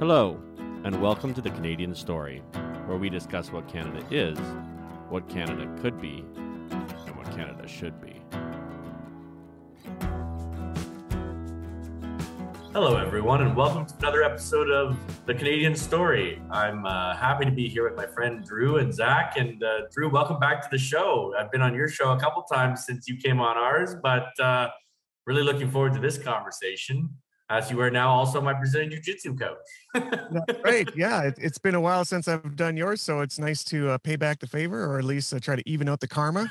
Hello, 0.00 0.40
and 0.84 0.98
welcome 1.02 1.34
to 1.34 1.42
the 1.42 1.50
Canadian 1.50 1.94
Story, 1.94 2.42
where 2.86 2.96
we 2.96 3.10
discuss 3.10 3.52
what 3.52 3.68
Canada 3.68 4.02
is, 4.10 4.38
what 5.10 5.28
Canada 5.28 5.70
could 5.82 6.00
be, 6.00 6.24
and 6.70 7.16
what 7.18 7.30
Canada 7.36 7.68
should 7.68 8.00
be. 8.00 8.18
Hello, 12.72 12.96
everyone, 12.96 13.42
and 13.42 13.54
welcome 13.54 13.84
to 13.84 13.94
another 13.98 14.22
episode 14.22 14.70
of 14.70 14.96
the 15.26 15.34
Canadian 15.34 15.76
Story. 15.76 16.40
I'm 16.50 16.86
uh, 16.86 17.14
happy 17.14 17.44
to 17.44 17.50
be 17.50 17.68
here 17.68 17.84
with 17.84 17.94
my 17.94 18.06
friend 18.06 18.42
Drew 18.42 18.78
and 18.78 18.94
Zach. 18.94 19.34
And 19.36 19.62
uh, 19.62 19.80
Drew, 19.92 20.08
welcome 20.08 20.38
back 20.38 20.62
to 20.62 20.68
the 20.70 20.78
show. 20.78 21.34
I've 21.38 21.52
been 21.52 21.60
on 21.60 21.74
your 21.74 21.88
show 21.88 22.12
a 22.12 22.18
couple 22.18 22.42
times 22.44 22.86
since 22.86 23.06
you 23.06 23.18
came 23.18 23.38
on 23.38 23.58
ours, 23.58 23.96
but 24.02 24.30
uh, 24.40 24.70
really 25.26 25.42
looking 25.42 25.70
forward 25.70 25.92
to 25.92 26.00
this 26.00 26.16
conversation 26.16 27.10
as 27.50 27.68
you 27.70 27.80
are 27.80 27.90
now 27.90 28.08
also 28.08 28.40
my 28.40 28.54
Brazilian 28.54 28.90
Jiu 28.90 29.00
Jitsu 29.00 29.36
coach. 29.36 29.58
Great. 30.62 30.88
Yeah, 30.96 31.22
it, 31.24 31.38
has 31.38 31.58
been 31.58 31.74
a 31.74 31.80
while 31.80 32.04
since 32.04 32.28
I've 32.28 32.54
done 32.56 32.76
yours, 32.76 33.02
so 33.02 33.20
it's 33.20 33.38
nice 33.38 33.64
to 33.64 33.90
uh, 33.90 33.98
pay 33.98 34.16
back 34.16 34.38
the 34.38 34.46
favor, 34.46 34.84
or 34.84 34.98
at 34.98 35.04
least 35.04 35.34
uh, 35.34 35.40
try 35.40 35.56
to 35.56 35.68
even 35.68 35.88
out 35.88 36.00
the 36.00 36.08
karma. 36.08 36.50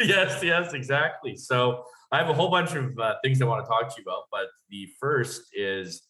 Yes, 0.00 0.42
yes, 0.42 0.72
exactly. 0.72 1.36
So 1.36 1.84
I 2.10 2.18
have 2.18 2.30
a 2.30 2.32
whole 2.32 2.50
bunch 2.50 2.74
of 2.74 2.98
uh, 2.98 3.16
things 3.22 3.42
I 3.42 3.44
want 3.44 3.64
to 3.64 3.68
talk 3.68 3.94
to 3.94 3.94
you 3.98 4.04
about, 4.04 4.24
but 4.32 4.46
the 4.70 4.88
first 4.98 5.42
is 5.52 6.02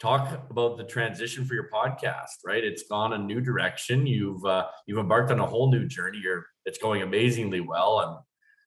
talk 0.00 0.48
about 0.50 0.78
the 0.78 0.84
transition 0.84 1.44
for 1.44 1.54
your 1.54 1.68
podcast. 1.68 2.44
Right, 2.46 2.64
it's 2.64 2.84
gone 2.84 3.12
a 3.12 3.18
new 3.18 3.40
direction. 3.40 4.06
You've 4.06 4.44
uh, 4.46 4.68
you've 4.86 4.98
embarked 4.98 5.30
on 5.30 5.40
a 5.40 5.46
whole 5.46 5.70
new 5.70 5.86
journey. 5.86 6.20
You're 6.22 6.46
it's 6.64 6.78
going 6.78 7.02
amazingly 7.02 7.60
well, 7.60 8.00
and 8.00 8.16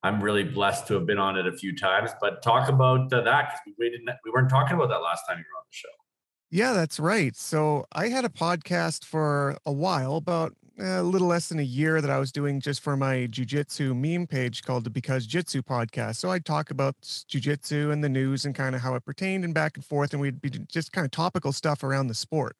I'm 0.07 0.23
really 0.23 0.43
blessed 0.43 0.88
to 0.88 0.93
have 0.95 1.05
been 1.05 1.20
on 1.20 1.38
it 1.38 1.45
a 1.45 1.52
few 1.52 1.75
times. 1.75 2.11
But 2.21 2.41
talk 2.41 2.70
about 2.70 3.11
uh, 3.11 3.21
that 3.21 3.59
because 3.65 3.77
we, 3.77 3.89
didn't 3.89 4.09
we 4.23 4.31
weren't 4.31 4.49
talking 4.49 4.75
about 4.75 4.89
that 4.89 5.02
last 5.02 5.23
time 5.27 5.38
you 5.38 5.43
were 5.43 5.59
on 5.59 5.65
the 5.70 5.75
show. 5.75 5.88
Yeah, 6.49 6.73
that's 6.73 6.99
right. 6.99 7.35
So 7.35 7.85
I 7.91 8.07
had 8.07 8.23
a 8.23 8.29
podcast 8.29 9.03
for 9.03 9.57
a 9.65 9.71
while, 9.71 10.15
about 10.15 10.54
a 10.79 11.01
little 11.01 11.27
less 11.27 11.49
than 11.49 11.59
a 11.59 11.63
year 11.63 11.99
that 12.01 12.09
I 12.09 12.20
was 12.20 12.32
doing 12.32 12.62
just 12.62 12.82
for 12.82 12.95
my 12.95 13.27
jujitsu 13.29 13.95
meme 13.95 14.27
page 14.27 14.63
called 14.63 14.84
the 14.84 14.90
Because 14.90 15.26
Jitsu 15.26 15.62
podcast. 15.62 16.17
So 16.17 16.29
I'd 16.29 16.45
talk 16.45 16.71
about 16.71 16.95
jujitsu 17.01 17.91
and 17.91 18.04
the 18.04 18.10
news 18.10 18.45
and 18.45 18.55
kind 18.55 18.76
of 18.76 18.82
how 18.82 18.95
it 18.95 19.04
pertained 19.04 19.43
and 19.43 19.54
back 19.54 19.76
and 19.76 19.84
forth, 19.84 20.13
and 20.13 20.21
we'd 20.21 20.39
be 20.39 20.49
just 20.49 20.91
kind 20.93 21.04
of 21.04 21.12
topical 21.12 21.51
stuff 21.51 21.84
around 21.84 22.07
the 22.07 22.13
sport 22.13 22.55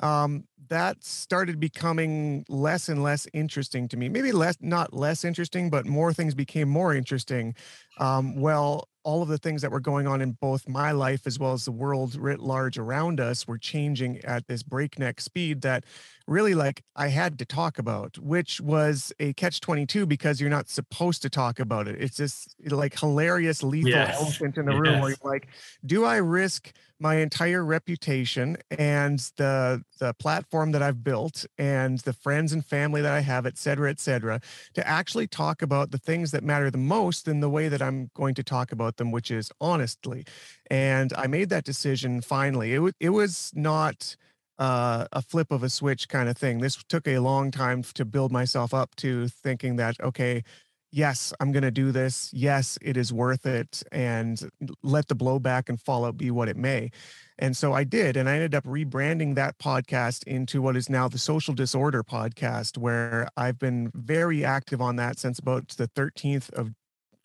um, 0.00 0.44
that 0.68 1.02
started 1.04 1.58
becoming 1.58 2.44
less 2.48 2.88
and 2.88 3.02
less 3.02 3.26
interesting 3.32 3.88
to 3.88 3.96
me. 3.96 4.08
Maybe 4.08 4.32
less, 4.32 4.56
not 4.60 4.94
less 4.94 5.24
interesting, 5.24 5.68
but 5.68 5.86
more 5.86 6.12
things 6.12 6.34
became 6.34 6.68
more 6.68 6.94
interesting. 6.94 7.54
Um, 7.98 8.40
well, 8.40 8.88
all 9.02 9.22
of 9.22 9.28
the 9.28 9.38
things 9.38 9.62
that 9.62 9.70
were 9.70 9.80
going 9.80 10.06
on 10.06 10.20
in 10.20 10.32
both 10.32 10.68
my 10.68 10.92
life 10.92 11.26
as 11.26 11.38
well 11.38 11.52
as 11.52 11.64
the 11.64 11.72
world 11.72 12.14
writ 12.14 12.40
large 12.40 12.78
around 12.78 13.18
us 13.18 13.48
were 13.48 13.58
changing 13.58 14.20
at 14.24 14.46
this 14.46 14.62
breakneck 14.62 15.20
speed 15.20 15.62
that 15.62 15.84
really 16.26 16.54
like 16.54 16.82
I 16.96 17.08
had 17.08 17.38
to 17.38 17.44
talk 17.44 17.78
about, 17.78 18.18
which 18.18 18.60
was 18.60 19.12
a 19.18 19.32
catch 19.34 19.60
22 19.60 20.06
because 20.06 20.40
you're 20.40 20.50
not 20.50 20.68
supposed 20.68 21.22
to 21.22 21.30
talk 21.30 21.58
about 21.58 21.88
it. 21.88 21.96
It's 22.00 22.16
this 22.16 22.48
like 22.66 22.98
hilarious 22.98 23.62
lethal 23.62 23.90
yes. 23.90 24.16
elephant 24.20 24.58
in 24.58 24.66
the 24.66 24.72
yes. 24.72 24.80
room 24.80 25.00
where 25.00 25.10
you're 25.10 25.30
like, 25.30 25.48
do 25.84 26.04
I 26.04 26.16
risk 26.16 26.72
my 27.00 27.16
entire 27.16 27.64
reputation 27.64 28.58
and 28.78 29.18
the 29.36 29.82
the 29.98 30.12
platform 30.14 30.72
that 30.72 30.82
I've 30.82 31.02
built 31.02 31.46
and 31.58 31.98
the 32.00 32.12
friends 32.12 32.52
and 32.52 32.64
family 32.64 33.00
that 33.00 33.12
I 33.12 33.20
have, 33.20 33.46
et 33.46 33.56
cetera, 33.56 33.90
et 33.90 33.98
cetera, 33.98 34.40
to 34.74 34.86
actually 34.86 35.26
talk 35.26 35.62
about 35.62 35.90
the 35.90 35.98
things 35.98 36.30
that 36.32 36.44
matter 36.44 36.70
the 36.70 36.78
most 36.78 37.26
in 37.26 37.40
the 37.40 37.48
way 37.48 37.68
that 37.68 37.80
I'm 37.80 38.10
going 38.14 38.34
to 38.34 38.42
talk 38.42 38.70
about 38.70 38.98
them, 38.98 39.10
which 39.10 39.30
is 39.30 39.50
honestly. 39.60 40.26
And 40.70 41.12
I 41.16 41.26
made 41.26 41.48
that 41.48 41.64
decision 41.64 42.20
finally. 42.20 42.72
It, 42.72 42.76
w- 42.76 42.92
it 43.00 43.10
was 43.10 43.50
not 43.54 44.16
uh, 44.60 45.06
a 45.12 45.22
flip 45.22 45.50
of 45.50 45.62
a 45.62 45.70
switch 45.70 46.08
kind 46.08 46.28
of 46.28 46.36
thing. 46.36 46.58
This 46.58 46.76
took 46.88 47.08
a 47.08 47.18
long 47.18 47.50
time 47.50 47.82
to 47.94 48.04
build 48.04 48.30
myself 48.30 48.72
up 48.74 48.94
to 48.96 49.26
thinking 49.26 49.76
that, 49.76 49.96
okay, 50.00 50.44
yes, 50.92 51.32
I'm 51.40 51.50
going 51.50 51.62
to 51.62 51.70
do 51.70 51.92
this. 51.92 52.30
Yes, 52.32 52.78
it 52.82 52.96
is 52.96 53.12
worth 53.12 53.46
it. 53.46 53.82
And 53.90 54.50
let 54.82 55.08
the 55.08 55.16
blowback 55.16 55.68
and 55.68 55.80
fallout 55.80 56.16
be 56.18 56.30
what 56.30 56.48
it 56.48 56.56
may. 56.56 56.90
And 57.38 57.56
so 57.56 57.72
I 57.72 57.84
did. 57.84 58.18
And 58.18 58.28
I 58.28 58.34
ended 58.34 58.54
up 58.54 58.64
rebranding 58.64 59.34
that 59.36 59.58
podcast 59.58 60.24
into 60.24 60.60
what 60.60 60.76
is 60.76 60.90
now 60.90 61.08
the 61.08 61.18
Social 61.18 61.54
Disorder 61.54 62.02
podcast, 62.02 62.76
where 62.76 63.28
I've 63.38 63.58
been 63.58 63.90
very 63.94 64.44
active 64.44 64.82
on 64.82 64.96
that 64.96 65.18
since 65.18 65.38
about 65.38 65.68
the 65.68 65.88
13th 65.88 66.50
of 66.50 66.74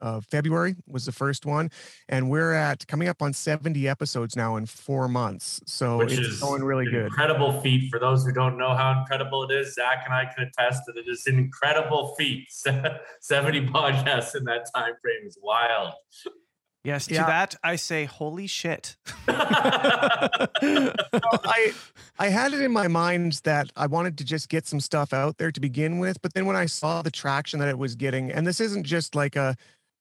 uh, 0.05 0.21
February 0.21 0.75
was 0.87 1.05
the 1.05 1.11
first 1.11 1.45
one, 1.47 1.71
and 2.07 2.29
we're 2.29 2.53
at 2.53 2.85
coming 2.87 3.07
up 3.07 3.23
on 3.23 3.33
70 3.33 3.87
episodes 3.87 4.35
now 4.35 4.55
in 4.55 4.67
four 4.67 5.07
months. 5.07 5.59
So 5.65 5.97
Which 5.97 6.13
it's 6.13 6.27
is 6.27 6.39
going 6.39 6.63
really 6.63 6.85
good. 6.85 7.07
Incredible 7.07 7.59
feat 7.61 7.89
for 7.89 7.99
those 7.99 8.23
who 8.23 8.31
don't 8.31 8.55
know 8.57 8.75
how 8.75 8.99
incredible 8.99 9.49
it 9.49 9.51
is. 9.51 9.73
Zach 9.73 10.03
and 10.05 10.13
I 10.13 10.25
can 10.25 10.47
attest 10.47 10.83
that 10.85 10.95
it 10.95 11.09
is 11.09 11.25
an 11.25 11.39
incredible 11.39 12.13
feat. 12.17 12.47
70 13.21 13.67
podcasts 13.67 14.35
in 14.35 14.43
that 14.43 14.67
time 14.75 14.93
frame 15.01 15.25
is 15.25 15.39
wild. 15.41 15.93
Yes, 16.85 17.07
to 17.07 17.15
yeah. 17.15 17.25
that 17.25 17.55
I 17.63 17.77
say, 17.77 18.05
holy 18.05 18.45
shit. 18.45 18.95
I 19.27 20.37
I 22.19 22.29
had 22.29 22.53
it 22.53 22.61
in 22.61 22.71
my 22.71 22.87
mind 22.87 23.41
that 23.43 23.71
I 23.75 23.87
wanted 23.87 24.19
to 24.19 24.23
just 24.23 24.49
get 24.49 24.67
some 24.67 24.79
stuff 24.79 25.11
out 25.11 25.39
there 25.39 25.51
to 25.51 25.59
begin 25.59 25.97
with, 25.97 26.21
but 26.21 26.35
then 26.35 26.45
when 26.45 26.55
I 26.55 26.67
saw 26.67 27.01
the 27.01 27.09
traction 27.09 27.59
that 27.59 27.69
it 27.69 27.79
was 27.79 27.95
getting, 27.95 28.31
and 28.31 28.45
this 28.45 28.59
isn't 28.59 28.83
just 28.83 29.15
like 29.15 29.35
a 29.35 29.57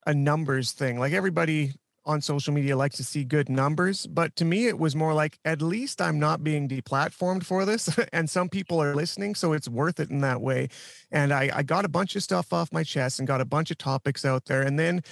a 0.07 0.15
numbers 0.15 0.73
thing. 0.73 0.99
Like 0.99 1.13
everybody 1.13 1.73
on 2.07 2.21
social 2.21 2.53
media 2.53 2.77
likes 2.77 2.97
to 2.97 3.05
see 3.05 3.25
good 3.25 3.49
numbers, 3.49 4.07
but 4.07 4.37
to 4.37 4.45
me, 4.45 4.67
it 4.67 4.79
was 4.79 4.95
more 4.95 5.15
like 5.15 5.39
at 5.45 5.63
least 5.63 6.03
I'm 6.03 6.19
not 6.19 6.45
being 6.45 6.69
deplatformed 6.69 7.45
for 7.45 7.65
this, 7.65 7.99
and 8.13 8.29
some 8.29 8.49
people 8.49 8.83
are 8.83 8.95
listening, 8.95 9.35
so 9.35 9.53
it's 9.53 9.69
worth 9.69 10.01
it 10.01 10.11
in 10.11 10.21
that 10.21 10.41
way. 10.41 10.69
And 11.11 11.33
I, 11.33 11.51
I 11.55 11.63
got 11.63 11.85
a 11.85 11.89
bunch 11.89 12.15
of 12.17 12.23
stuff 12.23 12.53
off 12.53 12.73
my 12.73 12.83
chest 12.83 13.19
and 13.19 13.29
got 13.29 13.41
a 13.41 13.47
bunch 13.47 13.71
of 13.71 13.79
topics 13.79 14.25
out 14.25 14.45
there, 14.45 14.63
and 14.63 14.79
then 14.79 15.03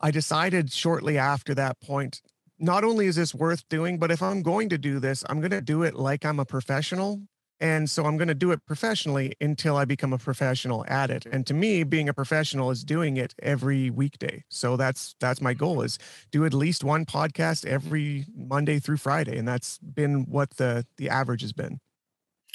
I 0.00 0.10
decided 0.10 0.72
shortly 0.72 1.18
after 1.18 1.54
that 1.56 1.80
point. 1.80 2.22
Not 2.60 2.84
only 2.84 3.06
is 3.06 3.16
this 3.16 3.34
worth 3.34 3.68
doing, 3.68 3.98
but 3.98 4.10
if 4.10 4.22
I'm 4.22 4.42
going 4.42 4.68
to 4.70 4.78
do 4.78 4.98
this, 4.98 5.24
I'm 5.28 5.40
going 5.40 5.52
to 5.52 5.60
do 5.60 5.82
it 5.82 5.94
like 5.94 6.24
I'm 6.24 6.40
a 6.40 6.44
professional 6.44 7.20
and 7.60 7.90
so 7.90 8.04
I'm 8.06 8.16
going 8.16 8.28
to 8.28 8.34
do 8.34 8.52
it 8.52 8.64
professionally 8.66 9.34
until 9.40 9.76
I 9.76 9.84
become 9.84 10.12
a 10.12 10.18
professional 10.18 10.84
at 10.88 11.10
it. 11.10 11.26
And 11.26 11.46
to 11.48 11.54
me, 11.54 11.82
being 11.82 12.08
a 12.08 12.14
professional 12.14 12.70
is 12.70 12.84
doing 12.84 13.16
it 13.16 13.34
every 13.42 13.90
weekday. 13.90 14.44
So 14.48 14.76
that's 14.76 15.16
that's 15.20 15.40
my 15.40 15.54
goal 15.54 15.82
is 15.82 15.98
do 16.30 16.44
at 16.44 16.54
least 16.54 16.84
one 16.84 17.04
podcast 17.04 17.66
every 17.66 18.26
Monday 18.36 18.78
through 18.78 18.98
Friday. 18.98 19.38
And 19.38 19.48
that's 19.48 19.78
been 19.78 20.26
what 20.30 20.50
the 20.50 20.86
the 20.98 21.10
average 21.10 21.42
has 21.42 21.52
been. 21.52 21.80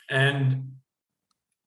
And 0.09 0.72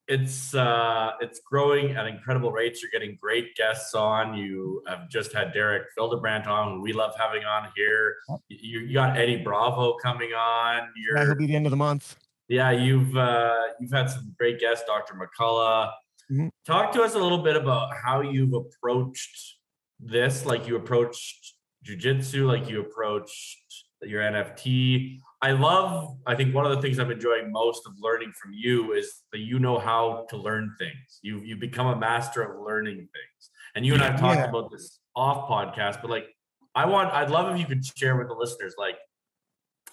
it's 0.08 0.54
uh 0.54 1.10
it's 1.20 1.41
growing 1.41 1.91
at 1.91 2.06
incredible 2.06 2.53
rates. 2.53 2.80
You're 2.80 2.92
getting 2.92 3.18
great 3.20 3.54
guests 3.54 3.94
on. 3.94 4.34
You 4.34 4.82
have 4.86 5.10
just 5.10 5.34
had 5.34 5.53
Derek 5.53 5.88
Fildebrandt 5.94 6.47
on, 6.47 6.80
we 6.80 6.94
love 6.94 7.12
having 7.18 7.44
on 7.44 7.68
here. 7.76 8.16
You, 8.48 8.80
you 8.80 8.94
got 8.94 9.18
Eddie 9.18 9.42
Bravo 9.42 9.94
coming 9.94 10.30
on. 10.30 10.88
You're, 10.97 11.18
That'll 11.18 11.34
be 11.34 11.47
the 11.47 11.56
end 11.56 11.66
of 11.66 11.70
the 11.70 11.76
month 11.76 12.16
yeah, 12.48 12.70
you've 12.70 13.16
uh, 13.16 13.54
you've 13.80 13.92
had 13.92 14.10
some 14.10 14.34
great 14.38 14.60
guests, 14.60 14.84
Dr. 14.86 15.14
McCullough. 15.14 15.90
Mm-hmm. 16.30 16.48
Talk 16.64 16.92
to 16.92 17.02
us 17.02 17.14
a 17.14 17.18
little 17.18 17.42
bit 17.42 17.56
about 17.56 17.90
how 18.04 18.20
you've 18.20 18.52
approached 18.52 19.56
this, 20.00 20.44
like 20.44 20.66
you 20.66 20.76
approached 20.76 21.54
jujitsu, 21.84 22.46
like 22.46 22.68
you 22.68 22.80
approached 22.80 23.84
your 24.02 24.22
NFT. 24.22 25.20
I 25.42 25.52
love, 25.52 26.16
I 26.26 26.34
think 26.34 26.54
one 26.54 26.66
of 26.66 26.74
the 26.74 26.82
things 26.82 26.98
I'm 26.98 27.10
enjoying 27.10 27.52
most 27.52 27.86
of 27.86 27.92
learning 28.00 28.32
from 28.40 28.52
you 28.52 28.92
is 28.92 29.22
that 29.32 29.40
you 29.40 29.58
know 29.58 29.78
how 29.78 30.26
to 30.30 30.36
learn 30.36 30.74
things. 30.78 31.20
You 31.22 31.40
you 31.40 31.56
become 31.56 31.86
a 31.86 31.96
master 31.96 32.42
of 32.42 32.60
learning 32.60 32.96
things. 32.96 33.50
And 33.74 33.84
you 33.84 33.94
and 33.94 34.02
I've 34.02 34.18
talked 34.18 34.38
yeah. 34.38 34.48
about 34.48 34.70
this 34.70 35.00
off 35.14 35.48
podcast, 35.48 36.00
but 36.00 36.10
like 36.10 36.26
I 36.74 36.86
want, 36.86 37.12
I'd 37.12 37.30
love 37.30 37.52
if 37.52 37.58
you 37.60 37.66
could 37.66 37.84
share 37.84 38.16
with 38.16 38.28
the 38.28 38.34
listeners, 38.34 38.74
like 38.78 38.96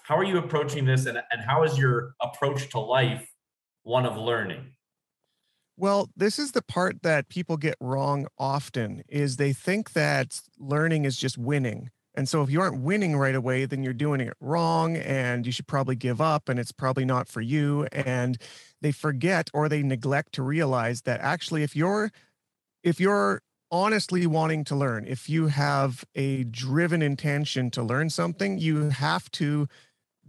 how 0.02 0.16
are 0.16 0.24
you 0.24 0.38
approaching 0.38 0.84
this 0.84 1.06
and, 1.06 1.18
and 1.30 1.40
how 1.40 1.62
is 1.62 1.78
your 1.78 2.14
approach 2.20 2.70
to 2.70 2.78
life 2.78 3.30
one 3.82 4.06
of 4.06 4.16
learning? 4.16 4.72
Well 5.76 6.10
this 6.16 6.38
is 6.38 6.52
the 6.52 6.62
part 6.62 7.02
that 7.02 7.28
people 7.28 7.56
get 7.56 7.76
wrong 7.80 8.26
often 8.38 9.02
is 9.08 9.36
they 9.36 9.52
think 9.52 9.92
that 9.92 10.40
learning 10.58 11.04
is 11.04 11.16
just 11.16 11.38
winning. 11.38 11.90
And 12.16 12.28
so 12.28 12.42
if 12.42 12.50
you 12.50 12.60
aren't 12.60 12.82
winning 12.82 13.16
right 13.16 13.34
away 13.34 13.64
then 13.64 13.82
you're 13.82 13.92
doing 13.92 14.20
it 14.20 14.34
wrong 14.40 14.96
and 14.96 15.46
you 15.46 15.52
should 15.52 15.66
probably 15.66 15.96
give 15.96 16.20
up 16.20 16.48
and 16.48 16.60
it's 16.60 16.72
probably 16.72 17.04
not 17.04 17.28
for 17.28 17.40
you 17.40 17.86
and 17.90 18.36
they 18.82 18.92
forget 18.92 19.50
or 19.52 19.68
they 19.68 19.82
neglect 19.82 20.32
to 20.34 20.42
realize 20.42 21.02
that 21.02 21.20
actually 21.20 21.62
if 21.62 21.74
you're 21.74 22.12
if 22.84 23.00
you're 23.00 23.40
honestly 23.74 24.24
wanting 24.24 24.62
to 24.62 24.76
learn 24.76 25.04
if 25.04 25.28
you 25.28 25.48
have 25.48 26.04
a 26.14 26.44
driven 26.44 27.02
intention 27.02 27.72
to 27.72 27.82
learn 27.82 28.08
something 28.08 28.56
you 28.56 28.88
have 28.90 29.28
to 29.32 29.66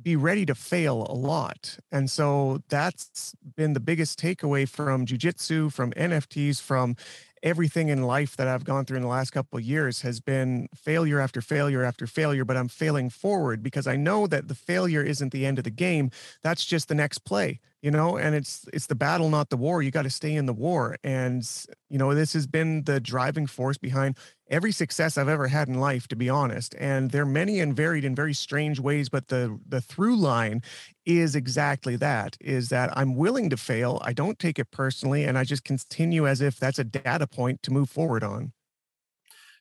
be 0.01 0.15
ready 0.15 0.47
to 0.47 0.55
fail 0.55 1.05
a 1.07 1.13
lot. 1.13 1.77
And 1.91 2.09
so 2.09 2.63
that's 2.69 3.35
been 3.55 3.73
the 3.73 3.79
biggest 3.79 4.19
takeaway 4.19 4.67
from 4.67 5.05
jujitsu, 5.05 5.71
from 5.71 5.91
NFTs, 5.91 6.59
from 6.59 6.95
everything 7.43 7.89
in 7.89 8.01
life 8.01 8.35
that 8.35 8.47
I've 8.47 8.63
gone 8.63 8.83
through 8.83 8.97
in 8.97 9.03
the 9.03 9.09
last 9.09 9.29
couple 9.29 9.59
of 9.59 9.63
years 9.63 10.01
has 10.01 10.19
been 10.19 10.67
failure 10.73 11.19
after 11.19 11.39
failure 11.39 11.83
after 11.83 12.07
failure, 12.07 12.45
but 12.45 12.57
I'm 12.57 12.67
failing 12.67 13.11
forward 13.11 13.61
because 13.61 13.85
I 13.85 13.95
know 13.95 14.25
that 14.25 14.47
the 14.47 14.55
failure 14.55 15.03
isn't 15.03 15.31
the 15.31 15.45
end 15.45 15.59
of 15.59 15.65
the 15.65 15.69
game. 15.69 16.09
That's 16.41 16.65
just 16.65 16.87
the 16.87 16.95
next 16.95 17.19
play, 17.19 17.59
you 17.85 17.91
know, 17.91 18.17
and 18.17 18.33
it's 18.33 18.65
it's 18.73 18.87
the 18.87 18.95
battle, 18.95 19.29
not 19.29 19.51
the 19.51 19.57
war. 19.57 19.83
You 19.83 19.91
got 19.91 20.01
to 20.01 20.09
stay 20.09 20.33
in 20.33 20.47
the 20.47 20.53
war. 20.53 20.97
And, 21.03 21.47
you 21.87 21.99
know, 21.99 22.15
this 22.15 22.33
has 22.33 22.47
been 22.47 22.83
the 22.85 22.99
driving 22.99 23.45
force 23.45 23.77
behind 23.77 24.17
every 24.49 24.71
success 24.71 25.19
I've 25.19 25.27
ever 25.27 25.47
had 25.47 25.67
in 25.67 25.75
life, 25.75 26.07
to 26.07 26.15
be 26.15 26.27
honest. 26.27 26.73
And 26.79 27.11
they're 27.11 27.27
many 27.27 27.59
and 27.59 27.75
varied 27.75 28.03
in 28.03 28.15
very 28.15 28.33
strange 28.33 28.79
ways, 28.79 29.07
but 29.07 29.27
the 29.27 29.59
the 29.67 29.81
through 29.81 30.15
line 30.15 30.63
is 31.05 31.35
exactly 31.35 31.95
that: 31.97 32.35
is 32.41 32.69
that 32.69 32.89
I'm 32.97 33.15
willing 33.15 33.51
to 33.51 33.57
fail. 33.57 34.01
I 34.03 34.13
don't 34.13 34.39
take 34.39 34.57
it 34.57 34.71
personally, 34.71 35.23
and 35.23 35.37
I 35.37 35.43
just 35.43 35.63
continue 35.63 36.27
as 36.27 36.41
if 36.41 36.57
that's 36.57 36.79
a 36.79 36.83
data 36.83 37.27
point 37.27 37.61
to 37.61 37.71
move 37.71 37.91
forward 37.91 38.23
on. 38.23 38.51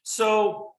So 0.02 0.72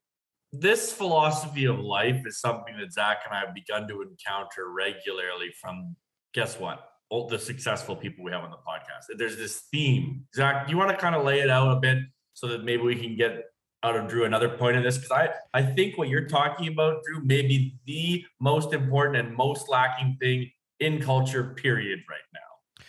this 0.51 0.91
philosophy 0.91 1.65
of 1.65 1.77
life 1.77 2.23
is 2.25 2.39
something 2.39 2.75
that 2.79 2.91
Zach 2.91 3.19
and 3.23 3.37
I 3.37 3.41
have 3.41 3.53
begun 3.53 3.87
to 3.89 4.01
encounter 4.01 4.71
regularly 4.71 5.51
from 5.61 5.95
guess 6.33 6.59
what? 6.59 6.89
All 7.09 7.27
the 7.27 7.39
successful 7.39 7.95
people 7.95 8.23
we 8.23 8.31
have 8.31 8.43
on 8.43 8.51
the 8.51 8.57
podcast. 8.57 9.15
There's 9.17 9.37
this 9.37 9.63
theme. 9.71 10.25
Zach, 10.35 10.65
do 10.65 10.71
you 10.71 10.77
want 10.77 10.89
to 10.91 10.97
kind 10.97 11.15
of 11.15 11.23
lay 11.23 11.39
it 11.39 11.49
out 11.49 11.75
a 11.77 11.79
bit 11.79 11.99
so 12.33 12.47
that 12.47 12.63
maybe 12.63 12.83
we 12.83 12.95
can 12.95 13.15
get 13.15 13.45
out 13.83 13.95
of 13.95 14.07
Drew 14.07 14.25
another 14.25 14.49
point 14.49 14.77
of 14.77 14.83
this 14.83 14.97
because 14.97 15.11
I 15.11 15.29
I 15.53 15.61
think 15.61 15.97
what 15.97 16.09
you're 16.09 16.27
talking 16.27 16.67
about, 16.67 17.03
Drew, 17.03 17.23
may 17.23 17.43
be 17.43 17.75
the 17.85 18.25
most 18.39 18.73
important 18.73 19.17
and 19.17 19.35
most 19.35 19.69
lacking 19.69 20.17
thing 20.19 20.51
in 20.79 20.99
culture. 20.99 21.53
Period. 21.55 21.99
Right 22.09 22.19
now. 22.33 22.85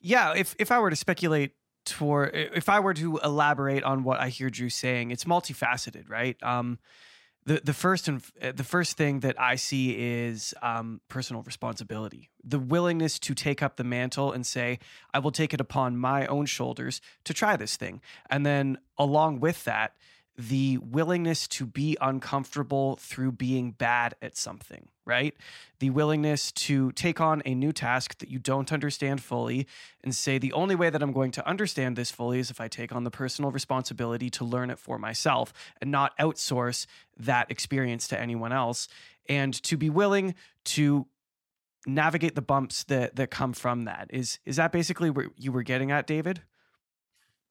Yeah, 0.00 0.34
if 0.36 0.54
if 0.58 0.70
I 0.70 0.78
were 0.78 0.90
to 0.90 0.96
speculate 0.96 1.52
toward, 1.84 2.30
if 2.34 2.68
I 2.68 2.80
were 2.80 2.94
to 2.94 3.18
elaborate 3.18 3.82
on 3.82 4.04
what 4.04 4.20
I 4.20 4.28
hear 4.28 4.50
Drew 4.50 4.70
saying, 4.70 5.10
it's 5.10 5.24
multifaceted, 5.24 6.08
right? 6.08 6.36
Um, 6.42 6.78
the 7.46 7.60
the 7.64 7.72
first 7.72 8.08
and 8.08 8.20
the 8.40 8.64
first 8.64 8.96
thing 8.96 9.20
that 9.20 9.40
I 9.40 9.54
see 9.54 9.92
is 9.92 10.52
um, 10.62 11.00
personal 11.08 11.42
responsibility, 11.42 12.28
the 12.44 12.58
willingness 12.58 13.18
to 13.20 13.34
take 13.34 13.62
up 13.62 13.76
the 13.76 13.84
mantle 13.84 14.32
and 14.32 14.44
say, 14.44 14.80
I 15.14 15.20
will 15.20 15.30
take 15.30 15.54
it 15.54 15.60
upon 15.60 15.96
my 15.96 16.26
own 16.26 16.46
shoulders 16.46 17.00
to 17.24 17.32
try 17.32 17.56
this 17.56 17.76
thing, 17.76 18.02
and 18.28 18.44
then 18.44 18.78
along 18.98 19.40
with 19.40 19.64
that 19.64 19.94
the 20.38 20.78
willingness 20.78 21.48
to 21.48 21.64
be 21.64 21.96
uncomfortable 22.00 22.96
through 22.96 23.32
being 23.32 23.70
bad 23.70 24.14
at 24.20 24.36
something, 24.36 24.88
right? 25.06 25.34
The 25.78 25.90
willingness 25.90 26.52
to 26.52 26.92
take 26.92 27.20
on 27.20 27.42
a 27.46 27.54
new 27.54 27.72
task 27.72 28.18
that 28.18 28.30
you 28.30 28.38
don't 28.38 28.72
understand 28.72 29.22
fully 29.22 29.66
and 30.04 30.14
say, 30.14 30.38
the 30.38 30.52
only 30.52 30.74
way 30.74 30.90
that 30.90 31.02
I'm 31.02 31.12
going 31.12 31.30
to 31.32 31.48
understand 31.48 31.96
this 31.96 32.10
fully 32.10 32.38
is 32.38 32.50
if 32.50 32.60
I 32.60 32.68
take 32.68 32.92
on 32.92 33.04
the 33.04 33.10
personal 33.10 33.50
responsibility 33.50 34.28
to 34.30 34.44
learn 34.44 34.70
it 34.70 34.78
for 34.78 34.98
myself 34.98 35.52
and 35.80 35.90
not 35.90 36.16
outsource 36.18 36.86
that 37.18 37.50
experience 37.50 38.06
to 38.08 38.20
anyone 38.20 38.52
else. 38.52 38.88
And 39.28 39.54
to 39.64 39.76
be 39.76 39.90
willing 39.90 40.34
to 40.66 41.06
navigate 41.86 42.34
the 42.34 42.42
bumps 42.42 42.84
that 42.84 43.16
that 43.16 43.30
come 43.30 43.52
from 43.52 43.84
that. 43.84 44.08
Is 44.10 44.38
is 44.44 44.56
that 44.56 44.72
basically 44.72 45.08
what 45.10 45.26
you 45.36 45.52
were 45.52 45.62
getting 45.62 45.90
at, 45.90 46.06
David? 46.06 46.42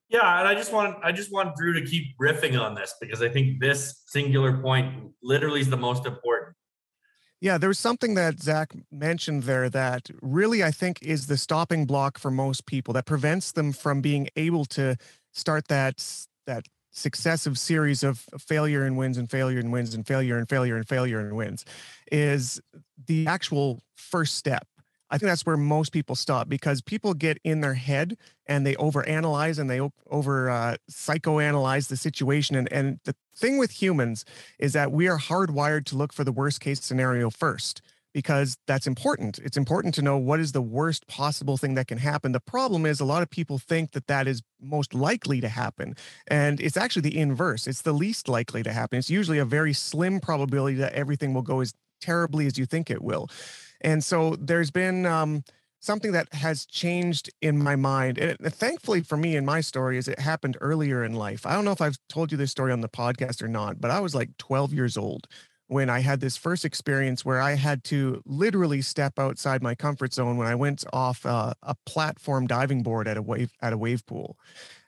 Yeah, 0.10 0.40
and 0.40 0.48
I 0.48 0.54
just 0.54 0.72
want 0.72 0.98
I 1.04 1.12
just 1.12 1.32
want 1.32 1.56
Drew 1.56 1.74
to 1.74 1.86
keep 1.86 2.18
riffing 2.20 2.60
on 2.60 2.76
this 2.76 2.94
because 3.02 3.22
I 3.22 3.30
think 3.30 3.60
this 3.60 4.04
singular 4.06 4.62
point 4.62 5.12
literally 5.24 5.62
is 5.62 5.70
the 5.70 5.78
most 5.78 6.06
important. 6.06 6.56
Yeah, 7.42 7.58
there 7.58 7.70
was 7.70 7.80
something 7.80 8.14
that 8.16 8.42
Zach 8.42 8.74
mentioned 8.92 9.44
there 9.44 9.70
that 9.70 10.10
really 10.22 10.64
I 10.64 10.72
think 10.72 11.02
is 11.02 11.28
the 11.28 11.38
stopping 11.38 11.86
block 11.86 12.18
for 12.18 12.32
most 12.32 12.66
people 12.66 12.94
that 12.94 13.06
prevents 13.06 13.52
them 13.52 13.74
from 13.74 14.02
being 14.02 14.30
able 14.36 14.66
to 14.66 14.96
start 15.34 15.68
that 15.68 16.04
that 16.46 16.68
successive 16.92 17.60
series 17.60 18.04
of 18.04 18.26
failure 18.40 18.86
and 18.86 18.98
wins 18.98 19.18
and 19.18 19.30
failure 19.30 19.60
and 19.60 19.72
wins 19.72 19.94
and 19.94 20.08
failure 20.08 20.38
and 20.38 20.48
failure 20.48 20.78
and 20.78 20.88
failure 20.88 21.20
and 21.20 21.36
wins 21.36 21.66
is 22.12 22.62
the 23.08 23.28
actual 23.28 23.82
first 23.96 24.36
step 24.36 24.66
I 25.10 25.18
think 25.18 25.30
that's 25.30 25.46
where 25.46 25.58
most 25.58 25.92
people 25.92 26.16
stop 26.16 26.50
because 26.50 26.82
people 26.82 27.14
get 27.14 27.38
in 27.44 27.62
their 27.62 27.76
head 27.76 28.18
and 28.48 28.66
they 28.66 28.76
overanalyze 28.76 29.60
and 29.60 29.70
they 29.70 29.80
over 30.10 30.50
uh, 30.50 30.78
psychoanalyze 30.90 31.88
the 31.88 31.98
situation. 31.98 32.56
And, 32.56 32.72
and 32.72 33.00
the 33.06 33.16
thing 33.36 33.58
with 33.58 33.82
humans 33.82 34.26
is 34.60 34.74
that 34.74 34.92
we 34.92 35.08
are 35.08 35.20
hardwired 35.20 35.86
to 35.86 35.96
look 35.96 36.12
for 36.12 36.24
the 36.24 36.32
worst 36.32 36.60
case 36.60 36.82
scenario 36.82 37.30
first 37.30 37.82
because 38.16 38.58
that's 38.66 38.88
important. 38.88 39.40
It's 39.40 39.58
important 39.58 39.94
to 39.96 40.02
know 40.02 40.18
what 40.18 40.40
is 40.40 40.54
the 40.54 40.62
worst 40.62 41.06
possible 41.06 41.58
thing 41.58 41.76
that 41.76 41.88
can 41.88 41.98
happen. 41.98 42.32
The 42.32 42.40
problem 42.40 42.86
is 42.86 43.02
a 43.02 43.06
lot 43.06 43.22
of 43.22 43.30
people 43.30 43.60
think 43.60 43.92
that 43.92 44.08
that 44.08 44.26
is 44.26 44.42
most 44.62 44.94
likely 44.94 45.42
to 45.42 45.50
happen. 45.50 45.98
And 46.28 46.62
it's 46.62 46.78
actually 46.78 47.02
the 47.02 47.18
inverse. 47.18 47.68
It's 47.68 47.82
the 47.82 47.92
least 47.92 48.30
likely 48.30 48.64
to 48.64 48.72
happen. 48.72 49.00
It's 49.00 49.10
usually 49.10 49.38
a 49.38 49.44
very 49.44 49.74
slim 49.74 50.22
probability 50.22 50.78
that 50.78 50.94
everything 50.94 51.34
will 51.34 51.42
go 51.42 51.60
as 51.60 51.74
terribly 52.00 52.46
as 52.46 52.58
you 52.58 52.66
think 52.66 52.90
it 52.90 53.02
will. 53.02 53.30
And 53.82 54.04
so 54.04 54.36
there's 54.40 54.72
been 54.72 55.06
um, 55.06 55.44
something 55.80 56.12
that 56.14 56.34
has 56.34 56.66
changed 56.66 57.30
in 57.42 57.62
my 57.62 57.76
mind. 57.76 58.18
And 58.18 58.32
it, 58.32 58.54
thankfully 58.54 59.02
for 59.02 59.18
me 59.18 59.36
in 59.36 59.46
my 59.46 59.62
story 59.62 59.98
is 59.98 60.08
it 60.08 60.20
happened 60.20 60.58
earlier 60.62 61.04
in 61.04 61.14
life. 61.14 61.46
I 61.46 61.54
don't 61.54 61.66
know 61.66 61.72
if 61.72 61.82
I've 61.82 61.98
told 62.10 62.32
you 62.32 62.38
this 62.38 62.52
story 62.52 62.72
on 62.72 62.82
the 62.82 62.90
podcast 62.90 63.42
or 63.42 63.48
not, 63.48 63.80
but 63.80 63.92
I 63.92 64.00
was 64.00 64.16
like 64.16 64.36
12 64.38 64.74
years 64.74 64.98
old 64.98 65.28
when 65.68 65.90
I 65.90 66.00
had 66.00 66.20
this 66.20 66.38
first 66.38 66.64
experience 66.64 67.26
where 67.26 67.42
I 67.42 67.54
had 67.54 67.84
to 67.86 68.22
literally 68.26 68.82
step 68.82 69.18
outside 69.18 69.64
my 69.64 69.74
comfort 69.74 70.14
zone 70.14 70.38
when 70.38 70.48
I 70.48 70.56
went 70.56 70.84
off 70.94 71.26
uh, 71.26 71.54
a 71.64 71.76
platform 71.86 72.46
diving 72.46 72.84
board 72.84 73.08
at 73.08 73.18
a 73.18 73.22
wave 73.22 73.52
at 73.62 73.74
a 73.74 73.78
wave 73.78 74.06
pool. 74.06 74.38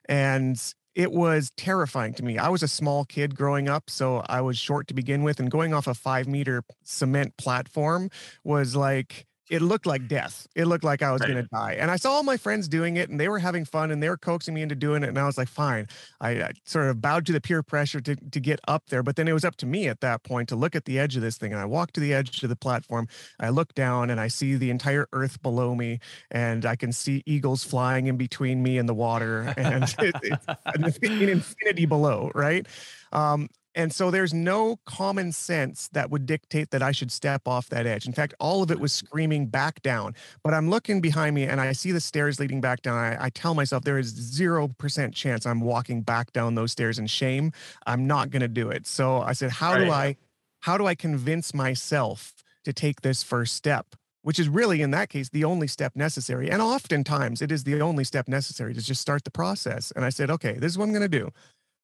And 0.07 0.61
it 0.97 1.11
was 1.11 1.51
terrifying 1.55 2.15
to 2.15 2.23
me. 2.23 2.39
I 2.39 2.49
was 2.49 2.63
a 2.63 2.67
small 2.67 3.05
kid 3.05 3.35
growing 3.35 3.69
up, 3.69 3.87
so 3.87 4.23
I 4.27 4.41
was 4.41 4.57
short 4.57 4.87
to 4.87 4.95
begin 4.95 5.21
with, 5.21 5.39
and 5.39 5.51
going 5.51 5.71
off 5.71 5.85
a 5.85 5.93
five 5.93 6.27
meter 6.27 6.63
cement 6.83 7.37
platform 7.37 8.09
was 8.43 8.75
like 8.75 9.26
it 9.49 9.61
looked 9.61 9.85
like 9.85 10.07
death. 10.07 10.47
It 10.55 10.65
looked 10.65 10.83
like 10.83 11.01
I 11.01 11.11
was 11.11 11.21
right. 11.21 11.29
going 11.29 11.43
to 11.43 11.49
die. 11.49 11.77
And 11.79 11.89
I 11.89 11.95
saw 11.95 12.11
all 12.11 12.23
my 12.23 12.37
friends 12.37 12.67
doing 12.67 12.97
it 12.97 13.09
and 13.09 13.19
they 13.19 13.29
were 13.29 13.39
having 13.39 13.65
fun 13.65 13.91
and 13.91 14.01
they 14.01 14.09
were 14.09 14.17
coaxing 14.17 14.53
me 14.53 14.61
into 14.61 14.75
doing 14.75 15.03
it. 15.03 15.09
And 15.09 15.17
I 15.17 15.25
was 15.25 15.37
like, 15.37 15.47
fine. 15.47 15.87
I, 16.19 16.29
I, 16.41 16.51
sort 16.65 16.87
of 16.87 17.01
bowed 17.01 17.25
to 17.27 17.31
the 17.31 17.39
peer 17.39 17.63
pressure 17.63 18.01
to, 18.01 18.15
to 18.15 18.39
get 18.39 18.59
up 18.67 18.87
there. 18.89 19.03
But 19.03 19.15
then 19.15 19.27
it 19.27 19.33
was 19.33 19.45
up 19.45 19.55
to 19.57 19.65
me 19.65 19.87
at 19.87 20.01
that 20.01 20.23
point 20.23 20.49
to 20.49 20.55
look 20.55 20.75
at 20.75 20.85
the 20.85 20.99
edge 20.99 21.15
of 21.15 21.21
this 21.21 21.37
thing. 21.37 21.51
And 21.51 21.61
I 21.61 21.65
walked 21.65 21.93
to 21.95 21.99
the 21.99 22.13
edge 22.13 22.43
of 22.43 22.49
the 22.49 22.55
platform. 22.55 23.07
I 23.39 23.49
look 23.49 23.73
down 23.73 24.09
and 24.09 24.19
I 24.19 24.27
see 24.27 24.55
the 24.55 24.69
entire 24.69 25.07
earth 25.13 25.41
below 25.41 25.75
me 25.75 25.99
and 26.31 26.65
I 26.65 26.75
can 26.75 26.91
see 26.91 27.23
eagles 27.25 27.63
flying 27.63 28.07
in 28.07 28.17
between 28.17 28.61
me 28.61 28.77
and 28.77 28.87
the 28.87 28.93
water 28.93 29.53
and 29.57 29.83
it, 29.99 30.15
it's 30.23 30.45
an 30.65 31.29
infinity 31.29 31.85
below. 31.85 32.31
Right. 32.35 32.67
Um, 33.13 33.49
and 33.77 33.93
so 33.93 34.09
there's 34.09 34.33
no 34.33 34.79
common 34.87 35.31
sense 35.31 35.87
that 35.89 36.09
would 36.09 36.25
dictate 36.25 36.71
that 36.71 36.81
I 36.81 36.91
should 36.91 37.11
step 37.11 37.47
off 37.47 37.69
that 37.69 37.85
edge. 37.85 38.07
In 38.07 38.11
fact, 38.11 38.33
all 38.39 38.63
of 38.63 38.71
it 38.71 38.79
was 38.79 38.91
mm-hmm. 38.91 39.05
screaming 39.05 39.45
back 39.45 39.83
down. 39.83 40.15
But 40.43 40.55
I'm 40.55 40.67
looking 40.67 40.99
behind 40.99 41.35
me 41.35 41.43
and 41.43 41.61
I 41.61 41.71
see 41.73 41.91
the 41.91 42.01
stairs 42.01 42.39
leading 42.39 42.59
back 42.59 42.81
down. 42.81 42.97
I, 42.97 43.25
I 43.25 43.29
tell 43.29 43.53
myself 43.53 43.83
there 43.83 43.99
is 43.99 44.15
0% 44.15 45.13
chance 45.13 45.45
I'm 45.45 45.61
walking 45.61 46.01
back 46.01 46.33
down 46.33 46.55
those 46.55 46.71
stairs 46.71 46.97
in 46.97 47.05
shame. 47.05 47.51
I'm 47.85 48.07
not 48.07 48.31
going 48.31 48.41
to 48.41 48.47
do 48.47 48.71
it. 48.71 48.87
So 48.87 49.21
I 49.21 49.33
said, 49.33 49.51
how 49.51 49.73
right. 49.73 49.85
do 49.85 49.91
I 49.91 50.17
how 50.61 50.75
do 50.75 50.87
I 50.87 50.95
convince 50.95 51.53
myself 51.53 52.33
to 52.65 52.73
take 52.73 53.01
this 53.01 53.21
first 53.21 53.55
step? 53.55 53.95
Which 54.23 54.39
is 54.39 54.49
really, 54.49 54.81
in 54.81 54.89
that 54.91 55.09
case, 55.09 55.29
the 55.29 55.43
only 55.43 55.67
step 55.67 55.95
necessary. 55.95 56.49
And 56.49 56.63
oftentimes 56.63 57.43
it 57.43 57.51
is 57.51 57.63
the 57.63 57.79
only 57.79 58.03
step 58.03 58.27
necessary 58.27 58.73
to 58.73 58.81
just 58.81 59.01
start 59.01 59.23
the 59.23 59.31
process. 59.31 59.91
And 59.95 60.03
I 60.03 60.09
said, 60.09 60.31
okay, 60.31 60.53
this 60.53 60.71
is 60.71 60.77
what 60.79 60.85
I'm 60.85 60.91
going 60.91 61.03
to 61.03 61.07
do. 61.07 61.29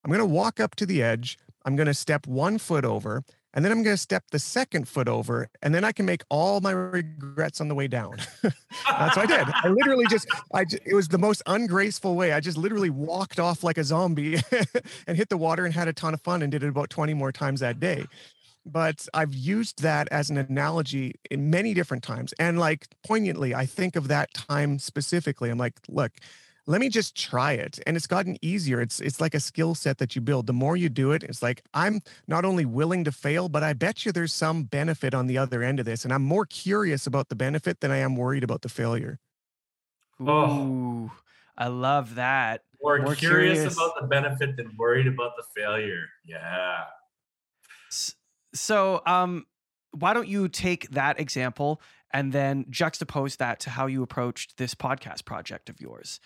I'm 0.03 0.09
going 0.09 0.19
to 0.19 0.25
walk 0.25 0.59
up 0.59 0.75
to 0.75 0.85
the 0.85 1.01
edge. 1.01 1.37
I'm 1.65 1.75
going 1.75 1.87
to 1.87 1.93
step 1.93 2.27
one 2.27 2.57
foot 2.57 2.85
over 2.85 3.23
and 3.53 3.63
then 3.63 3.71
I'm 3.71 3.83
going 3.83 3.95
to 3.95 4.01
step 4.01 4.23
the 4.31 4.39
second 4.39 4.87
foot 4.87 5.07
over, 5.07 5.47
and 5.61 5.75
then 5.75 5.83
I 5.83 5.91
can 5.91 6.07
make 6.07 6.23
all 6.29 6.59
my 6.59 6.71
regrets 6.71 7.61
on 7.61 7.67
the 7.67 7.75
way 7.75 7.87
down. 7.87 8.17
That's 8.41 9.15
what 9.15 9.17
I 9.19 9.25
did. 9.25 9.47
I 9.63 9.67
literally 9.67 10.07
just, 10.07 10.27
I, 10.53 10.65
it 10.85 10.95
was 10.95 11.07
the 11.07 11.19
most 11.19 11.43
ungraceful 11.45 12.15
way. 12.15 12.33
I 12.33 12.39
just 12.39 12.57
literally 12.57 12.89
walked 12.89 13.39
off 13.39 13.63
like 13.63 13.77
a 13.77 13.83
zombie 13.83 14.41
and 15.07 15.17
hit 15.17 15.29
the 15.29 15.37
water 15.37 15.65
and 15.65 15.73
had 15.73 15.87
a 15.87 15.93
ton 15.93 16.15
of 16.15 16.21
fun 16.21 16.41
and 16.41 16.51
did 16.51 16.63
it 16.63 16.67
about 16.67 16.89
20 16.89 17.13
more 17.13 17.31
times 17.31 17.59
that 17.59 17.79
day. 17.79 18.05
But 18.65 19.07
I've 19.13 19.33
used 19.33 19.83
that 19.83 20.07
as 20.09 20.29
an 20.29 20.37
analogy 20.37 21.15
in 21.29 21.51
many 21.51 21.73
different 21.75 22.01
times. 22.01 22.33
And 22.39 22.59
like 22.59 22.87
poignantly, 23.05 23.53
I 23.53 23.65
think 23.67 23.95
of 23.95 24.07
that 24.07 24.33
time 24.33 24.79
specifically. 24.79 25.49
I'm 25.51 25.57
like, 25.57 25.79
look, 25.87 26.13
let 26.65 26.79
me 26.79 26.89
just 26.89 27.15
try 27.15 27.53
it 27.53 27.79
and 27.85 27.97
it's 27.97 28.07
gotten 28.07 28.37
easier. 28.41 28.81
It's 28.81 29.01
it's 29.01 29.19
like 29.19 29.33
a 29.33 29.39
skill 29.39 29.75
set 29.75 29.97
that 29.97 30.15
you 30.15 30.21
build. 30.21 30.47
The 30.47 30.53
more 30.53 30.77
you 30.77 30.89
do 30.89 31.11
it 31.11 31.23
it's 31.23 31.41
like 31.41 31.63
i'm 31.73 32.01
not 32.27 32.45
only 32.45 32.65
willing 32.65 33.03
to 33.03 33.11
fail 33.11 33.49
but 33.49 33.63
i 33.63 33.73
bet 33.73 34.05
you 34.05 34.11
there's 34.11 34.33
some 34.33 34.63
benefit 34.63 35.13
on 35.13 35.27
the 35.27 35.37
other 35.37 35.63
end 35.63 35.79
of 35.79 35.85
this 35.85 36.03
and 36.03 36.13
i'm 36.13 36.23
more 36.23 36.45
curious 36.45 37.07
about 37.07 37.29
the 37.29 37.35
benefit 37.35 37.79
than 37.79 37.91
i 37.91 37.97
am 37.97 38.15
worried 38.15 38.43
about 38.43 38.61
the 38.61 38.69
failure. 38.69 39.19
Oh 40.19 41.11
i 41.57 41.67
love 41.67 42.15
that. 42.15 42.61
More, 42.81 42.99
more 42.99 43.15
curious, 43.15 43.59
curious. 43.59 43.75
about 43.75 43.93
the 43.99 44.07
benefit 44.07 44.57
than 44.57 44.71
worried 44.77 45.07
about 45.07 45.31
the 45.37 45.43
failure. 45.55 46.05
Yeah. 46.25 46.83
So 48.53 49.01
um 49.05 49.45
why 49.91 50.13
don't 50.13 50.27
you 50.27 50.47
take 50.49 50.89
that 50.91 51.19
example 51.19 51.81
and 52.11 52.31
then 52.31 52.65
juxtapose 52.65 53.37
that 53.37 53.59
to 53.61 53.69
how 53.69 53.85
you 53.87 54.03
approached 54.03 54.57
this 54.57 54.75
podcast 54.75 55.25
project 55.25 55.69
of 55.69 55.79
yours? 55.79 56.19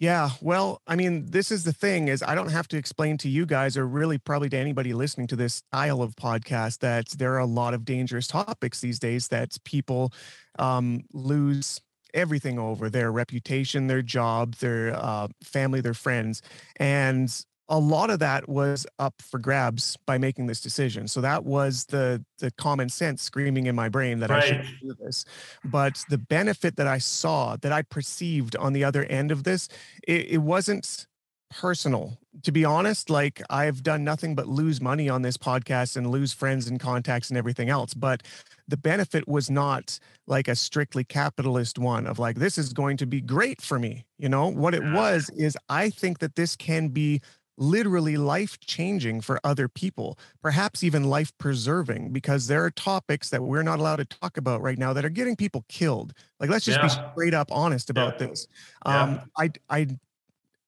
Yeah, 0.00 0.30
well, 0.40 0.80
I 0.86 0.94
mean, 0.94 1.26
this 1.26 1.50
is 1.50 1.64
the 1.64 1.72
thing 1.72 2.06
is 2.06 2.22
I 2.22 2.36
don't 2.36 2.52
have 2.52 2.68
to 2.68 2.76
explain 2.76 3.18
to 3.18 3.28
you 3.28 3.44
guys 3.46 3.76
or 3.76 3.84
really 3.86 4.16
probably 4.16 4.48
to 4.50 4.56
anybody 4.56 4.92
listening 4.94 5.26
to 5.28 5.36
this 5.36 5.54
style 5.54 6.02
of 6.02 6.14
podcast 6.14 6.78
that 6.80 7.08
there 7.10 7.32
are 7.34 7.38
a 7.38 7.46
lot 7.46 7.74
of 7.74 7.84
dangerous 7.84 8.28
topics 8.28 8.80
these 8.80 9.00
days 9.00 9.26
that 9.28 9.56
people 9.64 10.12
um, 10.60 11.02
lose 11.12 11.80
everything 12.14 12.60
over 12.60 12.88
their 12.88 13.10
reputation, 13.10 13.88
their 13.88 14.02
job, 14.02 14.54
their 14.56 14.94
uh, 14.94 15.26
family, 15.42 15.80
their 15.80 15.94
friends. 15.94 16.42
And 16.76 17.28
a 17.68 17.78
lot 17.78 18.10
of 18.10 18.18
that 18.20 18.48
was 18.48 18.86
up 18.98 19.20
for 19.20 19.38
grabs 19.38 19.96
by 20.06 20.16
making 20.16 20.46
this 20.46 20.60
decision. 20.60 21.06
So 21.06 21.20
that 21.20 21.44
was 21.44 21.84
the 21.86 22.24
the 22.38 22.50
common 22.52 22.88
sense 22.88 23.22
screaming 23.22 23.66
in 23.66 23.74
my 23.74 23.88
brain 23.88 24.20
that 24.20 24.30
right. 24.30 24.42
I 24.42 24.46
should 24.46 24.66
do 24.80 24.94
this. 25.00 25.24
But 25.64 26.02
the 26.08 26.18
benefit 26.18 26.76
that 26.76 26.86
I 26.86 26.98
saw, 26.98 27.56
that 27.56 27.72
I 27.72 27.82
perceived 27.82 28.56
on 28.56 28.72
the 28.72 28.84
other 28.84 29.04
end 29.04 29.30
of 29.30 29.44
this, 29.44 29.68
it, 30.06 30.30
it 30.30 30.38
wasn't 30.38 31.06
personal. 31.50 32.18
To 32.42 32.52
be 32.52 32.64
honest, 32.64 33.10
like 33.10 33.42
I've 33.50 33.82
done 33.82 34.04
nothing 34.04 34.34
but 34.34 34.46
lose 34.46 34.80
money 34.80 35.08
on 35.08 35.22
this 35.22 35.36
podcast 35.36 35.96
and 35.96 36.10
lose 36.10 36.32
friends 36.32 36.68
and 36.68 36.78
contacts 36.78 37.30
and 37.30 37.38
everything 37.38 37.68
else. 37.68 37.94
But 37.94 38.22
the 38.68 38.76
benefit 38.76 39.26
was 39.26 39.50
not 39.50 39.98
like 40.26 40.46
a 40.46 40.54
strictly 40.54 41.04
capitalist 41.04 41.78
one 41.78 42.06
of 42.06 42.18
like, 42.18 42.36
this 42.36 42.58
is 42.58 42.72
going 42.72 42.98
to 42.98 43.06
be 43.06 43.20
great 43.20 43.60
for 43.60 43.78
me. 43.78 44.04
You 44.18 44.28
know, 44.28 44.48
what 44.48 44.74
it 44.74 44.84
was 44.84 45.30
is 45.30 45.56
I 45.68 45.90
think 45.90 46.18
that 46.18 46.36
this 46.36 46.54
can 46.54 46.88
be 46.88 47.22
literally 47.58 48.16
life 48.16 48.58
changing 48.60 49.20
for 49.20 49.40
other 49.44 49.68
people, 49.68 50.18
perhaps 50.40 50.82
even 50.82 51.04
life 51.04 51.36
preserving, 51.38 52.10
because 52.12 52.46
there 52.46 52.64
are 52.64 52.70
topics 52.70 53.28
that 53.30 53.42
we're 53.42 53.62
not 53.62 53.78
allowed 53.78 53.96
to 53.96 54.04
talk 54.04 54.36
about 54.36 54.62
right 54.62 54.78
now 54.78 54.92
that 54.92 55.04
are 55.04 55.10
getting 55.10 55.36
people 55.36 55.64
killed. 55.68 56.14
Like, 56.40 56.48
let's 56.48 56.64
just 56.64 56.78
yeah. 56.78 56.86
be 56.86 57.10
straight 57.12 57.34
up 57.34 57.50
honest 57.50 57.90
about 57.90 58.20
yeah. 58.20 58.26
this. 58.28 58.46
Um, 58.86 59.14
yeah. 59.14 59.24
I, 59.36 59.50
I 59.68 59.86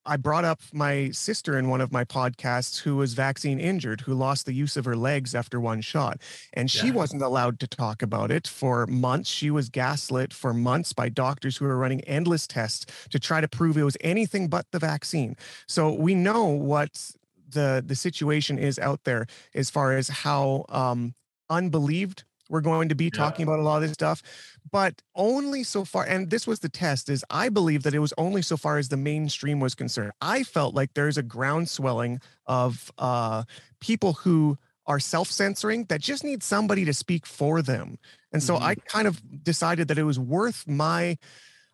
I 0.06 0.16
brought 0.16 0.44
up 0.44 0.60
my 0.72 1.10
sister 1.10 1.58
in 1.58 1.68
one 1.68 1.80
of 1.80 1.92
my 1.92 2.04
podcasts 2.04 2.80
who 2.80 2.96
was 2.96 3.14
vaccine 3.14 3.60
injured, 3.60 4.00
who 4.00 4.14
lost 4.14 4.46
the 4.46 4.54
use 4.54 4.76
of 4.76 4.84
her 4.84 4.96
legs 4.96 5.34
after 5.34 5.60
one 5.60 5.82
shot. 5.82 6.20
And 6.54 6.70
she 6.70 6.88
yeah. 6.88 6.94
wasn't 6.94 7.22
allowed 7.22 7.60
to 7.60 7.66
talk 7.66 8.02
about 8.02 8.30
it 8.30 8.48
for 8.48 8.86
months. 8.86 9.28
She 9.28 9.50
was 9.50 9.68
gaslit 9.68 10.32
for 10.32 10.54
months 10.54 10.92
by 10.92 11.10
doctors 11.10 11.58
who 11.58 11.66
were 11.66 11.76
running 11.76 12.00
endless 12.02 12.46
tests 12.46 12.86
to 13.10 13.18
try 13.18 13.40
to 13.40 13.48
prove 13.48 13.76
it 13.76 13.82
was 13.82 13.96
anything 14.00 14.48
but 14.48 14.66
the 14.72 14.78
vaccine. 14.78 15.36
So 15.66 15.92
we 15.92 16.14
know 16.14 16.46
what 16.46 17.12
the 17.50 17.82
the 17.84 17.96
situation 17.96 18.58
is 18.58 18.78
out 18.78 19.04
there 19.04 19.26
as 19.54 19.70
far 19.70 19.96
as 19.96 20.08
how 20.08 20.64
um, 20.68 21.14
unbelieved 21.48 22.24
we're 22.50 22.60
going 22.60 22.88
to 22.88 22.94
be 22.94 23.04
yeah. 23.04 23.10
talking 23.10 23.44
about 23.44 23.58
a 23.58 23.62
lot 23.62 23.76
of 23.76 23.82
this 23.82 23.92
stuff 23.92 24.22
but 24.70 25.00
only 25.14 25.62
so 25.62 25.84
far 25.84 26.04
and 26.04 26.28
this 26.30 26.46
was 26.46 26.58
the 26.60 26.68
test 26.68 27.08
is 27.08 27.24
i 27.30 27.48
believe 27.48 27.82
that 27.82 27.94
it 27.94 27.98
was 27.98 28.12
only 28.18 28.42
so 28.42 28.56
far 28.56 28.76
as 28.76 28.88
the 28.88 28.96
mainstream 28.96 29.60
was 29.60 29.74
concerned 29.74 30.12
i 30.20 30.42
felt 30.42 30.74
like 30.74 30.92
there's 30.94 31.16
a 31.16 31.22
groundswelling 31.22 32.20
of 32.46 32.92
uh, 32.98 33.42
people 33.80 34.12
who 34.14 34.58
are 34.86 34.98
self-censoring 34.98 35.84
that 35.84 36.00
just 36.00 36.24
need 36.24 36.42
somebody 36.42 36.84
to 36.84 36.92
speak 36.92 37.24
for 37.24 37.62
them 37.62 37.98
and 38.32 38.42
so 38.42 38.54
mm-hmm. 38.54 38.64
i 38.64 38.74
kind 38.74 39.06
of 39.06 39.22
decided 39.44 39.88
that 39.88 39.98
it 39.98 40.04
was 40.04 40.18
worth 40.18 40.66
my 40.66 41.16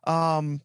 um 0.06 0.60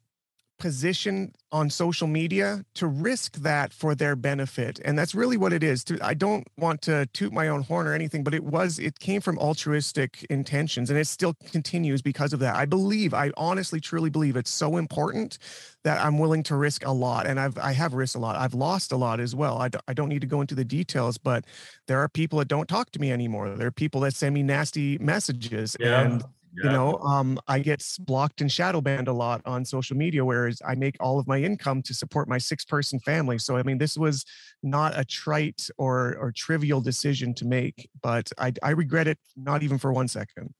position 0.61 1.33
on 1.51 1.69
social 1.69 2.07
media 2.07 2.63
to 2.75 2.85
risk 2.87 3.37
that 3.37 3.73
for 3.73 3.95
their 3.95 4.15
benefit. 4.15 4.79
And 4.85 4.97
that's 4.97 5.15
really 5.15 5.35
what 5.35 5.51
it 5.51 5.63
is. 5.63 5.83
I 6.01 6.13
don't 6.13 6.47
want 6.57 6.83
to 6.83 7.07
toot 7.07 7.33
my 7.33 7.47
own 7.47 7.63
horn 7.63 7.87
or 7.87 7.93
anything 7.93 8.23
but 8.23 8.33
it 8.33 8.43
was 8.43 8.77
it 8.77 8.99
came 8.99 9.21
from 9.21 9.39
altruistic 9.39 10.23
intentions 10.29 10.89
and 10.91 10.99
it 10.99 11.07
still 11.07 11.33
continues 11.51 12.01
because 12.01 12.31
of 12.31 12.39
that. 12.39 12.55
I 12.55 12.65
believe 12.65 13.13
i 13.13 13.31
honestly 13.37 13.79
truly 13.79 14.09
believe 14.09 14.35
it's 14.35 14.51
so 14.51 14.77
important 14.77 15.39
that 15.83 15.99
i'm 16.05 16.19
willing 16.19 16.43
to 16.43 16.55
risk 16.55 16.85
a 16.85 16.91
lot 16.91 17.25
and 17.25 17.39
i've 17.39 17.57
i 17.57 17.71
have 17.71 17.93
risked 17.93 18.15
a 18.15 18.19
lot. 18.19 18.35
I've 18.35 18.53
lost 18.53 18.91
a 18.91 18.97
lot 18.97 19.19
as 19.19 19.33
well. 19.35 19.57
I 19.57 19.69
d- 19.69 19.79
I 19.87 19.93
don't 19.93 20.09
need 20.09 20.21
to 20.21 20.27
go 20.27 20.41
into 20.41 20.55
the 20.55 20.63
details 20.63 21.17
but 21.17 21.45
there 21.87 21.99
are 21.99 22.07
people 22.07 22.37
that 22.39 22.47
don't 22.47 22.69
talk 22.69 22.91
to 22.91 22.99
me 22.99 23.11
anymore. 23.11 23.49
There 23.49 23.67
are 23.67 23.71
people 23.71 24.01
that 24.01 24.13
send 24.13 24.35
me 24.35 24.43
nasty 24.43 24.99
messages 24.99 25.75
yeah. 25.79 26.01
and 26.01 26.23
yeah. 26.55 26.65
you 26.65 26.69
know 26.69 26.97
um, 26.99 27.39
i 27.47 27.59
get 27.59 27.83
blocked 27.99 28.41
and 28.41 28.51
shadow 28.51 28.81
banned 28.81 29.07
a 29.07 29.13
lot 29.13 29.41
on 29.45 29.63
social 29.63 29.95
media 29.95 30.23
whereas 30.23 30.61
i 30.67 30.75
make 30.75 30.95
all 30.99 31.19
of 31.19 31.27
my 31.27 31.39
income 31.39 31.81
to 31.81 31.93
support 31.93 32.27
my 32.27 32.37
six 32.37 32.65
person 32.65 32.99
family 32.99 33.37
so 33.37 33.57
i 33.57 33.63
mean 33.63 33.77
this 33.77 33.97
was 33.97 34.25
not 34.63 34.97
a 34.97 35.05
trite 35.05 35.69
or 35.77 36.15
or 36.17 36.31
trivial 36.31 36.81
decision 36.81 37.33
to 37.33 37.45
make 37.45 37.89
but 38.01 38.31
i 38.37 38.51
i 38.63 38.71
regret 38.71 39.07
it 39.07 39.17
not 39.35 39.63
even 39.63 39.77
for 39.77 39.91
one 39.93 40.07
second 40.07 40.53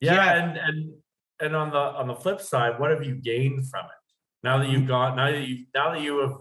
yeah, 0.00 0.14
yeah. 0.14 0.44
and 0.44 0.58
and 0.58 0.92
and 1.40 1.56
on 1.56 1.70
the 1.70 1.78
on 1.78 2.06
the 2.06 2.14
flip 2.14 2.40
side 2.40 2.78
what 2.78 2.90
have 2.90 3.04
you 3.04 3.14
gained 3.14 3.68
from 3.68 3.84
it 3.84 3.90
now 4.42 4.58
that 4.58 4.68
you've 4.68 4.86
got 4.86 5.16
now 5.16 5.30
that 5.30 5.46
you 5.46 5.66
now 5.74 5.92
that 5.92 6.00
you 6.00 6.18
have 6.18 6.36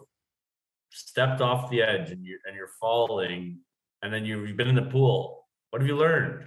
stepped 0.91 1.41
off 1.41 1.69
the 1.69 1.81
edge 1.81 2.11
and 2.11 2.25
you 2.25 2.39
and 2.45 2.55
you're 2.55 2.71
falling 2.79 3.59
and 4.01 4.13
then 4.13 4.25
you've 4.25 4.55
been 4.55 4.67
in 4.67 4.75
the 4.75 4.81
pool 4.81 5.45
what 5.71 5.81
have 5.81 5.87
you 5.87 5.95
learned 5.95 6.45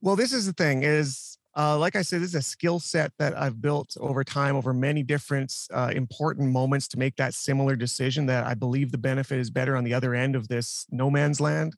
well, 0.00 0.16
this 0.16 0.32
is 0.32 0.46
the 0.46 0.52
thing 0.52 0.82
is 0.82 1.36
uh, 1.56 1.78
like 1.78 1.96
I 1.96 2.02
said, 2.02 2.20
this 2.20 2.30
is 2.30 2.34
a 2.34 2.42
skill 2.42 2.78
set 2.78 3.12
that 3.18 3.36
I've 3.36 3.62
built 3.62 3.96
over 3.98 4.22
time, 4.22 4.56
over 4.56 4.74
many 4.74 5.02
different 5.02 5.54
uh, 5.72 5.90
important 5.94 6.50
moments 6.50 6.86
to 6.88 6.98
make 6.98 7.16
that 7.16 7.32
similar 7.32 7.76
decision 7.76 8.26
that 8.26 8.44
I 8.44 8.52
believe 8.52 8.92
the 8.92 8.98
benefit 8.98 9.38
is 9.38 9.48
better 9.48 9.74
on 9.74 9.82
the 9.82 9.94
other 9.94 10.14
end 10.14 10.36
of 10.36 10.48
this 10.48 10.86
no 10.90 11.10
man's 11.10 11.40
land. 11.40 11.74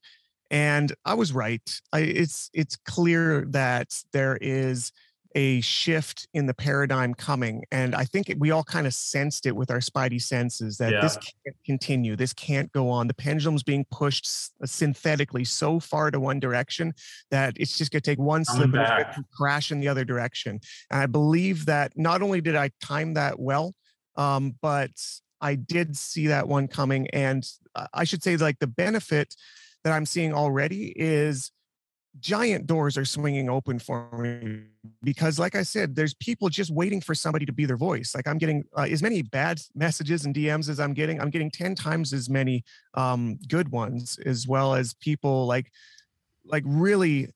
And 0.51 0.93
I 1.05 1.15
was 1.15 1.33
right. 1.33 1.63
I, 1.93 2.01
it's 2.01 2.51
it's 2.53 2.75
clear 2.75 3.45
that 3.51 3.95
there 4.13 4.37
is 4.41 4.91
a 5.35 5.61
shift 5.61 6.27
in 6.33 6.47
the 6.47 6.55
paradigm 6.55 7.15
coming. 7.15 7.65
And 7.71 7.95
I 7.95 8.05
think 8.05 8.35
we 8.39 8.51
all 8.51 8.65
kind 8.65 8.87
of 8.87 8.95
sensed 8.95 9.47
it 9.47 9.55
with 9.55 9.71
our 9.71 9.79
spidey 9.79 10.21
senses 10.21 10.79
that 10.79 10.93
yeah. 10.93 11.01
this 11.01 11.17
can't 11.17 11.57
continue. 11.67 12.17
This 12.17 12.33
can't 12.33 12.73
go 12.73 12.89
on. 12.89 13.09
The 13.09 13.15
pendulum's 13.15 13.63
being 13.63 13.85
pushed 13.91 14.27
synthetically 14.65 15.45
so 15.45 15.81
far 15.81 16.11
to 16.11 16.19
one 16.19 16.41
direction 16.41 16.95
that 17.31 17.55
it's 17.57 17.77
just 17.77 17.93
going 17.93 18.01
to 18.01 18.11
take 18.11 18.19
one 18.19 18.45
slip 18.45 18.73
and 18.75 19.25
crash 19.31 19.71
in 19.71 19.81
the 19.81 19.89
other 19.89 20.05
direction. 20.05 20.61
And 20.91 21.01
I 21.01 21.07
believe 21.07 21.67
that 21.67 21.93
not 21.97 22.23
only 22.23 22.41
did 22.41 22.57
I 22.57 22.71
time 22.83 23.15
that 23.15 23.39
well, 23.39 23.75
um, 24.17 24.57
but 24.63 24.91
I 25.41 25.55
did 25.55 25.97
see 25.97 26.29
that 26.29 26.49
one 26.49 26.69
coming. 26.69 27.07
And 27.11 27.45
I 27.93 28.05
should 28.05 28.23
say, 28.23 28.37
like, 28.37 28.59
the 28.59 28.67
benefit 28.67 29.35
that 29.85 29.93
I'm 29.93 30.07
seeing 30.07 30.33
already 30.33 30.93
is 30.97 31.53
giant 32.21 32.67
doors 32.67 32.97
are 32.97 33.05
swinging 33.05 33.49
open 33.49 33.79
for 33.79 34.09
me 34.19 34.63
because 35.03 35.39
like 35.39 35.55
i 35.55 35.63
said 35.63 35.95
there's 35.95 36.15
people 36.15 36.49
just 36.49 36.71
waiting 36.71 37.01
for 37.01 37.15
somebody 37.15 37.47
to 37.47 37.53
be 37.53 37.65
their 37.65 37.77
voice. 37.77 38.15
Like 38.15 38.27
i'm 38.27 38.39
getting 38.39 38.65
uh, 38.77 38.83
as 38.91 39.03
many 39.03 39.23
bad 39.23 39.61
messages 39.75 40.25
and 40.25 40.35
dms 40.35 40.69
as 40.69 40.81
i'm 40.81 40.95
getting 40.95 41.21
i'm 41.21 41.31
getting 41.31 41.51
10 41.51 41.75
times 41.75 42.13
as 42.13 42.29
many 42.29 42.65
um, 42.95 43.39
good 43.49 43.71
ones 43.71 44.19
as 44.25 44.49
well 44.49 44.75
as 44.75 44.95
people 44.95 45.47
like 45.47 45.71
like 46.45 46.65
really 46.67 47.29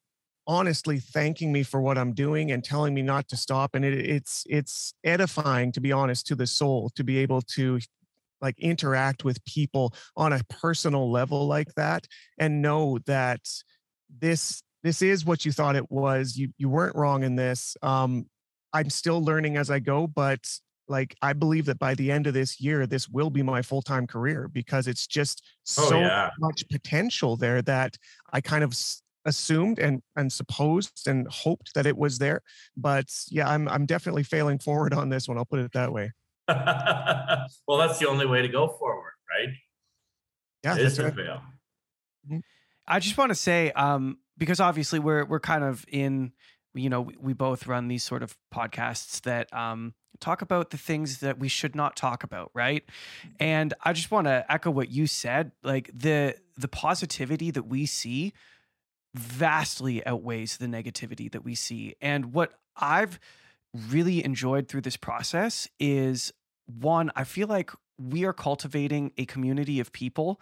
honestly 0.45 0.99
thanking 0.99 1.51
me 1.51 1.63
for 1.63 1.79
what 1.79 1.97
i'm 1.97 2.13
doing 2.13 2.51
and 2.51 2.63
telling 2.63 2.93
me 2.93 3.01
not 3.01 3.27
to 3.29 3.37
stop. 3.37 3.75
And 3.75 3.85
it, 3.85 3.93
it's 3.93 4.43
it's 4.49 4.93
edifying 5.03 5.71
to 5.73 5.81
be 5.81 5.91
honest 5.91 6.27
to 6.27 6.35
the 6.35 6.47
soul 6.47 6.89
to 6.95 7.03
be 7.03 7.17
able 7.19 7.41
to 7.41 7.79
like 8.41 8.59
interact 8.59 9.23
with 9.23 9.43
people 9.45 9.93
on 10.17 10.33
a 10.33 10.43
personal 10.49 11.09
level 11.09 11.47
like 11.47 11.73
that 11.75 12.05
and 12.37 12.61
know 12.61 12.99
that 13.05 13.39
this 14.19 14.63
this 14.83 15.01
is 15.01 15.25
what 15.25 15.45
you 15.45 15.51
thought 15.51 15.75
it 15.75 15.89
was. 15.91 16.37
You 16.37 16.49
you 16.57 16.69
weren't 16.69 16.95
wrong 16.95 17.23
in 17.23 17.35
this. 17.35 17.75
Um, 17.81 18.25
I'm 18.73 18.89
still 18.89 19.23
learning 19.23 19.57
as 19.57 19.69
I 19.69 19.79
go, 19.79 20.07
but 20.07 20.45
like 20.87 21.15
I 21.21 21.33
believe 21.33 21.65
that 21.65 21.79
by 21.79 21.93
the 21.95 22.11
end 22.11 22.27
of 22.27 22.33
this 22.33 22.59
year, 22.59 22.85
this 22.85 23.07
will 23.07 23.29
be 23.29 23.43
my 23.43 23.61
full 23.61 23.81
time 23.81 24.07
career 24.07 24.47
because 24.47 24.87
it's 24.87 25.07
just 25.07 25.43
oh, 25.77 25.89
so 25.89 25.99
yeah. 25.99 26.29
much 26.39 26.67
potential 26.69 27.37
there 27.37 27.61
that 27.63 27.97
I 28.31 28.41
kind 28.41 28.63
of 28.63 28.75
assumed 29.25 29.79
and 29.79 30.01
and 30.15 30.31
supposed 30.31 31.07
and 31.07 31.27
hoped 31.29 31.73
that 31.75 31.85
it 31.85 31.97
was 31.97 32.17
there. 32.17 32.41
But 32.75 33.07
yeah, 33.29 33.49
I'm 33.49 33.67
I'm 33.69 33.85
definitely 33.85 34.23
failing 34.23 34.59
forward 34.59 34.93
on 34.93 35.09
this 35.09 35.27
one. 35.27 35.37
I'll 35.37 35.45
put 35.45 35.59
it 35.59 35.71
that 35.73 35.93
way. 35.93 36.11
well, 36.47 37.77
that's 37.77 37.99
the 37.99 38.09
only 38.09 38.25
way 38.25 38.41
to 38.41 38.49
go 38.49 38.67
forward, 38.67 39.13
right? 39.29 39.55
Yeah, 40.63 40.77
is 40.77 40.97
to 40.97 41.03
right. 41.03 41.15
fail. 41.15 41.41
Mm-hmm. 42.25 42.39
I 42.87 42.99
just 42.99 43.17
want 43.17 43.29
to 43.29 43.35
say, 43.35 43.71
um, 43.71 44.17
because 44.37 44.59
obviously 44.59 44.99
we're 44.99 45.25
we're 45.25 45.39
kind 45.39 45.63
of 45.63 45.85
in 45.87 46.31
you 46.73 46.89
know 46.89 47.01
we, 47.01 47.15
we 47.19 47.33
both 47.33 47.67
run 47.67 47.87
these 47.87 48.03
sort 48.03 48.23
of 48.23 48.35
podcasts 48.53 49.21
that 49.21 49.53
um, 49.53 49.93
talk 50.19 50.41
about 50.41 50.69
the 50.69 50.77
things 50.77 51.19
that 51.19 51.39
we 51.39 51.47
should 51.47 51.75
not 51.75 51.95
talk 51.95 52.23
about 52.23 52.51
right? 52.53 52.83
And 53.39 53.73
i 53.83 53.93
just 53.93 54.11
want 54.11 54.27
to 54.27 54.45
echo 54.49 54.71
what 54.71 54.89
you 54.89 55.07
said 55.07 55.51
like 55.63 55.91
the 55.93 56.35
the 56.57 56.67
positivity 56.67 57.51
that 57.51 57.63
we 57.67 57.85
see 57.85 58.33
vastly 59.13 60.05
outweighs 60.05 60.57
the 60.57 60.67
negativity 60.67 61.31
that 61.31 61.43
we 61.43 61.55
see. 61.55 61.95
And 62.01 62.33
what 62.33 62.53
i've 62.75 63.19
really 63.89 64.23
enjoyed 64.23 64.67
through 64.67 64.81
this 64.81 64.97
process 64.97 65.67
is 65.79 66.33
one 66.65 67.11
i 67.15 67.23
feel 67.23 67.47
like 67.47 67.71
we 67.99 68.23
are 68.23 68.33
cultivating 68.33 69.11
a 69.17 69.25
community 69.25 69.79
of 69.79 69.91
people 69.91 70.39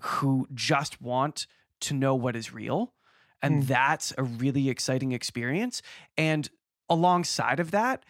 who 0.00 0.48
just 0.54 1.00
want 1.00 1.46
to 1.80 1.94
know 1.94 2.14
what 2.14 2.36
is 2.36 2.52
real 2.52 2.92
And 3.40 3.62
Mm. 3.62 3.66
that's 3.68 4.12
a 4.18 4.24
really 4.24 4.68
exciting 4.68 5.12
experience. 5.12 5.80
And 6.16 6.48
alongside 6.88 7.60
of 7.60 7.70
that, 7.70 8.04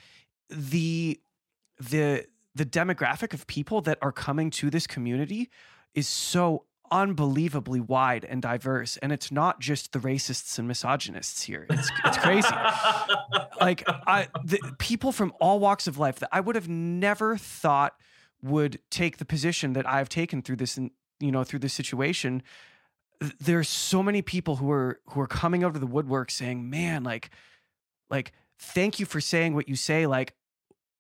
the 0.49 1.21
the 1.79 2.25
the 2.55 2.65
demographic 2.65 3.35
of 3.35 3.47
people 3.47 3.81
that 3.83 3.99
are 4.01 4.11
coming 4.13 4.51
to 4.51 4.71
this 4.71 4.87
community 4.87 5.49
is 5.95 6.09
so 6.09 6.65
unbelievably 6.91 7.81
wide 7.81 8.25
and 8.25 8.41
diverse 8.41 8.97
and 8.97 9.13
it's 9.13 9.31
not 9.31 9.61
just 9.61 9.93
the 9.93 9.99
racists 9.99 10.59
and 10.59 10.67
misogynists 10.67 11.43
here 11.43 11.67
it's, 11.69 11.91
it's 12.07 12.17
crazy 12.17 12.49
like 13.61 13.85
i 14.07 14.27
the 14.43 14.59
people 14.79 15.13
from 15.13 15.33
all 15.39 15.61
walks 15.61 15.87
of 15.87 15.99
life 15.99 16.19
that 16.19 16.31
i 16.33 16.41
would 16.41 16.55
have 16.57 16.69
never 16.69 17.37
thought 17.37 17.95
would 18.43 18.81
take 18.91 19.19
the 19.19 19.27
position 19.27 19.75
that 19.75 19.87
i've 19.87 20.09
taken 20.09 20.41
through 20.41 20.57
this 20.57 20.79
you 21.21 21.31
know 21.31 21.45
through 21.45 21.59
this 21.59 21.75
situation 21.75 22.43
there's 23.41 23.69
so 23.69 24.03
many 24.03 24.23
people 24.23 24.57
who 24.57 24.71
are 24.71 25.01
who 25.11 25.21
are 25.21 25.27
coming 25.27 25.65
out 25.65 25.75
of 25.75 25.81
the 25.81 25.87
woodwork 25.87 26.31
saying 26.31 26.71
man 26.71 27.03
like 27.03 27.31
like 28.11 28.33
thank 28.59 28.99
you 29.01 29.07
for 29.07 29.21
saying 29.21 29.55
what 29.55 29.69
you 29.69 29.77
say. 29.77 30.07
Like 30.07 30.35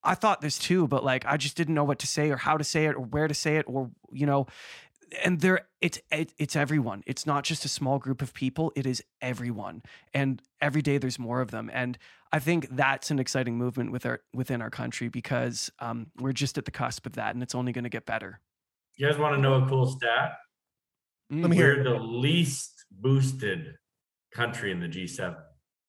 i 0.04 0.14
thought 0.14 0.40
this 0.40 0.58
too 0.58 0.86
but 0.86 1.02
like 1.02 1.26
i 1.26 1.36
just 1.36 1.56
didn't 1.56 1.74
know 1.74 1.82
what 1.82 1.98
to 1.98 2.06
say 2.06 2.30
or 2.30 2.36
how 2.36 2.56
to 2.56 2.62
say 2.62 2.86
it 2.86 2.94
or 2.94 3.00
where 3.00 3.26
to 3.26 3.34
say 3.34 3.56
it 3.56 3.64
or 3.66 3.90
you 4.12 4.26
know 4.26 4.46
and 5.24 5.40
there 5.40 5.66
it's 5.80 5.98
it, 6.10 6.32
it's 6.38 6.56
everyone. 6.56 7.02
It's 7.06 7.26
not 7.26 7.44
just 7.44 7.64
a 7.64 7.68
small 7.68 7.98
group 7.98 8.22
of 8.22 8.34
people. 8.34 8.72
It 8.74 8.86
is 8.86 9.02
everyone. 9.20 9.82
And 10.12 10.42
every 10.60 10.82
day 10.82 10.98
there's 10.98 11.18
more 11.18 11.40
of 11.40 11.50
them. 11.50 11.70
And 11.72 11.98
i 12.30 12.38
think 12.38 12.68
that's 12.72 13.10
an 13.10 13.18
exciting 13.18 13.56
movement 13.56 13.90
with 13.90 14.04
our 14.04 14.20
within 14.34 14.60
our 14.60 14.70
country 14.70 15.08
because 15.08 15.70
um, 15.78 16.08
we're 16.18 16.32
just 16.32 16.58
at 16.58 16.66
the 16.66 16.70
cusp 16.70 17.06
of 17.06 17.14
that 17.14 17.32
and 17.34 17.42
it's 17.42 17.54
only 17.54 17.72
going 17.72 17.84
to 17.84 17.90
get 17.90 18.06
better. 18.06 18.40
You 18.96 19.08
guys 19.08 19.18
want 19.18 19.34
to 19.36 19.40
know 19.40 19.54
a 19.54 19.68
cool 19.68 19.86
stat? 19.86 20.38
Let 21.30 21.50
me 21.50 21.56
hear 21.56 21.76
We're 21.76 21.84
the 21.84 21.98
least 21.98 22.86
boosted 22.90 23.74
country 24.32 24.72
in 24.72 24.80
the 24.80 24.88
G7. 24.88 25.36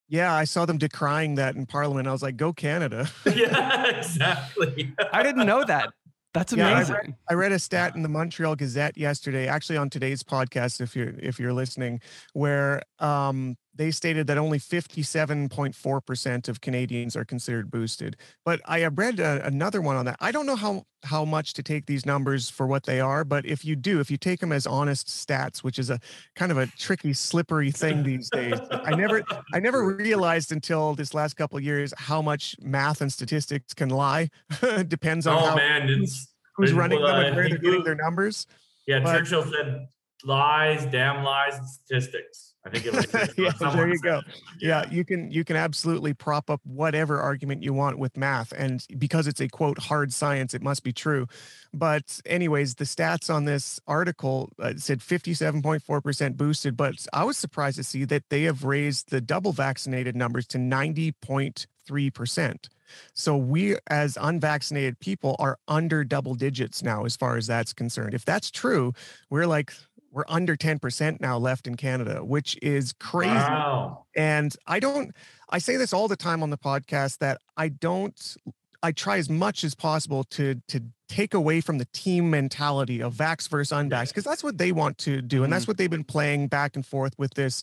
Yeah, 0.09 0.33
I 0.33 0.43
saw 0.43 0.65
them 0.65 0.77
decrying 0.77 1.35
that 1.35 1.55
in 1.55 1.65
Parliament. 1.65 2.07
I 2.07 2.11
was 2.11 2.23
like, 2.23 2.35
"Go 2.35 2.51
Canada!" 2.51 3.07
yeah, 3.35 3.85
exactly. 3.85 4.93
i 5.13 5.21
didn't 5.21 5.45
know 5.45 5.63
that 5.63 5.91
that's 6.33 6.53
Yeah, 6.53 6.69
I 6.69 6.71
amazing 6.73 7.15
I 7.29 7.33
read 7.33 7.51
a 7.51 7.59
stat 7.59 7.95
in 7.95 8.03
the 8.03 8.09
Montreal 8.09 8.55
Gazette 8.55 8.97
yesterday, 8.97 9.47
actually 9.47 9.77
on 9.77 9.89
today's 9.89 10.23
podcast, 10.23 10.81
if 10.81 10.95
you're 10.95 11.13
if 11.19 11.39
you're 11.39 11.53
listening, 11.53 12.01
where 12.33 12.81
um, 12.99 13.55
they 13.79 13.91
stated 13.91 14.27
that 14.27 14.37
only 14.37 14.59
57.4% 14.59 16.49
of 16.49 16.59
Canadians 16.59 17.15
are 17.15 17.23
considered 17.23 17.71
boosted. 17.71 18.17
But 18.43 18.59
I 18.65 18.79
have 18.79 18.97
read 18.97 19.21
a, 19.21 19.41
another 19.45 19.81
one 19.81 19.95
on 19.95 20.03
that. 20.03 20.17
I 20.19 20.33
don't 20.33 20.45
know 20.45 20.57
how 20.57 20.83
how 21.03 21.23
much 21.23 21.53
to 21.53 21.63
take 21.63 21.85
these 21.85 22.05
numbers 22.05 22.49
for 22.49 22.67
what 22.67 22.83
they 22.83 22.99
are, 22.99 23.23
but 23.23 23.45
if 23.45 23.63
you 23.63 23.77
do, 23.77 24.01
if 24.01 24.11
you 24.11 24.17
take 24.17 24.41
them 24.41 24.51
as 24.51 24.67
honest 24.67 25.07
stats, 25.07 25.59
which 25.59 25.79
is 25.79 25.89
a 25.89 25.97
kind 26.35 26.51
of 26.51 26.57
a 26.57 26.67
tricky, 26.77 27.13
slippery 27.13 27.71
thing 27.71 28.03
these 28.03 28.29
days, 28.29 28.59
I 28.69 28.93
never 28.95 29.23
I 29.53 29.61
never 29.61 29.95
realized 29.95 30.51
until 30.51 30.93
this 30.93 31.13
last 31.13 31.35
couple 31.37 31.57
of 31.57 31.63
years 31.63 31.93
how 31.95 32.21
much 32.21 32.57
math 32.61 32.99
and 32.99 33.11
statistics 33.11 33.73
can 33.73 33.87
lie. 33.87 34.29
Depends 34.89 35.25
on 35.25 35.41
oh 35.41 35.45
how 35.51 35.55
man, 35.55 35.87
it's 35.87 36.27
who's 36.57 36.73
running 36.73 37.01
well, 37.01 37.15
them 37.15 37.23
uh, 37.23 37.27
and 37.27 37.35
where 37.37 37.47
they're 37.47 37.57
getting 37.57 37.85
their 37.85 37.95
numbers. 37.95 38.45
yeah. 38.87 38.99
But- 38.99 39.19
Churchill 39.19 39.49
said 39.49 39.87
lies, 40.25 40.85
damn 40.91 41.23
lies, 41.23 41.57
and 41.57 41.65
statistics. 41.65 42.48
I 42.65 42.69
think 42.69 42.85
it 42.85 42.93
was. 42.93 43.07
Yeah, 43.37 43.51
there 43.73 43.87
you 43.87 43.99
go. 43.99 44.17
it. 44.27 44.41
Yeah, 44.59 44.85
you 44.89 45.05
can 45.05 45.31
you 45.31 45.45
can 45.45 45.55
absolutely 45.55 46.13
prop 46.13 46.49
up 46.49 46.59
whatever 46.63 47.19
argument 47.19 47.63
you 47.63 47.73
want 47.73 47.97
with 47.97 48.17
math, 48.17 48.51
and 48.51 48.85
because 48.97 49.27
it's 49.27 49.39
a 49.39 49.47
quote 49.47 49.79
hard 49.79 50.11
science, 50.11 50.53
it 50.53 50.61
must 50.61 50.83
be 50.83 50.91
true. 50.91 51.27
But 51.73 52.19
anyways, 52.25 52.75
the 52.75 52.85
stats 52.85 53.33
on 53.33 53.45
this 53.45 53.79
article 53.87 54.51
uh, 54.59 54.73
said 54.77 54.99
57.4% 54.99 56.35
boosted, 56.35 56.75
but 56.75 57.05
I 57.13 57.23
was 57.23 57.37
surprised 57.37 57.77
to 57.77 57.83
see 57.83 58.05
that 58.05 58.23
they 58.29 58.43
have 58.43 58.63
raised 58.63 59.11
the 59.11 59.21
double 59.21 59.53
vaccinated 59.53 60.15
numbers 60.15 60.47
to 60.47 60.57
90.3%. 60.57 62.69
So 63.13 63.37
we 63.37 63.75
as 63.87 64.17
unvaccinated 64.19 64.99
people 64.99 65.35
are 65.39 65.57
under 65.67 66.03
double 66.03 66.35
digits 66.35 66.83
now 66.83 67.05
as 67.05 67.15
far 67.15 67.37
as 67.37 67.47
that's 67.47 67.73
concerned. 67.73 68.13
If 68.13 68.25
that's 68.25 68.51
true, 68.51 68.93
we're 69.29 69.45
like 69.45 69.73
we're 70.11 70.25
under 70.27 70.55
10% 70.55 71.19
now 71.19 71.37
left 71.37 71.67
in 71.67 71.75
Canada, 71.75 72.23
which 72.23 72.57
is 72.61 72.93
crazy. 72.93 73.33
Wow. 73.33 74.05
And 74.15 74.55
I 74.65 74.79
don't, 74.79 75.15
I 75.49 75.59
say 75.59 75.77
this 75.77 75.93
all 75.93 76.07
the 76.07 76.15
time 76.15 76.43
on 76.43 76.49
the 76.49 76.57
podcast 76.57 77.19
that 77.19 77.39
I 77.57 77.69
don't, 77.69 78.37
I 78.81 78.91
try 78.91 79.17
as 79.17 79.29
much 79.29 79.63
as 79.63 79.75
possible 79.75 80.23
to, 80.25 80.55
to 80.69 80.81
take 81.09 81.33
away 81.33 81.59
from 81.59 81.79
the 81.79 81.85
team 81.85 82.29
mentality 82.29 83.01
of 83.01 83.13
vax 83.13 83.49
versus 83.49 83.75
unvax, 83.75 84.07
because 84.09 84.23
that's 84.23 84.43
what 84.43 84.57
they 84.57 84.71
want 84.71 84.97
to 84.99 85.21
do. 85.21 85.43
And 85.43 85.51
that's 85.51 85.67
what 85.67 85.77
they've 85.77 85.89
been 85.89 86.03
playing 86.03 86.47
back 86.47 86.75
and 86.75 86.85
forth 86.85 87.13
with 87.17 87.33
this 87.33 87.61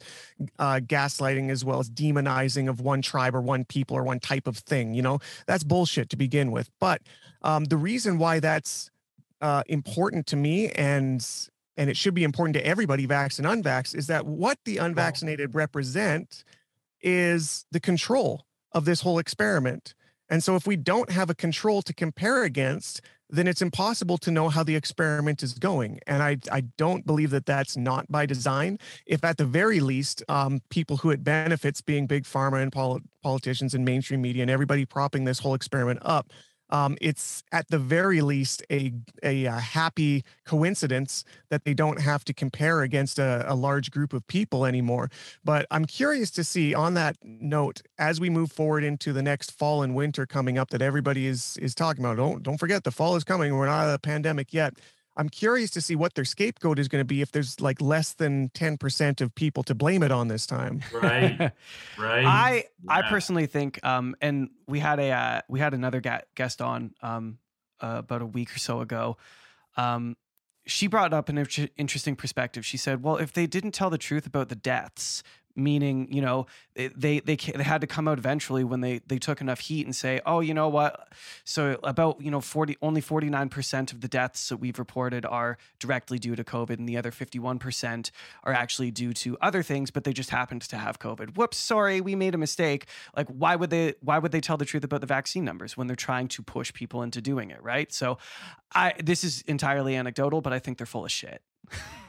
uh, 0.59 0.81
gaslighting 0.83 1.51
as 1.51 1.65
well 1.65 1.79
as 1.79 1.89
demonizing 1.89 2.69
of 2.69 2.81
one 2.81 3.03
tribe 3.03 3.35
or 3.35 3.41
one 3.41 3.65
people 3.65 3.97
or 3.97 4.03
one 4.03 4.21
type 4.21 4.47
of 4.47 4.59
thing. 4.59 4.95
You 4.95 5.03
know, 5.03 5.21
that's 5.47 5.65
bullshit 5.65 6.11
to 6.11 6.17
begin 6.17 6.51
with. 6.51 6.71
But 6.81 7.03
um, 7.43 7.65
the 7.65 7.77
reason 7.77 8.19
why 8.19 8.41
that's 8.41 8.91
uh, 9.41 9.63
important 9.69 10.27
to 10.29 10.37
me 10.37 10.71
and 10.71 11.25
and 11.77 11.91
it 11.91 11.97
should 11.97 12.15
be 12.15 12.25
important 12.25 12.55
to 12.55 12.67
everybody, 12.67 13.07
vax 13.07 13.39
and 13.39 13.47
unvax, 13.47 13.95
is 13.95 14.07
that 14.07 14.27
what 14.27 14.59
the 14.65 14.79
unvaccinated 14.79 15.55
represent 15.55 16.45
is 17.03 17.67
the 17.71 17.81
control 17.81 18.47
of 18.73 18.85
this 18.85 19.01
whole 19.01 19.19
experiment. 19.19 19.95
And 20.29 20.43
so 20.43 20.57
if 20.57 20.67
we 20.67 20.77
don't 20.77 21.11
have 21.11 21.31
a 21.31 21.35
control 21.35 21.83
to 21.83 21.95
compare 21.95 22.43
against, 22.43 23.01
then 23.29 23.47
it's 23.47 23.63
impossible 23.63 24.19
to 24.19 24.31
know 24.31 24.49
how 24.49 24.63
the 24.63 24.77
experiment 24.77 25.43
is 25.43 25.55
going. 25.55 25.99
And 26.07 26.23
I, 26.23 26.39
I 26.51 26.63
don't 26.77 27.05
believe 27.05 27.31
that 27.31 27.47
that's 27.47 27.77
not 27.77 28.11
by 28.11 28.25
design. 28.27 28.79
If 29.05 29.25
at 29.25 29.37
the 29.37 29.45
very 29.45 29.81
least, 29.81 30.23
um, 30.29 30.61
people 30.69 30.99
who 30.99 31.11
it 31.11 31.25
benefits, 31.25 31.81
being 31.81 32.07
big 32.07 32.25
pharma 32.25 32.63
and 32.63 32.73
pol- 32.73 33.01
politicians 33.23 33.75
and 33.75 33.85
mainstream 33.85 34.23
media 34.23 34.43
and 34.43 34.51
everybody 34.51 34.85
propping 34.85 35.25
this 35.25 35.41
whole 35.41 35.55
experiment 35.55 36.01
up, 36.03 36.31
um, 36.71 36.97
it's 37.01 37.43
at 37.53 37.69
the 37.69 37.79
very 37.79 38.21
least 38.21 38.63
a, 38.71 38.93
a, 39.23 39.47
uh 39.47 39.59
happy 39.59 40.25
coincidence 40.45 41.25
that 41.49 41.65
they 41.65 41.75
don't 41.75 42.01
have 42.01 42.25
to 42.25 42.35
compare 42.35 42.83
against 42.83 43.19
a, 43.19 43.45
a 43.47 43.55
large 43.55 43.91
group 43.91 44.13
of 44.13 44.27
people 44.27 44.65
anymore. 44.65 45.11
But 45.45 45.67
I'm 45.71 45.85
curious 45.85 46.31
to 46.33 46.45
see 46.45 46.75
on 46.75 46.95
that 46.95 47.17
note, 47.23 47.83
as 47.99 48.21
we 48.21 48.31
move 48.31 48.53
forward 48.53 48.85
into 48.85 49.13
the 49.13 49.23
next 49.23 49.53
fall 49.53 49.83
and 49.83 49.95
winter 49.95 50.27
coming 50.27 50.59
up 50.59 50.71
that 50.71 50.83
everybody 50.83 51.27
is 51.27 51.57
is 51.59 51.75
talking 51.75 52.05
about. 52.05 52.17
Don't 52.17 52.43
don't 52.43 52.59
forget 52.59 52.85
the 52.85 52.91
fall 52.91 53.17
is 53.17 53.25
coming. 53.25 53.55
We're 53.55 53.67
not 53.67 53.83
out 53.83 53.87
of 53.87 53.93
the 53.93 53.99
pandemic 53.99 54.53
yet. 54.53 54.75
I'm 55.17 55.29
curious 55.29 55.71
to 55.71 55.81
see 55.81 55.97
what 55.97 56.15
their 56.15 56.25
scapegoat 56.25 56.79
is 56.79 56.89
going 56.89 57.01
to 57.01 57.07
be 57.07 57.23
if 57.23 57.33
there's 57.33 57.61
like 57.61 57.81
less 57.81 58.13
than 58.13 58.51
10% 58.51 59.21
of 59.21 59.35
people 59.35 59.63
to 59.65 59.75
blame 59.75 60.03
it 60.03 60.13
on 60.13 60.29
this 60.29 60.47
time. 60.47 60.83
Right. 60.93 61.53
Right. 61.99 62.27
I 62.27 62.65
I 62.89 63.03
personally 63.03 63.47
think, 63.47 63.83
um, 63.85 64.15
and 64.21 64.51
we 64.67 64.81
had 64.81 64.99
a 64.99 65.11
uh, 65.11 65.41
we 65.49 65.61
had 65.61 65.73
another 65.73 66.01
ga- 66.01 66.23
guest 66.35 66.61
on 66.61 66.95
um, 67.01 67.39
uh, 67.81 67.97
about 67.99 68.21
a 68.21 68.27
week 68.27 68.55
or 68.55 68.59
so 68.59 68.81
ago. 68.81 69.17
Um, 69.77 70.17
she 70.67 70.89
brought 70.89 71.15
up 71.15 71.29
an 71.31 71.39
interesting 71.77 72.17
perspective. 72.17 72.67
She 72.67 72.77
said, 72.77 73.03
"Well, 73.03 73.17
if 73.17 73.33
they 73.33 73.47
didn't 73.47 73.73
tell 73.73 73.89
the 73.89 73.99
truth 73.99 74.27
about 74.27 74.51
the 74.51 74.57
deaths, 74.57 75.23
meaning 75.57 76.09
you 76.13 76.21
know 76.21 76.47
they 76.75 77.21
they 77.21 77.37
they, 77.37 77.63
had 77.63 77.81
to 77.81 77.87
come 77.87 78.07
out 78.07 78.19
eventually 78.19 78.65
when 78.65 78.81
they 78.81 79.01
they 79.07 79.19
took 79.19 79.41
enough 79.41 79.61
heat 79.61 79.87
and 79.87 79.97
say, 79.97 80.21
oh, 80.27 80.41
you 80.41 80.55
know 80.55 80.69
what? 80.69 81.09
So 81.45 81.79
about 81.83 82.21
you 82.21 82.31
know 82.31 82.41
forty 82.41 82.77
only 82.83 83.01
forty 83.01 83.31
nine 83.31 83.49
percent 83.49 83.93
of 83.93 84.01
the 84.01 84.09
deaths 84.09 84.49
that 84.49 84.59
we've 84.59 84.79
reported 84.79 85.25
are 85.25 85.59
directly 85.79 86.19
due 86.19 86.37
to 86.37 86.45
COVID, 86.45 86.79
and 86.79 86.89
the 86.89 86.97
other 86.97 87.11
fifty 87.11 87.39
one 87.39 87.59
percent 87.59 88.11
are 88.45 88.53
actually 88.53 88.91
due 88.91 89.13
to 89.15 89.37
other 89.41 89.63
things, 89.63 89.91
but 89.91 90.05
they 90.05 90.13
just 90.13 90.31
happened 90.31 90.63
to 90.63 90.77
have 90.77 90.99
COVID. 90.99 91.37
Whoops, 91.37 91.57
sorry, 91.57 92.01
we 92.01 92.15
made 92.15 92.35
a 92.35 92.39
mistake. 92.39 92.87
Like, 93.17 93.29
why 93.29 93.57
would 93.57 93.71
they? 93.71 93.95
Why 94.01 94.19
would 94.19 94.33
they 94.33 94.41
tell 94.41 94.57
the 94.57 94.65
truth 94.65 94.85
about 94.85 95.01
the 95.01 95.07
vaccine 95.07 95.45
numbers 95.45 95.77
when 95.77 95.87
they're 95.87 95.97
trying 95.97 96.29
to 96.29 96.43
push 96.43 96.73
people 96.73 97.03
into 97.03 97.21
doing 97.21 97.51
it? 97.51 97.63
Right. 97.63 97.93
So, 97.93 98.19
I 98.75 98.95
this 99.03 99.25
is 99.25 99.43
entirely 99.43 99.97
anecdotal, 99.97 100.41
but 100.41 100.53
I 100.53 100.59
think 100.59 100.79
they're 100.79 100.87
full 100.87 101.05
of 101.05 101.11
shit. 101.11 101.43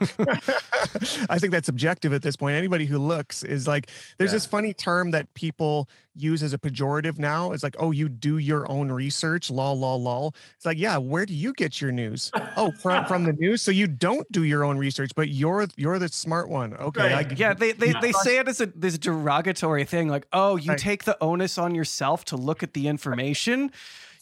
I 1.28 1.38
think 1.38 1.52
that's 1.52 1.68
objective 1.68 2.12
at 2.12 2.22
this 2.22 2.36
point. 2.36 2.56
Anybody 2.56 2.86
who 2.86 2.98
looks 2.98 3.42
is 3.42 3.66
like, 3.66 3.90
there's 4.16 4.30
Yeah. 4.30 4.36
this 4.36 4.46
funny 4.46 4.72
term 4.72 5.10
that 5.12 5.32
people 5.34 5.88
use 6.14 6.42
as 6.42 6.52
a 6.52 6.58
pejorative 6.58 7.18
now. 7.18 7.52
It's 7.52 7.62
like, 7.62 7.76
oh, 7.78 7.90
you 7.90 8.08
do 8.08 8.38
your 8.38 8.70
own 8.70 8.90
research, 8.90 9.50
lol, 9.50 9.78
lol, 9.78 10.00
lol. 10.02 10.34
It's 10.56 10.66
like, 10.66 10.78
yeah, 10.78 10.96
where 10.98 11.26
do 11.26 11.34
you 11.34 11.52
get 11.52 11.80
your 11.80 11.92
news? 11.92 12.30
Oh, 12.56 12.70
from 12.72 13.04
from 13.08 13.24
the 13.24 13.32
news. 13.32 13.62
So 13.62 13.70
you 13.70 13.86
don't 13.86 14.30
do 14.32 14.44
your 14.44 14.64
own 14.64 14.78
research, 14.78 15.10
but 15.16 15.28
you're 15.28 15.66
you're 15.76 15.98
the 15.98 16.08
smart 16.08 16.48
one. 16.48 16.74
Okay, 16.74 17.12
Right. 17.12 17.38
Yeah, 17.38 17.54
they 17.54 17.72
they, 17.72 17.92
they 18.00 18.12
say 18.12 18.38
it 18.38 18.48
as 18.48 18.60
a 18.60 18.66
this 18.66 18.98
derogatory 18.98 19.84
thing, 19.84 20.08
like, 20.08 20.26
oh, 20.32 20.56
you 20.56 20.70
Right. 20.70 20.78
take 20.78 21.04
the 21.04 21.16
onus 21.22 21.58
on 21.58 21.74
yourself 21.74 22.24
to 22.26 22.36
look 22.36 22.62
at 22.62 22.74
the 22.74 22.88
information. 22.88 23.70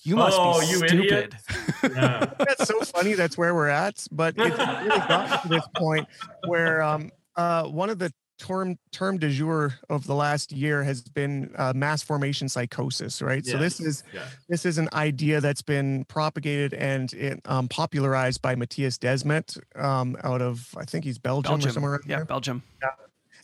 You 0.07 0.14
must 0.16 0.37
Oh, 0.38 0.61
be 0.61 0.66
you 0.66 0.77
stupid. 0.77 1.05
idiot. 1.05 1.35
Yeah. 1.83 2.27
that's 2.38 2.69
so 2.69 2.81
funny. 2.83 3.14
That's 3.14 3.37
where 3.37 3.55
we're 3.55 3.69
at. 3.69 4.07
But 4.12 4.35
it's 4.37 4.57
really 4.59 4.88
gotten 4.88 5.40
to 5.42 5.49
this 5.49 5.64
point 5.77 6.07
where 6.47 6.81
um, 6.83 7.11
uh, 7.35 7.64
one 7.64 7.90
of 7.90 7.99
the 7.99 8.12
term 8.38 8.79
term 8.92 9.19
de 9.19 9.31
jour 9.31 9.75
of 9.88 10.07
the 10.07 10.14
last 10.14 10.53
year 10.53 10.83
has 10.85 11.03
been 11.03 11.51
uh, 11.57 11.73
mass 11.75 12.03
formation 12.03 12.49
psychosis. 12.49 13.21
Right. 13.21 13.45
So 13.45 13.59
this 13.59 13.81
is 13.81 14.05
Yeah. 14.14 14.23
this 14.49 14.64
is 14.64 14.79
an 14.79 14.88
idea 14.92 15.40
that's 15.40 15.62
been 15.62 16.05
propagated 16.05 16.73
and 16.75 17.12
it, 17.14 17.40
um, 17.47 17.66
popularized 17.66 18.42
by 18.42 18.55
Mattias 18.55 18.99
Desmet 18.99 19.59
um, 19.83 20.16
out 20.23 20.40
of 20.42 20.69
I 20.77 20.85
think 20.85 21.05
he's 21.05 21.19
Belgium, 21.19 21.57
or 21.64 21.71
somewhere. 21.71 22.01
Yeah, 22.07 22.16
there. 22.19 22.25
Belgium. 22.27 22.62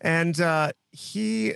And 0.00 0.40
uh, 0.40 0.72
he, 0.90 1.54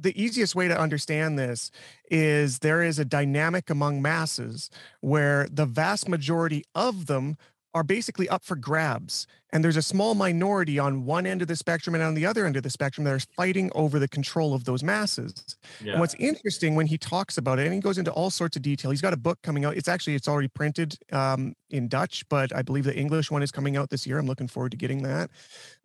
the 0.00 0.20
easiest 0.20 0.54
way 0.54 0.68
to 0.68 0.78
understand 0.78 1.38
this 1.38 1.70
is 2.10 2.60
there 2.60 2.82
is 2.82 2.98
a 2.98 3.04
dynamic 3.04 3.70
among 3.70 4.02
masses 4.02 4.70
where 5.00 5.48
the 5.50 5.66
vast 5.66 6.08
majority 6.08 6.64
of 6.74 7.06
them 7.06 7.36
are 7.72 7.84
basically 7.84 8.28
up 8.28 8.44
for 8.44 8.56
grabs. 8.56 9.26
And 9.52 9.64
there's 9.64 9.76
a 9.76 9.82
small 9.82 10.14
minority 10.14 10.78
on 10.78 11.04
one 11.04 11.26
end 11.26 11.42
of 11.42 11.48
the 11.48 11.56
spectrum 11.56 11.94
and 11.94 12.02
on 12.02 12.14
the 12.14 12.26
other 12.26 12.46
end 12.46 12.56
of 12.56 12.62
the 12.62 12.70
spectrum 12.70 13.04
that 13.04 13.12
are 13.12 13.20
fighting 13.36 13.70
over 13.74 13.98
the 13.98 14.08
control 14.08 14.54
of 14.54 14.64
those 14.64 14.82
masses. 14.82 15.56
Yeah. 15.82 15.92
And 15.92 16.00
what's 16.00 16.14
interesting 16.14 16.74
when 16.74 16.86
he 16.86 16.98
talks 16.98 17.36
about 17.36 17.58
it, 17.58 17.66
and 17.66 17.74
he 17.74 17.80
goes 17.80 17.98
into 17.98 18.12
all 18.12 18.30
sorts 18.30 18.56
of 18.56 18.62
detail. 18.62 18.90
He's 18.90 19.00
got 19.00 19.12
a 19.12 19.16
book 19.16 19.38
coming 19.42 19.64
out. 19.64 19.76
It's 19.76 19.88
actually 19.88 20.14
it's 20.14 20.28
already 20.28 20.48
printed 20.48 20.96
um, 21.12 21.54
in 21.70 21.88
Dutch, 21.88 22.24
but 22.28 22.54
I 22.54 22.62
believe 22.62 22.84
the 22.84 22.96
English 22.96 23.30
one 23.30 23.42
is 23.42 23.50
coming 23.50 23.76
out 23.76 23.90
this 23.90 24.06
year. 24.06 24.18
I'm 24.18 24.26
looking 24.26 24.48
forward 24.48 24.70
to 24.72 24.76
getting 24.76 25.02
that. 25.02 25.30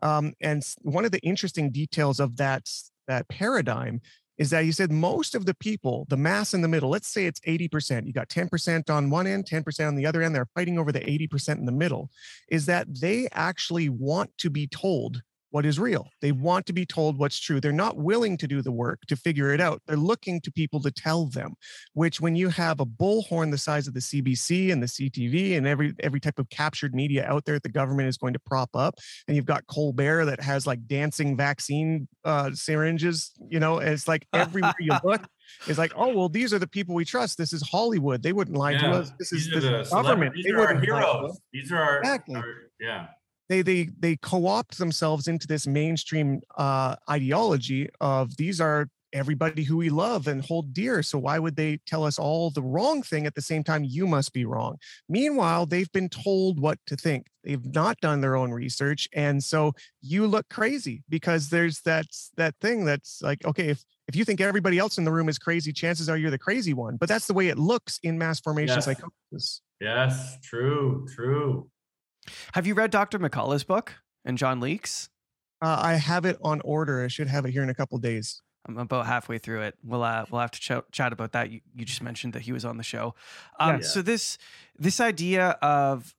Um, 0.01 0.33
and 0.41 0.63
one 0.81 1.05
of 1.05 1.11
the 1.11 1.19
interesting 1.21 1.71
details 1.71 2.19
of 2.19 2.37
that 2.37 2.69
that 3.07 3.27
paradigm 3.27 4.01
is 4.37 4.49
that 4.49 4.65
you 4.65 4.71
said 4.71 4.91
most 4.91 5.33
of 5.33 5.45
the 5.45 5.53
people, 5.53 6.05
the 6.09 6.17
mass 6.17 6.53
in 6.53 6.61
the 6.61 6.67
middle, 6.67 6.89
let's 6.89 7.07
say 7.07 7.25
it's 7.25 7.39
80%, 7.41 8.05
you 8.05 8.13
got 8.13 8.27
10% 8.29 8.89
on 8.89 9.09
one 9.09 9.27
end, 9.27 9.45
10% 9.45 9.87
on 9.87 9.95
the 9.95 10.05
other 10.05 10.21
end, 10.21 10.35
they're 10.35 10.49
fighting 10.53 10.77
over 10.77 10.91
the 10.91 10.99
80% 10.99 11.57
in 11.57 11.65
the 11.65 11.71
middle, 11.71 12.09
is 12.49 12.65
that 12.65 12.87
they 12.99 13.27
actually 13.31 13.89
want 13.89 14.37
to 14.39 14.49
be 14.49 14.67
told 14.67 15.21
what 15.55 15.65
is 15.65 15.79
real. 15.79 16.09
They 16.19 16.33
want 16.33 16.65
to 16.65 16.73
be 16.73 16.85
told 16.85 17.17
what's 17.17 17.39
true. 17.39 17.61
They're 17.61 17.71
not 17.71 17.95
willing 17.95 18.35
to 18.39 18.45
do 18.45 18.61
the 18.61 18.73
work 18.73 18.99
to 19.07 19.15
figure 19.15 19.53
it 19.53 19.61
out. 19.61 19.81
They're 19.87 19.95
looking 19.95 20.41
to 20.41 20.51
people 20.51 20.81
to 20.81 20.91
tell 20.91 21.27
them, 21.27 21.53
which 21.93 22.19
when 22.19 22.35
you 22.35 22.49
have 22.49 22.81
a 22.81 22.85
bullhorn 22.85 23.51
the 23.51 23.57
size 23.57 23.87
of 23.87 23.93
the 23.93 24.01
CBC 24.01 24.73
and 24.73 24.83
the 24.83 24.87
CTV 24.87 25.55
and 25.55 25.65
every 25.65 25.93
every 26.01 26.19
type 26.19 26.39
of 26.39 26.49
captured 26.49 26.93
media 26.93 27.25
out 27.25 27.45
there 27.45 27.55
that 27.55 27.63
the 27.63 27.69
government 27.69 28.09
is 28.09 28.17
going 28.17 28.33
to 28.33 28.39
prop 28.39 28.69
up, 28.75 28.95
and 29.29 29.37
you've 29.37 29.45
got 29.45 29.65
Colbert 29.67 30.25
that 30.25 30.41
has 30.41 30.67
like 30.67 30.85
dancing 30.87 31.37
vaccine 31.37 32.09
uh, 32.25 32.51
syringes, 32.53 33.31
you 33.47 33.61
know, 33.61 33.79
it's 33.79 34.09
like 34.09 34.27
everywhere 34.33 34.75
you 34.81 34.91
look, 35.05 35.21
It's 35.67 35.77
like, 35.77 35.93
oh 35.95 36.13
well, 36.13 36.27
these 36.27 36.53
are 36.53 36.59
the 36.59 36.67
people 36.67 36.95
we 36.95 37.05
trust. 37.05 37.37
This 37.37 37.53
is 37.53 37.61
Hollywood. 37.61 38.23
They 38.23 38.33
wouldn't 38.33 38.57
lie 38.57 38.71
yeah. 38.71 38.81
to 38.81 38.89
us. 38.91 39.11
This 39.19 39.31
is 39.31 39.49
the 39.49 39.87
government. 39.89 40.33
These 40.33 40.45
they 40.45 40.51
are 40.51 40.67
our 40.67 40.79
heroes. 40.81 41.39
These 41.53 41.71
are 41.71 41.77
our, 41.77 41.99
exactly. 41.99 42.35
our 42.35 42.45
yeah 42.77 43.07
they 43.49 43.61
they 43.61 43.89
they 43.99 44.15
co-opt 44.17 44.77
themselves 44.77 45.27
into 45.27 45.47
this 45.47 45.67
mainstream 45.67 46.41
uh, 46.57 46.95
ideology 47.09 47.89
of 48.01 48.37
these 48.37 48.59
are 48.59 48.87
everybody 49.13 49.63
who 49.63 49.77
we 49.77 49.89
love 49.89 50.27
and 50.27 50.43
hold 50.43 50.73
dear. 50.73 51.01
So 51.01 51.17
why 51.17 51.39
would 51.39 51.55
they 51.55 51.79
tell 51.87 52.03
us 52.03 52.19
all 52.19 52.51
the 52.51 52.61
wrong 52.61 53.01
thing 53.01 53.25
at 53.25 53.33
the 53.33 53.41
same 53.41 53.63
time? 53.63 53.85
You 53.85 54.05
must 54.05 54.33
be 54.33 54.45
wrong. 54.45 54.77
Meanwhile, 55.07 55.67
they've 55.67 55.91
been 55.93 56.09
told 56.09 56.59
what 56.59 56.79
to 56.87 56.97
think. 56.97 57.27
They've 57.43 57.65
not 57.73 57.99
done 58.01 58.21
their 58.21 58.35
own 58.35 58.51
research, 58.51 59.07
and 59.13 59.43
so 59.43 59.73
you 60.01 60.27
look 60.27 60.49
crazy 60.49 61.03
because 61.09 61.49
there's 61.49 61.81
that 61.81 62.07
that 62.37 62.55
thing 62.61 62.85
that's 62.85 63.21
like, 63.21 63.45
okay, 63.45 63.69
if 63.69 63.83
if 64.07 64.15
you 64.15 64.25
think 64.25 64.41
everybody 64.41 64.77
else 64.77 64.97
in 64.97 65.03
the 65.03 65.11
room 65.11 65.29
is 65.29 65.39
crazy, 65.39 65.71
chances 65.71 66.09
are 66.09 66.17
you're 66.17 66.31
the 66.31 66.37
crazy 66.37 66.73
one. 66.73 66.97
But 66.97 67.09
that's 67.09 67.27
the 67.27 67.33
way 67.33 67.47
it 67.47 67.57
looks 67.57 67.99
in 68.03 68.17
mass 68.17 68.39
formation 68.39 68.77
yes. 68.77 68.85
psychosis. 68.85 69.61
Yes, 69.79 70.37
true, 70.43 71.07
true. 71.13 71.69
Have 72.53 72.67
you 72.67 72.73
read 72.73 72.91
Dr. 72.91 73.19
McCullough's 73.19 73.63
book 73.63 73.95
and 74.23 74.37
John 74.37 74.59
Leake's? 74.59 75.09
Uh, 75.61 75.79
I 75.81 75.93
have 75.95 76.25
it 76.25 76.37
on 76.41 76.61
order. 76.61 77.03
I 77.03 77.07
should 77.07 77.27
have 77.27 77.45
it 77.45 77.51
here 77.51 77.63
in 77.63 77.69
a 77.69 77.73
couple 77.73 77.97
days. 77.97 78.41
I'm 78.67 78.77
about 78.77 79.05
halfway 79.05 79.37
through 79.37 79.61
it. 79.61 79.75
We'll 79.83 80.03
uh, 80.03 80.25
we'll 80.29 80.41
have 80.41 80.51
to 80.51 80.59
ch- 80.59 80.91
chat 80.91 81.13
about 81.13 81.33
that. 81.33 81.51
You, 81.51 81.61
you 81.75 81.85
just 81.85 82.01
mentioned 82.01 82.33
that 82.33 82.41
he 82.41 82.51
was 82.51 82.65
on 82.65 82.77
the 82.77 82.83
show. 82.83 83.13
Um, 83.59 83.77
yeah. 83.77 83.81
So 83.81 84.01
this 84.01 84.37
this 84.77 84.99
idea 84.99 85.49
of 85.61 86.15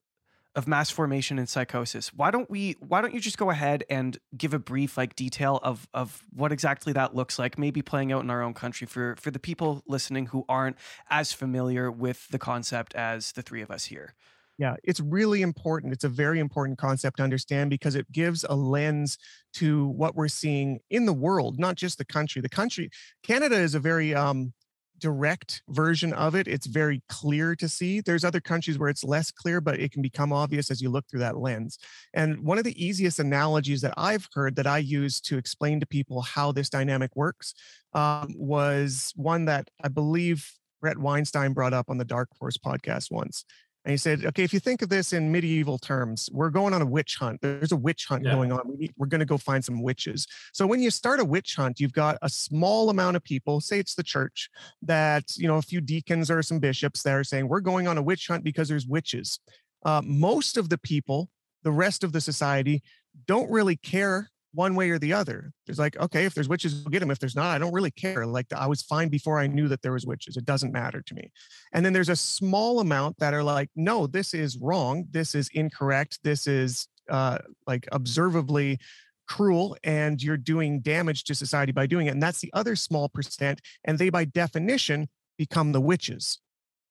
of 0.54 0.66
mass 0.66 0.90
formation 0.90 1.38
and 1.38 1.48
psychosis. 1.48 2.14
Why 2.14 2.30
don't 2.30 2.48
we? 2.48 2.76
Why 2.80 3.02
don't 3.02 3.12
you 3.12 3.20
just 3.20 3.36
go 3.36 3.50
ahead 3.50 3.84
and 3.90 4.16
give 4.36 4.54
a 4.54 4.58
brief 4.58 4.96
like 4.96 5.16
detail 5.16 5.60
of 5.62 5.86
of 5.92 6.24
what 6.32 6.52
exactly 6.52 6.92
that 6.94 7.14
looks 7.14 7.38
like? 7.38 7.58
Maybe 7.58 7.82
playing 7.82 8.12
out 8.12 8.22
in 8.22 8.30
our 8.30 8.42
own 8.42 8.54
country 8.54 8.86
for 8.86 9.16
for 9.18 9.30
the 9.30 9.38
people 9.40 9.82
listening 9.86 10.26
who 10.26 10.44
aren't 10.48 10.76
as 11.10 11.32
familiar 11.32 11.90
with 11.90 12.28
the 12.28 12.38
concept 12.38 12.94
as 12.94 13.32
the 13.32 13.42
three 13.42 13.60
of 13.60 13.70
us 13.70 13.86
here. 13.86 14.14
Yeah, 14.58 14.76
it's 14.82 15.00
really 15.00 15.42
important. 15.42 15.92
It's 15.92 16.04
a 16.04 16.08
very 16.08 16.40
important 16.40 16.78
concept 16.78 17.18
to 17.18 17.22
understand 17.22 17.68
because 17.68 17.94
it 17.94 18.10
gives 18.10 18.44
a 18.48 18.54
lens 18.54 19.18
to 19.54 19.88
what 19.88 20.14
we're 20.14 20.28
seeing 20.28 20.80
in 20.88 21.04
the 21.04 21.12
world, 21.12 21.58
not 21.58 21.76
just 21.76 21.98
the 21.98 22.06
country. 22.06 22.40
The 22.40 22.48
country, 22.48 22.90
Canada 23.22 23.56
is 23.56 23.74
a 23.74 23.80
very 23.80 24.14
um, 24.14 24.54
direct 24.98 25.62
version 25.68 26.12
of 26.14 26.34
it. 26.34 26.48
It's 26.48 26.66
very 26.66 27.02
clear 27.08 27.54
to 27.56 27.68
see. 27.68 28.00
There's 28.00 28.24
other 28.24 28.40
countries 28.40 28.78
where 28.78 28.88
it's 28.88 29.04
less 29.04 29.30
clear, 29.30 29.60
but 29.60 29.78
it 29.78 29.92
can 29.92 30.00
become 30.00 30.32
obvious 30.32 30.70
as 30.70 30.80
you 30.80 30.88
look 30.88 31.04
through 31.08 31.20
that 31.20 31.36
lens. 31.36 31.78
And 32.14 32.40
one 32.40 32.56
of 32.58 32.64
the 32.64 32.82
easiest 32.82 33.18
analogies 33.18 33.82
that 33.82 33.94
I've 33.98 34.26
heard 34.32 34.56
that 34.56 34.66
I 34.66 34.78
use 34.78 35.20
to 35.22 35.36
explain 35.36 35.80
to 35.80 35.86
people 35.86 36.22
how 36.22 36.50
this 36.52 36.70
dynamic 36.70 37.14
works 37.14 37.54
um, 37.92 38.34
was 38.36 39.12
one 39.16 39.44
that 39.46 39.68
I 39.82 39.88
believe 39.88 40.50
Bret 40.80 40.98
Weinstein 40.98 41.52
brought 41.52 41.72
up 41.72 41.86
on 41.88 41.98
the 41.98 42.04
Dark 42.04 42.28
Horse 42.38 42.58
podcast 42.58 43.10
once. 43.10 43.44
And 43.86 43.92
he 43.92 43.98
said, 43.98 44.24
okay, 44.24 44.42
if 44.42 44.52
you 44.52 44.58
think 44.58 44.82
of 44.82 44.88
this 44.88 45.12
in 45.12 45.30
medieval 45.30 45.78
terms, 45.78 46.28
we're 46.32 46.50
going 46.50 46.74
on 46.74 46.82
a 46.82 46.86
witch 46.86 47.18
hunt. 47.20 47.40
There's 47.40 47.70
a 47.70 47.76
witch 47.76 48.06
hunt 48.06 48.24
yeah. 48.24 48.32
going 48.34 48.50
on. 48.50 48.62
We 48.66 48.76
need, 48.76 48.94
we're 48.96 49.06
going 49.06 49.20
to 49.20 49.24
go 49.24 49.38
find 49.38 49.64
some 49.64 49.80
witches. 49.80 50.26
So 50.52 50.66
when 50.66 50.82
you 50.82 50.90
start 50.90 51.20
a 51.20 51.24
witch 51.24 51.54
hunt, 51.54 51.78
you've 51.78 51.92
got 51.92 52.18
a 52.20 52.28
small 52.28 52.90
amount 52.90 53.14
of 53.14 53.22
people, 53.22 53.60
say 53.60 53.78
it's 53.78 53.94
the 53.94 54.02
church, 54.02 54.50
that, 54.82 55.36
you 55.36 55.46
know, 55.46 55.58
a 55.58 55.62
few 55.62 55.80
deacons 55.80 56.32
or 56.32 56.42
some 56.42 56.58
bishops 56.58 57.04
that 57.04 57.14
are 57.14 57.22
saying, 57.22 57.46
we're 57.46 57.60
going 57.60 57.86
on 57.86 57.96
a 57.96 58.02
witch 58.02 58.26
hunt 58.26 58.42
because 58.42 58.68
there's 58.68 58.88
witches. 58.88 59.38
Uh, 59.84 60.02
most 60.04 60.56
of 60.56 60.68
the 60.68 60.78
people, 60.78 61.30
the 61.62 61.70
rest 61.70 62.02
of 62.02 62.10
the 62.10 62.20
society, 62.20 62.82
don't 63.28 63.48
really 63.52 63.76
care 63.76 64.30
one 64.56 64.74
way 64.74 64.90
or 64.90 64.98
the 64.98 65.12
other. 65.12 65.52
There's 65.66 65.78
like, 65.78 65.96
okay, 65.98 66.24
if 66.24 66.34
there's 66.34 66.48
witches, 66.48 66.74
we'll 66.74 66.90
get 66.90 67.00
them. 67.00 67.10
If 67.10 67.18
there's 67.18 67.36
not, 67.36 67.54
I 67.54 67.58
don't 67.58 67.74
really 67.74 67.90
care. 67.90 68.26
Like 68.26 68.46
I 68.52 68.66
was 68.66 68.82
fine 68.82 69.08
before 69.08 69.38
I 69.38 69.46
knew 69.46 69.68
that 69.68 69.82
there 69.82 69.92
was 69.92 70.06
witches. 70.06 70.36
It 70.36 70.46
doesn't 70.46 70.72
matter 70.72 71.02
to 71.02 71.14
me. 71.14 71.30
And 71.72 71.84
then 71.84 71.92
there's 71.92 72.08
a 72.08 72.16
small 72.16 72.80
amount 72.80 73.18
that 73.18 73.34
are 73.34 73.44
like, 73.44 73.70
no, 73.76 74.06
this 74.06 74.34
is 74.34 74.58
wrong. 74.58 75.04
This 75.10 75.34
is 75.34 75.50
incorrect. 75.52 76.18
This 76.24 76.46
is 76.46 76.88
uh, 77.10 77.38
like 77.66 77.86
observably 77.92 78.80
cruel 79.28 79.76
and 79.84 80.22
you're 80.22 80.36
doing 80.36 80.80
damage 80.80 81.24
to 81.24 81.34
society 81.34 81.72
by 81.72 81.86
doing 81.86 82.06
it. 82.06 82.10
And 82.10 82.22
that's 82.22 82.40
the 82.40 82.50
other 82.54 82.76
small 82.76 83.08
percent. 83.10 83.60
And 83.84 83.98
they, 83.98 84.08
by 84.08 84.24
definition, 84.24 85.08
become 85.36 85.72
the 85.72 85.80
witches. 85.80 86.40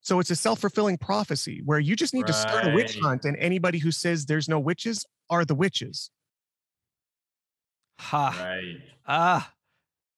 So 0.05 0.19
it's 0.19 0.29
a 0.29 0.35
self 0.35 0.59
fulfilling 0.59 0.99
prophecy 0.99 1.63
where 1.65 1.79
you 1.79 1.95
just 1.95 2.13
need 2.13 2.21
right. 2.21 2.27
to 2.27 2.33
start 2.33 2.67
a 2.67 2.75
witch 2.75 2.99
hunt, 2.99 3.25
and 3.25 3.35
anybody 3.37 3.79
who 3.79 3.89
says 3.89 4.27
there's 4.27 4.47
no 4.47 4.59
witches 4.59 5.03
are 5.31 5.43
the 5.43 5.55
witches. 5.55 6.11
Ha. 7.99 8.35
Right. 8.39 8.77
Ah. 9.07 9.51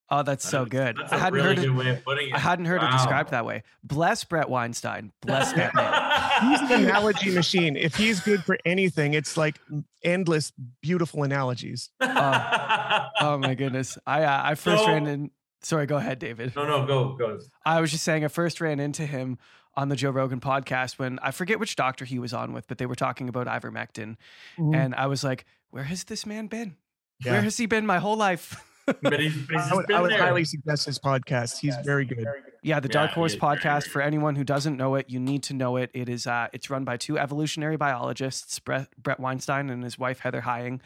Oh, 0.10 0.24
that's, 0.24 0.44
that's 0.44 0.50
so 0.50 0.64
good. 0.64 0.96
That's 0.98 1.12
I 1.12 1.18
hadn't 1.18 1.34
really 1.34 1.48
heard 1.48 1.58
good 1.58 1.66
it, 1.66 1.72
way 1.72 1.90
of 1.90 2.04
putting 2.06 2.30
it. 2.30 2.36
I 2.36 2.40
hadn't 2.40 2.66
heard 2.66 2.82
wow. 2.82 2.88
it 2.88 2.92
described 2.94 3.32
that 3.32 3.46
way. 3.46 3.64
Bless 3.84 4.24
Bret 4.24 4.48
Weinstein. 4.50 5.12
Bless 5.22 5.52
that 5.52 5.76
man. 5.76 6.60
he's 6.62 6.72
an 6.72 6.86
analogy 6.86 7.32
machine. 7.32 7.76
If 7.76 7.96
he's 7.96 8.22
good 8.22 8.44
for 8.46 8.58
anything, 8.64 9.14
it's 9.14 9.36
like 9.36 9.60
endless, 10.04 10.54
beautiful 10.82 11.24
analogies. 11.24 11.90
Oh, 12.00 13.08
oh 13.20 13.38
my 13.38 13.54
goodness. 13.54 13.98
I 14.06 14.24
uh, 14.24 14.42
I 14.44 14.56
first 14.56 14.84
so, 14.84 14.88
ran 14.88 15.08
in. 15.08 15.32
Sorry, 15.62 15.86
go 15.86 15.98
ahead, 15.98 16.20
David. 16.20 16.56
No, 16.56 16.66
no, 16.66 16.86
go, 16.86 17.16
go. 17.16 17.40
I 17.66 17.82
was 17.82 17.92
just 17.92 18.04
saying, 18.04 18.24
I 18.24 18.28
first 18.28 18.62
ran 18.62 18.80
into 18.80 19.06
him 19.06 19.38
on 19.76 19.90
the 19.90 19.96
Joe 19.96 20.12
Rogan 20.12 20.40
podcast 20.40 20.98
when 20.98 21.20
I 21.20 21.32
forget 21.32 21.60
which 21.60 21.76
doctor 21.76 22.06
he 22.06 22.20
was 22.20 22.34
on 22.34 22.54
with, 22.54 22.68
but 22.68 22.78
they 22.78 22.86
were 22.86 22.96
talking 22.96 23.30
about 23.30 23.48
ivermectin, 23.48 24.18
mm-hmm. 24.58 24.74
and 24.74 24.96
I 24.96 25.08
was 25.08 25.24
like, 25.24 25.46
"Where 25.70 25.84
has 25.84 26.06
this 26.06 26.26
man 26.26 26.48
been? 26.48 26.76
Yeah. 27.24 27.34
Where 27.34 27.42
has 27.42 27.58
he 27.58 27.66
been 27.66 27.86
my 27.86 28.00
whole 28.00 28.18
life? 28.18 28.64
but 29.02 29.20
he's, 29.20 29.34
he's 29.34 29.50
I 29.52 29.76
would, 29.76 29.92
I 29.92 30.02
would 30.02 30.14
highly 30.14 30.46
suggest 30.46 30.86
his 30.86 30.98
podcast. 30.98 31.60
He's 31.60 31.76
very 31.84 32.06
good. 32.06 32.26
Yeah, 32.64 32.80
the 32.80 32.88
Dark 32.88 33.12
Horse 33.12 33.36
podcast. 33.36 33.88
For 33.88 34.02
anyone 34.02 34.36
who 34.36 34.46
doesn't 34.46 34.78
know 34.78 34.96
it, 34.96 35.10
you 35.10 35.20
need 35.20 35.44
to 35.44 35.54
know 35.54 35.76
it. 35.76 35.92
It 35.94 36.08
is 36.08 36.26
uh, 36.26 36.48
it's 36.54 36.70
run 36.70 36.86
by 36.86 36.96
two 36.96 37.20
evolutionary 37.20 37.76
biologists, 37.76 38.60
Brett, 38.60 38.88
Bret 39.02 39.20
Weinstein 39.20 39.70
and 39.70 39.84
his 39.84 40.00
wife 40.00 40.20
Heather 40.20 40.42
Heying, 40.42 40.82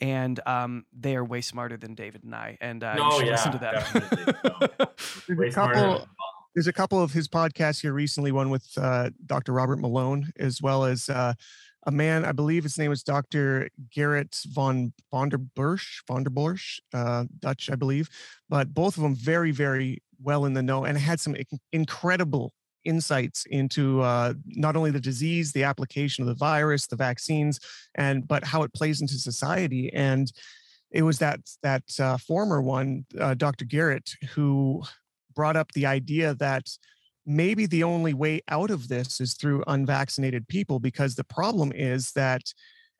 and 0.00 0.40
um, 0.46 0.84
they 0.92 1.16
are 1.16 1.24
way 1.24 1.40
smarter 1.40 1.76
than 1.76 1.94
David 1.94 2.22
and 2.22 2.34
I. 2.34 2.58
And 2.60 2.84
uh, 2.84 2.94
no, 2.94 3.06
you 3.06 3.18
should 3.18 3.26
yeah, 3.26 3.32
listen 3.32 3.52
to 3.52 3.58
them. 3.58 4.88
there's, 5.28 5.52
a 5.52 5.54
couple, 5.54 6.08
there's 6.54 6.66
a 6.66 6.72
couple 6.72 7.02
of 7.02 7.12
his 7.12 7.28
podcasts 7.28 7.80
here 7.80 7.94
recently. 7.94 8.30
One 8.30 8.50
with 8.50 8.66
uh, 8.76 9.10
Dr. 9.24 9.52
Robert 9.52 9.78
Malone, 9.78 10.32
as 10.38 10.60
well 10.60 10.84
as 10.84 11.08
uh, 11.08 11.32
a 11.88 11.90
man, 11.90 12.26
I 12.26 12.32
believe 12.32 12.64
his 12.64 12.76
name 12.76 12.90
was 12.90 13.02
Dr. 13.02 13.70
Gerrit 13.88 14.44
von 14.48 14.92
Vonderbursch, 15.10 16.02
Vonderborsch, 16.06 16.80
uh, 16.92 17.24
Dutch, 17.38 17.70
I 17.70 17.76
believe. 17.76 18.10
But 18.50 18.74
both 18.74 18.98
of 18.98 19.02
them 19.02 19.14
very, 19.14 19.52
very 19.52 20.02
well 20.20 20.44
in 20.44 20.52
the 20.52 20.62
know 20.62 20.84
and 20.84 20.98
had 20.98 21.18
some 21.18 21.34
incredible 21.72 22.52
insights 22.84 23.46
into 23.46 24.02
uh, 24.02 24.34
not 24.44 24.76
only 24.76 24.90
the 24.90 25.00
disease, 25.00 25.52
the 25.52 25.64
application 25.64 26.22
of 26.22 26.28
the 26.28 26.34
virus, 26.34 26.86
the 26.86 26.94
vaccines, 26.94 27.58
and 27.94 28.28
but 28.28 28.44
how 28.44 28.64
it 28.64 28.74
plays 28.74 29.00
into 29.00 29.14
society. 29.14 29.90
And 29.94 30.30
it 30.90 31.02
was 31.04 31.18
that 31.20 31.40
that 31.62 31.84
uh, 31.98 32.18
former 32.18 32.60
one, 32.60 33.06
uh, 33.18 33.32
Dr. 33.32 33.64
Gerrit, 33.64 34.12
who 34.34 34.82
brought 35.34 35.56
up 35.56 35.72
the 35.72 35.86
idea 35.86 36.34
that 36.34 36.68
maybe 37.28 37.66
the 37.66 37.84
only 37.84 38.14
way 38.14 38.40
out 38.48 38.70
of 38.70 38.88
this 38.88 39.20
is 39.20 39.34
through 39.34 39.62
unvaccinated 39.66 40.48
people 40.48 40.80
because 40.80 41.14
the 41.14 41.24
problem 41.24 41.70
is 41.74 42.12
that 42.12 42.42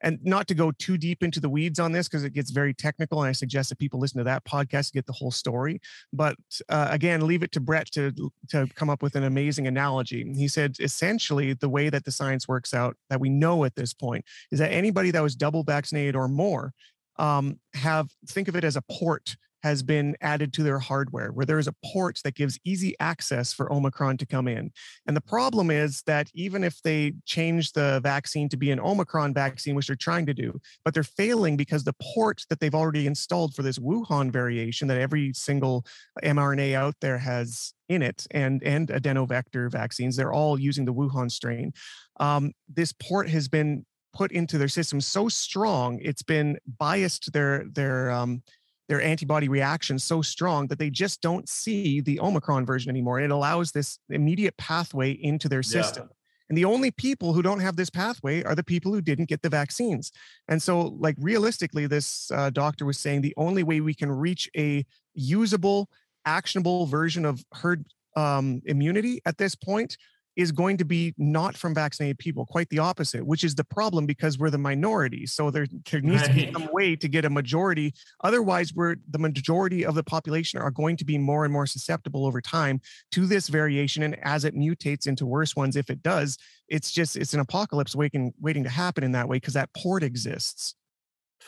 and 0.00 0.20
not 0.22 0.46
to 0.46 0.54
go 0.54 0.70
too 0.70 0.96
deep 0.96 1.24
into 1.24 1.40
the 1.40 1.48
weeds 1.48 1.80
on 1.80 1.90
this 1.90 2.06
because 2.06 2.22
it 2.22 2.32
gets 2.32 2.50
very 2.50 2.72
technical 2.72 3.20
and 3.20 3.28
i 3.28 3.32
suggest 3.32 3.68
that 3.68 3.78
people 3.78 3.98
listen 3.98 4.18
to 4.18 4.24
that 4.24 4.44
podcast 4.44 4.88
to 4.88 4.92
get 4.92 5.06
the 5.06 5.12
whole 5.12 5.30
story 5.30 5.80
but 6.12 6.36
uh, 6.68 6.88
again 6.90 7.26
leave 7.26 7.42
it 7.42 7.50
to 7.50 7.60
bret 7.60 7.90
to 7.90 8.12
to 8.48 8.66
come 8.74 8.90
up 8.90 9.02
with 9.02 9.14
an 9.14 9.24
amazing 9.24 9.66
analogy. 9.66 10.32
He 10.34 10.48
said 10.48 10.76
essentially 10.80 11.52
the 11.52 11.68
way 11.68 11.90
that 11.90 12.04
the 12.04 12.10
science 12.10 12.48
works 12.48 12.74
out 12.74 12.96
that 13.10 13.20
we 13.20 13.28
know 13.28 13.64
at 13.64 13.74
this 13.76 13.94
point 13.94 14.24
is 14.50 14.58
that 14.58 14.72
anybody 14.72 15.10
that 15.10 15.22
was 15.22 15.36
double 15.36 15.62
vaccinated 15.62 16.16
or 16.16 16.28
more 16.28 16.72
um, 17.18 17.58
have 17.74 18.08
think 18.26 18.48
of 18.48 18.56
it 18.56 18.64
as 18.64 18.76
a 18.76 18.82
port 18.82 19.36
has 19.68 19.82
been 19.82 20.16
added 20.22 20.52
to 20.54 20.62
their 20.62 20.78
hardware 20.78 21.30
where 21.30 21.46
there 21.46 21.58
is 21.58 21.68
a 21.68 21.74
port 21.92 22.18
that 22.24 22.34
gives 22.34 22.58
easy 22.64 22.94
access 23.00 23.52
for 23.52 23.70
Omicron 23.72 24.16
to 24.16 24.26
come 24.26 24.48
in. 24.48 24.70
And 25.06 25.16
the 25.16 25.20
problem 25.20 25.70
is 25.70 26.02
that 26.06 26.28
even 26.34 26.64
if 26.64 26.80
they 26.82 27.12
change 27.26 27.72
the 27.72 28.00
vaccine 28.02 28.48
to 28.48 28.56
be 28.56 28.70
an 28.70 28.80
Omicron 28.80 29.34
vaccine, 29.34 29.74
which 29.74 29.88
they're 29.88 29.96
trying 29.96 30.26
to 30.26 30.34
do, 30.34 30.58
but 30.84 30.94
they're 30.94 31.02
failing 31.02 31.56
because 31.56 31.84
the 31.84 31.96
port 32.14 32.44
that 32.48 32.60
they've 32.60 32.74
already 32.74 33.06
installed 33.06 33.54
for 33.54 33.62
this 33.62 33.78
Wuhan 33.78 34.30
variation 34.30 34.88
that 34.88 34.98
every 34.98 35.32
single 35.34 35.84
mRNA 36.24 36.74
out 36.74 36.94
there 37.00 37.18
has 37.18 37.74
in 37.88 38.02
it 38.02 38.26
and 38.30 38.62
and 38.62 38.88
adenovector 38.88 39.70
vaccines 39.70 40.16
they're 40.16 40.32
all 40.32 40.58
using 40.58 40.84
the 40.84 40.92
wuhan 40.92 41.30
strain 41.30 41.72
um, 42.20 42.52
this 42.68 42.92
port 42.92 43.28
has 43.28 43.48
been 43.48 43.84
put 44.12 44.32
into 44.32 44.58
their 44.58 44.68
system 44.68 45.00
so 45.00 45.28
strong 45.28 45.98
it's 46.02 46.22
been 46.22 46.58
biased 46.78 47.32
their 47.32 47.64
their 47.72 48.10
um, 48.10 48.42
their 48.88 49.02
antibody 49.02 49.48
reaction 49.48 49.98
so 49.98 50.22
strong 50.22 50.66
that 50.68 50.78
they 50.78 50.90
just 50.90 51.20
don't 51.20 51.48
see 51.48 52.00
the 52.00 52.18
Omicron 52.20 52.64
version 52.64 52.90
anymore. 52.90 53.20
It 53.20 53.30
allows 53.30 53.72
this 53.72 53.98
immediate 54.08 54.56
pathway 54.56 55.12
into 55.12 55.48
their 55.48 55.62
system. 55.62 56.08
Yeah. 56.08 56.14
And 56.48 56.56
the 56.56 56.64
only 56.64 56.90
people 56.90 57.34
who 57.34 57.42
don't 57.42 57.60
have 57.60 57.76
this 57.76 57.90
pathway 57.90 58.42
are 58.42 58.54
the 58.54 58.64
people 58.64 58.92
who 58.92 59.02
didn't 59.02 59.28
get 59.28 59.42
the 59.42 59.50
vaccines. 59.50 60.10
And 60.48 60.62
so, 60.62 60.96
like, 60.98 61.16
realistically, 61.18 61.86
this 61.86 62.30
uh, 62.30 62.48
doctor 62.48 62.86
was 62.86 62.98
saying 62.98 63.20
the 63.20 63.34
only 63.36 63.62
way 63.62 63.80
we 63.82 63.92
can 63.92 64.10
reach 64.10 64.48
a 64.56 64.86
usable, 65.12 65.90
actionable 66.24 66.86
version 66.86 67.26
of 67.26 67.44
herd 67.52 67.84
um, 68.16 68.62
immunity 68.64 69.20
at 69.26 69.36
this 69.36 69.54
point 69.54 69.98
is 70.38 70.52
going 70.52 70.76
to 70.76 70.84
be 70.84 71.12
not 71.18 71.56
from 71.56 71.74
vaccinated 71.74 72.16
people, 72.16 72.46
quite 72.46 72.68
the 72.70 72.78
opposite, 72.78 73.26
which 73.26 73.42
is 73.42 73.56
the 73.56 73.64
problem 73.64 74.06
because 74.06 74.38
we're 74.38 74.50
the 74.50 74.56
minority. 74.56 75.26
So 75.26 75.50
there, 75.50 75.66
there 75.90 76.00
needs 76.00 76.22
right. 76.22 76.28
to 76.28 76.32
be 76.32 76.52
some 76.52 76.68
way 76.72 76.94
to 76.94 77.08
get 77.08 77.24
a 77.24 77.30
majority. 77.30 77.92
Otherwise, 78.22 78.72
we're 78.72 78.96
the 79.10 79.18
majority 79.18 79.84
of 79.84 79.96
the 79.96 80.04
population 80.04 80.60
are 80.60 80.70
going 80.70 80.96
to 80.98 81.04
be 81.04 81.18
more 81.18 81.44
and 81.44 81.52
more 81.52 81.66
susceptible 81.66 82.24
over 82.24 82.40
time 82.40 82.80
to 83.10 83.26
this 83.26 83.48
variation. 83.48 84.04
And 84.04 84.16
as 84.24 84.44
it 84.44 84.54
mutates 84.54 85.08
into 85.08 85.26
worse 85.26 85.56
ones, 85.56 85.74
if 85.74 85.90
it 85.90 86.04
does, 86.04 86.38
it's 86.68 86.92
just 86.92 87.16
it's 87.16 87.34
an 87.34 87.40
apocalypse 87.40 87.96
waiting 87.96 88.32
waiting 88.40 88.62
to 88.62 88.70
happen 88.70 89.02
in 89.02 89.10
that 89.12 89.28
way 89.28 89.38
because 89.38 89.54
that 89.54 89.70
port 89.74 90.04
exists. 90.04 90.76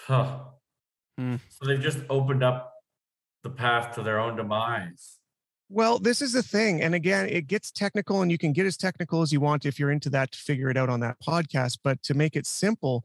Huh. 0.05 0.41
Hmm. 1.17 1.37
So 1.49 1.69
they've 1.69 1.81
just 1.81 2.01
opened 2.11 2.43
up 2.43 2.75
the 3.45 3.51
path 3.51 3.95
to 3.95 4.03
their 4.03 4.19
own 4.19 4.35
demise. 4.35 5.20
Well, 5.73 6.01
this 6.01 6.21
is 6.21 6.33
the 6.33 6.43
thing. 6.43 6.83
And 6.83 6.97
again, 6.97 7.29
it 7.29 7.47
gets 7.47 7.71
technical 7.71 8.23
and 8.23 8.31
you 8.31 8.39
can 8.39 8.53
get 8.53 8.67
as 8.67 8.77
technical 8.77 9.23
as 9.23 9.33
you 9.33 9.39
want 9.39 9.65
if 9.65 9.79
you're 9.79 9.93
into 9.93 10.11
that 10.11 10.33
to 10.33 10.39
figure 10.39 10.69
it 10.69 10.77
out 10.77 10.89
on 10.89 10.99
that 11.01 11.17
podcast. 11.21 11.79
But 11.85 12.03
to 12.03 12.15
make 12.15 12.35
it 12.35 12.45
simple, 12.45 13.05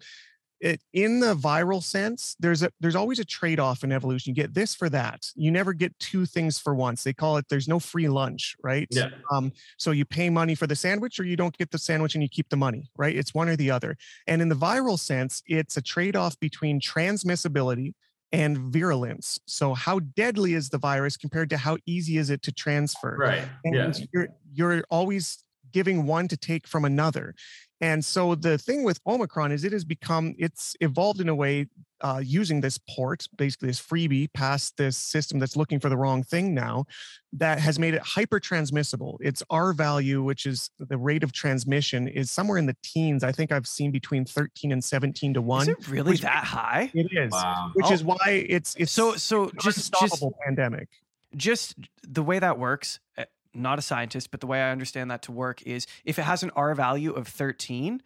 it 0.59 0.81
in 0.91 1.19
the 1.19 1.35
viral 1.35 1.83
sense, 1.83 2.35
there's 2.39 2.63
a 2.63 2.71
there's 2.79 2.95
always 2.95 3.19
a 3.19 3.25
trade-off 3.25 3.83
in 3.83 3.91
evolution. 3.91 4.31
You 4.31 4.35
get 4.35 4.55
this 4.55 4.73
for 4.73 4.89
that. 4.89 5.27
You 5.35 5.51
never 5.51 5.73
get 5.73 5.97
two 5.99 6.25
things 6.25 6.57
for 6.57 6.73
once. 6.73 7.03
They 7.03 7.13
call 7.13 7.37
it 7.37 7.45
there's 7.49 7.67
no 7.67 7.79
free 7.79 8.07
lunch, 8.07 8.55
right? 8.63 8.87
Yeah. 8.89 9.09
Um, 9.31 9.51
so 9.77 9.91
you 9.91 10.03
pay 10.03 10.31
money 10.31 10.55
for 10.55 10.65
the 10.65 10.75
sandwich 10.75 11.19
or 11.19 11.23
you 11.23 11.35
don't 11.35 11.55
get 11.55 11.69
the 11.69 11.77
sandwich 11.77 12.15
and 12.15 12.23
you 12.23 12.29
keep 12.29 12.49
the 12.49 12.57
money, 12.57 12.89
right? 12.97 13.15
It's 13.15 13.33
one 13.33 13.47
or 13.47 13.55
the 13.55 13.69
other. 13.69 13.95
And 14.25 14.41
in 14.41 14.49
the 14.49 14.55
viral 14.55 14.97
sense, 14.97 15.43
it's 15.45 15.77
a 15.77 15.83
trade-off 15.83 16.39
between 16.39 16.79
transmissibility 16.79 17.93
and 18.31 18.57
virulence. 18.57 19.39
So 19.45 19.73
how 19.73 19.99
deadly 19.99 20.53
is 20.53 20.69
the 20.69 20.77
virus 20.77 21.17
compared 21.17 21.49
to 21.51 21.57
how 21.57 21.77
easy 21.85 22.17
is 22.17 22.29
it 22.29 22.41
to 22.43 22.51
transfer? 22.51 23.15
Right. 23.17 23.47
And 23.63 23.75
yeah. 23.75 23.93
you're 24.13 24.27
you're 24.53 24.83
always 24.89 25.44
giving 25.75 26.05
one 26.05 26.25
to 26.29 26.37
take 26.37 26.65
from 26.65 26.85
another. 26.85 27.35
And 27.81 28.03
so 28.03 28.33
the 28.33 28.57
thing 28.57 28.83
with 28.83 29.01
Omicron 29.05 29.51
is 29.51 29.65
it 29.65 29.73
has 29.73 29.83
become, 29.83 30.33
it's 30.37 30.73
evolved 30.79 31.19
in 31.19 31.27
a 31.27 31.35
way 31.35 31.67
uh, 31.99 32.21
using 32.23 32.61
this 32.61 32.79
port, 32.89 33.27
basically 33.35 33.67
this 33.67 33.81
freebie 33.81 34.31
past 34.31 34.77
this 34.77 34.95
system 34.95 35.37
that's 35.37 35.57
looking 35.57 35.81
for 35.81 35.89
the 35.89 35.97
wrong 35.97 36.23
thing 36.23 36.53
now, 36.53 36.85
that 37.33 37.59
has 37.59 37.77
made 37.77 37.93
it 37.93 38.01
hyper 38.01 38.39
transmissible. 38.39 39.19
Its 39.21 39.43
R 39.49 39.73
value, 39.73 40.23
which 40.23 40.45
is 40.45 40.69
the 40.79 40.97
rate 40.97 41.23
of 41.23 41.33
transmission, 41.33 42.07
is 42.07 42.31
somewhere 42.31 42.57
in 42.57 42.67
the 42.67 42.77
teens. 42.81 43.21
I 43.21 43.33
think 43.33 43.51
I've 43.51 43.67
seen 43.67 43.91
between 43.91 44.23
13 44.23 44.71
and 44.71 44.81
17 44.81 45.33
to 45.33 45.41
1. 45.41 45.61
Is 45.63 45.67
it 45.67 45.87
really 45.89 46.15
that 46.17 46.45
high? 46.45 46.89
It 46.93 47.07
is. 47.11 47.33
Wow. 47.33 47.71
Which 47.73 47.87
oh. 47.89 47.93
is 47.93 48.01
why 48.01 48.45
it's 48.47 48.75
it's 48.75 48.93
so 48.93 49.17
so 49.17 49.51
just 49.61 49.93
just 49.99 50.23
pandemic. 50.45 50.87
Just 51.35 51.75
the 52.07 52.23
way 52.23 52.39
that 52.39 52.57
works, 52.57 53.01
eh, 53.17 53.25
not 53.55 53.79
a 53.79 53.81
scientist, 53.81 54.31
but 54.31 54.41
the 54.41 54.47
way 54.47 54.61
I 54.61 54.71
understand 54.71 55.09
that 55.11 55.21
to 55.23 55.31
work 55.31 55.61
is 55.63 55.87
if 56.03 56.19
it 56.19 56.23
has 56.23 56.43
an 56.43 56.51
R 56.55 56.73
value 56.75 57.11
of 57.11 57.27
13, 57.27 58.01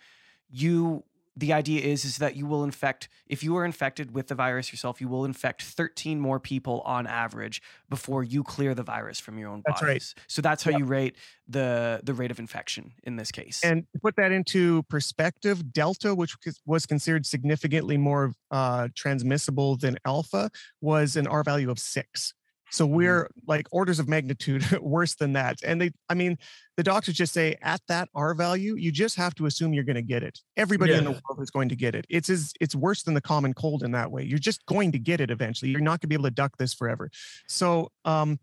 you 0.49 1.03
the 1.39 1.53
idea 1.53 1.81
is 1.81 2.03
is 2.03 2.17
that 2.17 2.35
you 2.35 2.45
will 2.45 2.63
infect 2.63 3.07
if 3.27 3.43
you 3.43 3.55
are 3.55 3.63
infected 3.63 4.13
with 4.13 4.27
the 4.27 4.35
virus 4.35 4.71
yourself 4.71 4.99
you 4.99 5.07
will 5.07 5.25
infect 5.25 5.62
13 5.62 6.19
more 6.19 6.39
people 6.39 6.81
on 6.81 7.07
average 7.07 7.62
before 7.89 8.23
you 8.23 8.43
clear 8.43 8.75
the 8.75 8.83
virus 8.83 9.19
from 9.19 9.38
your 9.38 9.49
own 9.49 9.62
that's 9.65 9.79
bodies. 9.79 10.15
right 10.17 10.23
so 10.27 10.41
that's 10.41 10.63
how 10.63 10.71
yep. 10.71 10.79
you 10.79 10.85
rate 10.85 11.15
the 11.47 12.01
the 12.03 12.13
rate 12.13 12.31
of 12.31 12.39
infection 12.39 12.91
in 13.03 13.15
this 13.15 13.31
case 13.31 13.62
and 13.63 13.85
to 13.93 13.99
put 13.99 14.15
that 14.17 14.31
into 14.31 14.83
perspective 14.83 15.71
delta 15.71 16.13
which 16.13 16.35
was 16.65 16.85
considered 16.85 17.25
significantly 17.25 17.97
more 17.97 18.33
uh, 18.51 18.88
transmissible 18.95 19.77
than 19.77 19.97
alpha 20.05 20.49
was 20.81 21.15
an 21.15 21.27
r 21.27 21.43
value 21.43 21.69
of 21.69 21.79
6 21.79 22.33
so 22.71 22.86
mm-hmm. 22.86 22.95
we're 22.95 23.29
like 23.47 23.67
orders 23.71 23.99
of 23.99 24.08
magnitude 24.08 24.69
worse 24.82 25.15
than 25.15 25.34
that. 25.34 25.60
And 25.63 25.82
they, 25.82 25.91
I 26.10 26.13
mean, 26.13 26.38
the 26.77 26.84
doctors 26.84 27.15
just 27.15 27.34
say 27.34 27.55
at 27.62 27.82
that 27.88 28.10
R 28.15 28.34
value, 28.34 28.75
you 28.75 28.91
just 28.91 29.15
have 29.17 29.36
to 29.36 29.45
assume 29.45 29.73
you're 29.73 29.84
going 29.84 29.95
to 29.95 30.01
get 30.01 30.23
it. 30.23 30.39
Everybody 30.55 30.93
yeah. 30.93 30.99
in 30.99 31.03
the 31.05 31.12
world 31.12 31.41
is 31.41 31.49
going 31.49 31.69
to 31.69 31.75
get 31.75 31.95
it. 31.95 32.05
It's 32.10 32.29
as, 32.29 32.53
it's 32.62 32.75
worse 32.75 33.03
than 33.03 33.13
the 33.13 33.21
common 33.21 33.53
cold 33.53 33.84
in 33.84 33.91
that 33.91 34.12
way. 34.12 34.23
You're 34.23 34.39
just 34.39 34.65
going 34.65 34.91
to 34.93 34.99
get 34.99 35.19
it 35.19 35.32
eventually. 35.32 35.71
You're 35.71 35.82
not 35.82 35.99
going 35.99 36.01
to 36.01 36.08
be 36.08 36.15
able 36.15 36.25
to 36.25 36.32
duck 36.32 36.58
this 36.58 36.73
forever. 36.73 37.10
So 37.47 37.91
um, 38.05 38.39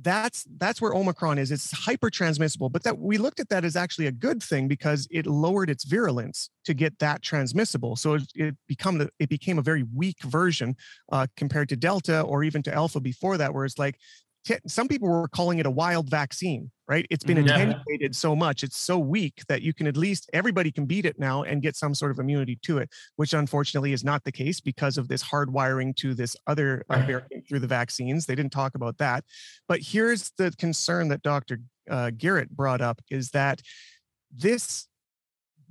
that's 0.00 0.46
that's 0.56 0.80
where 0.80 0.94
omicron 0.94 1.38
is. 1.38 1.52
It's 1.52 1.70
hyper 1.70 2.10
transmissible 2.10 2.68
but 2.70 2.82
that 2.84 2.98
we 2.98 3.18
looked 3.18 3.40
at 3.40 3.48
that 3.50 3.64
as 3.64 3.76
actually 3.76 4.06
a 4.06 4.12
good 4.12 4.42
thing 4.42 4.68
because 4.68 5.06
it 5.10 5.26
lowered 5.26 5.68
its 5.68 5.84
virulence 5.84 6.50
to 6.64 6.74
get 6.74 6.98
that 7.00 7.22
transmissible. 7.22 7.96
So 7.96 8.14
it, 8.14 8.22
it 8.34 8.56
become 8.66 8.98
the, 8.98 9.10
it 9.18 9.28
became 9.28 9.58
a 9.58 9.62
very 9.62 9.84
weak 9.94 10.22
version 10.22 10.76
uh, 11.10 11.26
compared 11.36 11.68
to 11.70 11.76
delta 11.76 12.22
or 12.22 12.42
even 12.44 12.62
to 12.64 12.74
alpha 12.74 13.00
before 13.00 13.36
that 13.36 13.52
where 13.52 13.64
it's 13.64 13.78
like 13.78 13.98
some 14.66 14.88
people 14.88 15.08
were 15.08 15.28
calling 15.28 15.58
it 15.58 15.66
a 15.66 15.70
wild 15.70 16.10
vaccine 16.10 16.70
right? 16.92 17.06
It's 17.08 17.24
been 17.24 17.38
mm-hmm. 17.38 17.46
attenuated 17.46 18.14
so 18.14 18.36
much, 18.36 18.62
it's 18.62 18.76
so 18.76 18.98
weak 18.98 19.40
that 19.48 19.62
you 19.62 19.72
can 19.72 19.86
at 19.86 19.96
least 19.96 20.28
everybody 20.34 20.70
can 20.70 20.84
beat 20.84 21.06
it 21.06 21.18
now 21.18 21.42
and 21.42 21.62
get 21.62 21.74
some 21.74 21.94
sort 21.94 22.10
of 22.10 22.18
immunity 22.18 22.58
to 22.64 22.76
it, 22.76 22.90
which 23.16 23.32
unfortunately 23.32 23.94
is 23.94 24.04
not 24.04 24.24
the 24.24 24.30
case 24.32 24.60
because 24.60 24.98
of 24.98 25.08
this 25.08 25.24
hardwiring 25.24 25.96
to 25.96 26.12
this 26.12 26.36
other 26.46 26.84
uh, 26.90 26.98
variant 26.98 27.48
through 27.48 27.60
the 27.60 27.66
vaccines. 27.66 28.26
They 28.26 28.34
didn't 28.34 28.52
talk 28.52 28.74
about 28.74 28.98
that, 28.98 29.24
but 29.68 29.80
here's 29.80 30.32
the 30.36 30.52
concern 30.58 31.08
that 31.08 31.22
Dr. 31.22 31.60
Uh, 31.90 32.10
Garrett 32.10 32.50
brought 32.50 32.82
up 32.82 33.00
is 33.10 33.30
that 33.30 33.62
this 34.30 34.86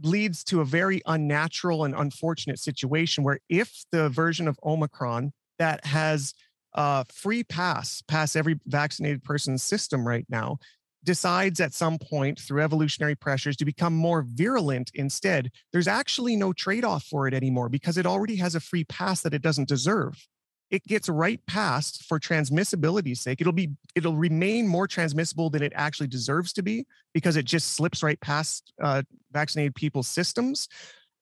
leads 0.01 0.43
to 0.45 0.61
a 0.61 0.65
very 0.65 1.03
unnatural 1.05 1.85
and 1.85 1.93
unfortunate 1.93 2.57
situation 2.57 3.23
where 3.23 3.37
if 3.47 3.83
the 3.91 4.09
version 4.09 4.47
of 4.47 4.57
Omicron 4.65 5.33
that 5.59 5.85
has 5.85 6.33
uh, 6.73 7.03
free 7.13 7.43
pass 7.43 8.01
pass 8.07 8.35
every 8.35 8.59
vaccinated 8.65 9.23
person's 9.23 9.63
system 9.63 10.07
right 10.07 10.25
now 10.29 10.57
decides 11.03 11.59
at 11.59 11.73
some 11.73 11.97
point 11.97 12.39
through 12.39 12.61
evolutionary 12.61 13.15
pressures 13.15 13.57
to 13.57 13.65
become 13.65 13.93
more 13.93 14.23
virulent 14.27 14.91
instead, 14.93 15.51
there's 15.71 15.87
actually 15.87 16.35
no 16.35 16.53
trade 16.53 16.85
off 16.85 17.03
for 17.03 17.27
it 17.27 17.33
anymore 17.33 17.69
because 17.69 17.97
it 17.97 18.05
already 18.05 18.35
has 18.35 18.55
a 18.55 18.59
free 18.59 18.83
pass 18.83 19.21
that 19.21 19.33
it 19.33 19.41
doesn't 19.41 19.67
deserve. 19.67 20.27
It 20.69 20.85
gets 20.85 21.09
right 21.09 21.45
past 21.47 22.05
for 22.05 22.17
transmissibility's 22.17 23.19
sake. 23.19 23.41
It'll 23.41 23.51
be 23.51 23.71
it'll 23.93 24.15
remain 24.15 24.67
more 24.67 24.87
transmissible 24.87 25.49
than 25.49 25.63
it 25.63 25.73
actually 25.75 26.07
deserves 26.07 26.53
to 26.53 26.63
be 26.63 26.85
because 27.13 27.35
it 27.35 27.43
just 27.43 27.73
slips 27.73 28.03
right 28.03 28.19
past 28.21 28.71
uh, 28.81 29.01
vaccinated 29.33 29.75
people's 29.75 30.07
systems, 30.07 30.69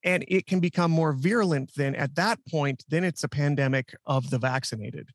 and 0.03 0.23
it 0.27 0.45
can 0.45 0.59
become 0.59 0.91
more 0.91 1.13
virulent. 1.13 1.71
Then 1.75 1.95
at 1.95 2.13
that 2.15 2.37
point, 2.47 2.83
then 2.89 3.03
it's 3.03 3.23
a 3.23 3.27
pandemic 3.27 3.95
of 4.05 4.29
the 4.29 4.37
vaccinated. 4.37 5.09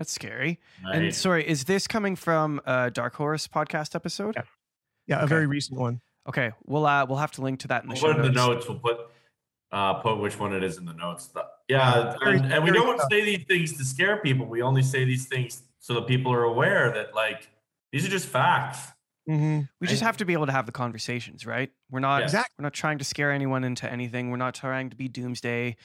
That's 0.00 0.12
scary. 0.12 0.58
Right. 0.82 0.94
And 0.94 1.14
sorry, 1.14 1.46
is 1.46 1.64
this 1.64 1.86
coming 1.86 2.16
from 2.16 2.58
a 2.64 2.90
Dark 2.90 3.14
Horse 3.16 3.46
podcast 3.46 3.94
episode? 3.94 4.34
Yeah, 4.34 4.42
yeah 5.06 5.16
okay. 5.16 5.24
a 5.24 5.28
very 5.28 5.46
recent 5.46 5.78
one. 5.78 6.00
Okay, 6.26 6.52
we'll 6.64 6.86
uh, 6.86 7.04
we'll 7.04 7.18
have 7.18 7.32
to 7.32 7.42
link 7.42 7.60
to 7.60 7.68
that 7.68 7.82
in 7.82 7.90
the 7.90 7.92
we'll 7.92 8.00
show 8.00 8.14
put 8.14 8.24
in 8.24 8.32
the 8.32 8.32
notes. 8.32 8.66
We'll 8.66 8.78
put 8.78 9.10
uh, 9.70 9.94
put 9.94 10.16
which 10.16 10.38
one 10.38 10.54
it 10.54 10.64
is 10.64 10.78
in 10.78 10.86
the 10.86 10.94
notes. 10.94 11.28
Yeah, 11.68 12.16
and, 12.22 12.50
and 12.50 12.64
we 12.64 12.70
don't 12.70 12.98
say 13.10 13.22
these 13.26 13.44
things 13.44 13.76
to 13.76 13.84
scare 13.84 14.16
people. 14.22 14.46
We 14.46 14.62
only 14.62 14.82
say 14.82 15.04
these 15.04 15.26
things 15.26 15.64
so 15.80 15.92
that 15.96 16.06
people 16.06 16.32
are 16.32 16.44
aware 16.44 16.90
that 16.94 17.14
like 17.14 17.50
these 17.92 18.06
are 18.06 18.10
just 18.10 18.26
facts. 18.26 18.92
Mm-hmm. 19.28 19.60
We 19.82 19.86
just 19.86 20.02
have 20.02 20.16
to 20.16 20.24
be 20.24 20.32
able 20.32 20.46
to 20.46 20.52
have 20.52 20.64
the 20.64 20.72
conversations, 20.72 21.44
right? 21.44 21.70
We're 21.90 22.00
not. 22.00 22.22
Exactly. 22.22 22.54
we're 22.58 22.62
not 22.62 22.72
trying 22.72 22.96
to 22.98 23.04
scare 23.04 23.32
anyone 23.32 23.64
into 23.64 23.86
anything. 23.92 24.30
We're 24.30 24.38
not 24.38 24.54
trying 24.54 24.88
to 24.88 24.96
be 24.96 25.08
doomsday. 25.08 25.76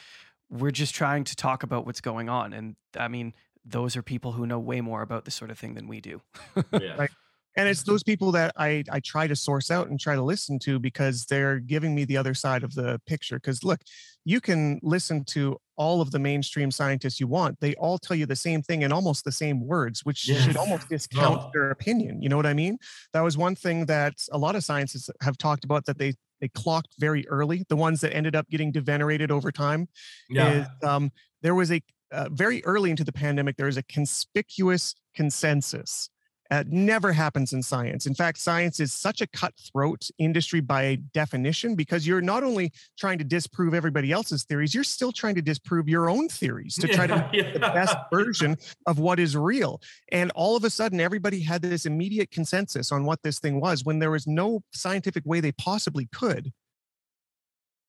We're 0.50 0.72
just 0.72 0.96
trying 0.96 1.26
to 1.26 1.36
talk 1.36 1.64
about 1.64 1.86
what's 1.86 2.00
going 2.00 2.30
on. 2.30 2.54
And 2.54 2.78
I 2.98 3.10
mean, 3.10 3.34
those 3.66 3.96
are 3.98 4.04
people 4.04 4.34
who 4.34 4.46
know 4.46 4.60
way 4.60 4.82
more 4.82 5.02
about 5.02 5.26
this 5.26 5.36
sort 5.36 5.52
of 5.52 5.58
thing 5.58 5.74
than 5.74 5.88
we 5.88 6.00
do. 6.02 6.22
Yeah. 6.72 6.96
Right. 6.98 7.10
and 7.58 7.68
it's 7.70 7.84
those 7.84 8.04
people 8.04 8.32
that 8.34 8.52
I 8.58 8.84
I 8.92 9.00
try 9.00 9.28
to 9.28 9.36
source 9.36 9.72
out 9.72 9.88
and 9.90 10.00
try 10.00 10.16
to 10.16 10.22
listen 10.22 10.60
to 10.60 10.78
because 10.80 11.26
they're 11.26 11.60
giving 11.60 11.96
me 11.96 12.06
the 12.06 12.18
other 12.18 12.34
side 12.34 12.64
of 12.64 12.76
the 12.76 13.00
picture. 13.08 13.38
Because 13.38 13.64
look, 13.64 13.80
you 14.26 14.40
can 14.42 14.80
listen 14.84 15.24
to 15.36 15.58
all 15.78 16.02
of 16.02 16.12
the 16.12 16.20
mainstream 16.20 16.70
scientists 16.72 17.20
you 17.20 17.28
want; 17.28 17.60
they 17.60 17.74
all 17.76 17.98
tell 17.98 18.16
you 18.18 18.26
the 18.26 18.36
same 18.36 18.62
thing 18.62 18.82
in 18.84 18.92
almost 18.92 19.24
the 19.26 19.32
same 19.32 19.66
words, 19.66 20.04
which 20.06 20.18
should 20.18 20.58
almost 20.58 20.90
discount 20.96 21.42
Oh. 21.44 21.50
their 21.54 21.72
opinion. 21.72 22.22
You 22.22 22.30
know 22.30 22.38
what 22.38 22.46
I 22.46 22.54
mean? 22.54 22.78
That 23.14 23.22
was 23.22 23.38
one 23.38 23.56
thing 23.56 23.86
that 23.88 24.14
a 24.32 24.38
lot 24.38 24.56
of 24.56 24.64
scientists 24.64 25.10
have 25.22 25.38
talked 25.38 25.64
about 25.64 25.86
that 25.86 25.98
they 25.98 26.14
they 26.42 26.50
clocked 26.50 26.94
very 27.00 27.26
early. 27.30 27.64
The 27.70 27.78
ones 27.78 28.02
that 28.02 28.14
ended 28.14 28.36
up 28.36 28.48
getting 28.50 28.72
devenerated 28.74 29.32
over 29.32 29.52
time 29.52 29.88
Yeah. 30.30 30.52
is 30.52 30.68
um, 30.84 31.12
there 31.42 31.56
was 31.56 31.72
a 31.72 31.82
uh, 32.16 32.30
very 32.32 32.64
early 32.66 32.90
into 32.90 33.04
the 33.04 33.12
pandemic 33.14 33.58
there 33.58 33.66
was 33.66 33.78
a 33.78 33.84
conspicuous 33.84 34.96
consensus 35.16 36.10
uh, 36.52 36.64
never 36.68 37.12
happens 37.12 37.54
in 37.54 37.62
science 37.62 38.06
in 38.06 38.14
fact 38.14 38.38
science 38.38 38.80
is 38.80 38.94
such 38.94 39.22
a 39.22 39.28
cutthroat 39.28 40.08
industry 40.18 40.62
by 40.62 40.98
definition 41.14 41.76
because 41.76 42.06
you're 42.06 42.22
not 42.22 42.44
only 42.44 42.72
trying 42.98 43.18
to 43.18 43.24
disprove 43.24 43.74
everybody 43.74 44.12
else's 44.12 44.44
theories 44.44 44.74
you're 44.74 44.84
still 44.84 45.12
trying 45.12 45.36
to 45.36 45.42
disprove 45.42 45.90
your 45.90 46.10
own 46.10 46.28
theories 46.30 46.76
to 46.76 46.88
try 46.88 47.08
to 47.08 47.26
Yeah, 47.36 47.52
the 47.52 47.60
best 47.60 47.98
version 48.14 48.58
of 48.86 49.00
what 49.00 49.20
is 49.20 49.36
real. 49.36 49.82
And 50.12 50.32
all 50.32 50.56
of 50.56 50.64
a 50.64 50.70
sudden, 50.70 51.00
everybody 51.00 51.42
had 51.42 51.62
this 51.62 51.86
immediate 51.86 52.32
consensus 52.32 52.92
on 52.92 53.06
what 53.06 53.24
this 53.24 53.40
thing 53.40 53.60
was 53.60 53.84
when 53.84 54.00
there 54.00 54.12
was 54.12 54.28
no 54.28 54.62
scientific 54.74 55.24
way 55.26 55.40
they 55.40 55.52
possibly 55.52 56.08
could. 56.14 56.52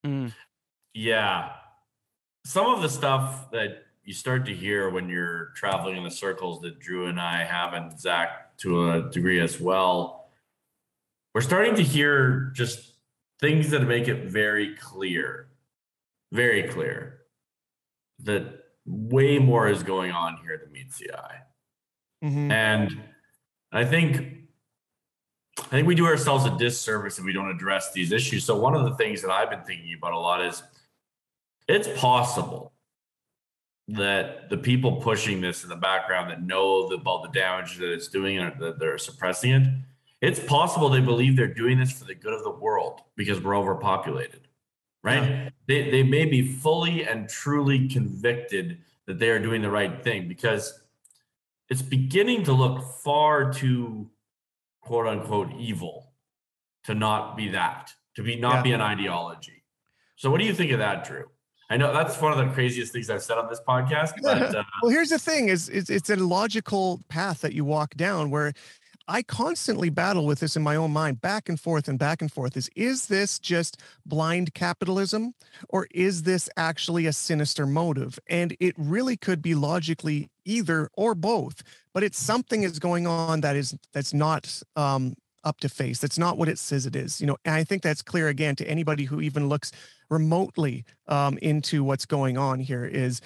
Mm. 0.05 0.33
Yeah. 0.95 1.53
Some 2.45 2.67
of 2.67 2.83
the 2.83 2.89
stuff 2.89 3.51
that 3.53 3.86
you 4.07 4.15
start 4.15 4.47
to 4.47 4.55
hear 4.55 4.89
when 4.89 5.09
you're 5.09 5.47
traveling 5.57 5.97
in 5.97 6.05
the 6.05 6.11
circles 6.11 6.61
that 6.61 6.79
Drew 6.79 7.07
and 7.07 7.21
I 7.21 7.43
have, 7.43 7.75
and 7.75 7.99
Zach 8.01 8.57
to 8.59 8.91
a 8.91 9.11
degree 9.11 9.41
as 9.41 9.61
well, 9.61 10.31
we're 11.35 11.41
starting 11.41 11.75
to 11.75 11.83
hear 11.83 12.53
just 12.55 12.95
things 13.41 13.69
that 13.71 13.81
make 13.81 14.07
it 14.07 14.31
very 14.31 14.77
clear, 14.77 15.49
very 16.33 16.63
clear 16.63 17.23
that 18.21 18.65
way 18.87 19.41
more 19.41 19.69
is 19.69 19.83
going 19.83 20.13
on 20.13 20.39
here 20.39 20.57
than 20.57 20.73
meets 20.73 20.99
the 20.99 21.13
eye. 21.13 21.43
Mhm. 22.23 22.51
And 22.51 23.03
I 23.73 23.85
think 23.85 24.35
I 25.59 25.69
think 25.69 25.89
we 25.89 25.95
do 25.95 26.07
ourselves 26.07 26.45
a 26.45 26.57
disservice 26.59 27.19
if 27.19 27.25
we 27.25 27.33
don't 27.33 27.51
address 27.51 27.93
these 27.93 28.13
issues. 28.13 28.45
So 28.45 28.57
one 28.57 28.75
of 28.75 28.85
the 28.85 28.95
things 28.95 29.23
that 29.23 29.31
I've 29.31 29.51
been 29.51 29.65
thinking 29.65 29.95
about 29.95 30.13
a 30.13 30.19
lot 30.19 30.43
is 30.43 30.63
it's 31.67 31.89
possible 31.99 32.73
that 33.89 34.49
the 34.51 34.57
people 34.57 34.97
pushing 34.97 35.41
this 35.41 35.63
in 35.63 35.69
the 35.69 35.77
background 35.77 36.31
that 36.31 36.43
know 36.43 36.89
about 36.89 37.23
the 37.23 37.29
damage 37.29 37.77
that 37.79 37.93
it's 37.93 38.09
doing 38.09 38.39
and 38.39 38.59
that 38.61 38.79
they're 38.79 38.99
suppressing 38.99 39.53
it, 39.53 39.69
it's 40.21 40.41
possible 40.41 40.89
they 40.89 41.01
believe 41.01 41.37
they're 41.37 41.47
doing 41.47 41.79
this 41.79 41.93
for 41.93 42.05
the 42.05 42.15
good 42.15 42.33
of 42.33 42.43
the 42.43 42.51
world 42.51 43.03
because 43.17 43.41
we're 43.41 43.57
overpopulated. 43.57 44.49
Right? 45.03 45.53
They 45.69 45.89
they 45.91 46.03
may 46.03 46.25
be 46.25 46.43
fully 46.43 47.07
and 47.07 47.29
truly 47.29 47.87
convicted 47.87 48.79
that 49.07 49.21
they 49.21 49.31
are 49.31 49.39
doing 49.39 49.63
the 49.63 49.71
right 49.71 50.03
thing 50.03 50.27
because 50.27 50.81
it's 51.69 51.83
beginning 51.83 52.43
to 52.45 52.53
look 52.53 52.83
far 53.05 53.53
too 53.53 54.11
quote 54.81 55.07
unquote 55.07 55.53
evil 55.57 56.13
to 56.85 56.95
not 56.95 57.37
be 57.37 57.49
that, 57.51 57.93
to 58.17 58.23
be 58.25 58.35
not 58.35 58.57
Yeah. 58.57 58.63
be 58.63 58.73
an 58.73 58.81
ideology. 58.81 59.63
So 60.17 60.29
what 60.29 60.41
do 60.41 60.47
you 60.47 60.55
think 60.55 60.73
of 60.73 60.81
that, 60.81 61.05
Drew? 61.05 61.27
I 61.69 61.77
know 61.77 61.93
that's 61.93 62.21
one 62.21 62.33
of 62.33 62.39
the 62.39 62.53
craziest 62.53 62.93
things 62.93 63.11
I've 63.11 63.23
said 63.23 63.39
on 63.39 63.49
this 63.49 63.61
podcast, 63.67 64.13
but 64.23 64.55
uh, 64.55 64.63
Well, 64.83 64.91
here's 64.91 65.11
the 65.11 65.19
thing: 65.19 65.49
is 65.49 65.69
it's, 65.69 65.91
it's 65.91 66.11
a 66.11 66.17
logical 66.17 67.03
path 67.09 67.41
that 67.41 67.55
you 67.55 67.65
walk 67.65 67.97
down. 67.97 68.31
Where 68.31 68.53
I 69.09 69.23
constantly 69.23 69.89
battle 69.89 70.27
with 70.27 70.41
this 70.41 70.57
in 70.57 70.63
my 70.63 70.77
own 70.77 70.93
mind, 70.93 71.21
back 71.21 71.49
and 71.49 71.59
forth 71.59 71.89
and 71.89 71.99
back 71.99 72.23
and 72.23 72.31
forth. 72.31 72.57
Is 72.57 72.69
is 72.75 73.07
this 73.07 73.39
just 73.39 73.81
blind 74.05 74.55
capitalism, 74.55 75.35
or 75.69 75.87
is 75.93 76.23
this 76.23 76.49
actually 76.57 77.07
a 77.07 77.13
sinister 77.13 77.67
motive? 77.67 78.19
And 78.29 78.57
it 78.61 78.75
really 78.77 79.17
could 79.17 79.43
be 79.43 79.55
logically 79.55 80.31
either 80.45 80.89
or 80.95 81.15
both. 81.15 81.63
But 81.93 82.03
it's 82.05 82.19
something 82.19 82.63
is 82.63 82.79
going 82.79 83.07
on 83.07 83.41
that 83.41 83.57
is 83.57 83.77
that's 83.93 84.15
not 84.15 84.63
um, 84.77 85.15
up 85.45 85.61
to 85.61 85.69
face. 85.69 86.01
That's 86.01 86.19
not 86.19 86.37
what 86.37 86.49
it 86.49 86.59
says 86.59 86.87
it 86.87 86.97
is. 86.97 87.21
You 87.21 87.27
know, 87.27 87.37
and 87.45 87.55
I 87.55 87.65
think 87.65 87.83
that's 87.83 88.03
clear 88.03 88.29
again 88.29 88.57
to 88.57 88.69
anybody 88.69 89.05
who 89.05 89.21
even 89.21 89.49
looks 89.49 89.71
remotely 90.11 90.85
um, 91.09 91.39
into 91.39 91.85
what's 91.85 92.07
going 92.07 92.39
on 92.39 92.61
here. 92.61 92.85
Is 92.85 93.21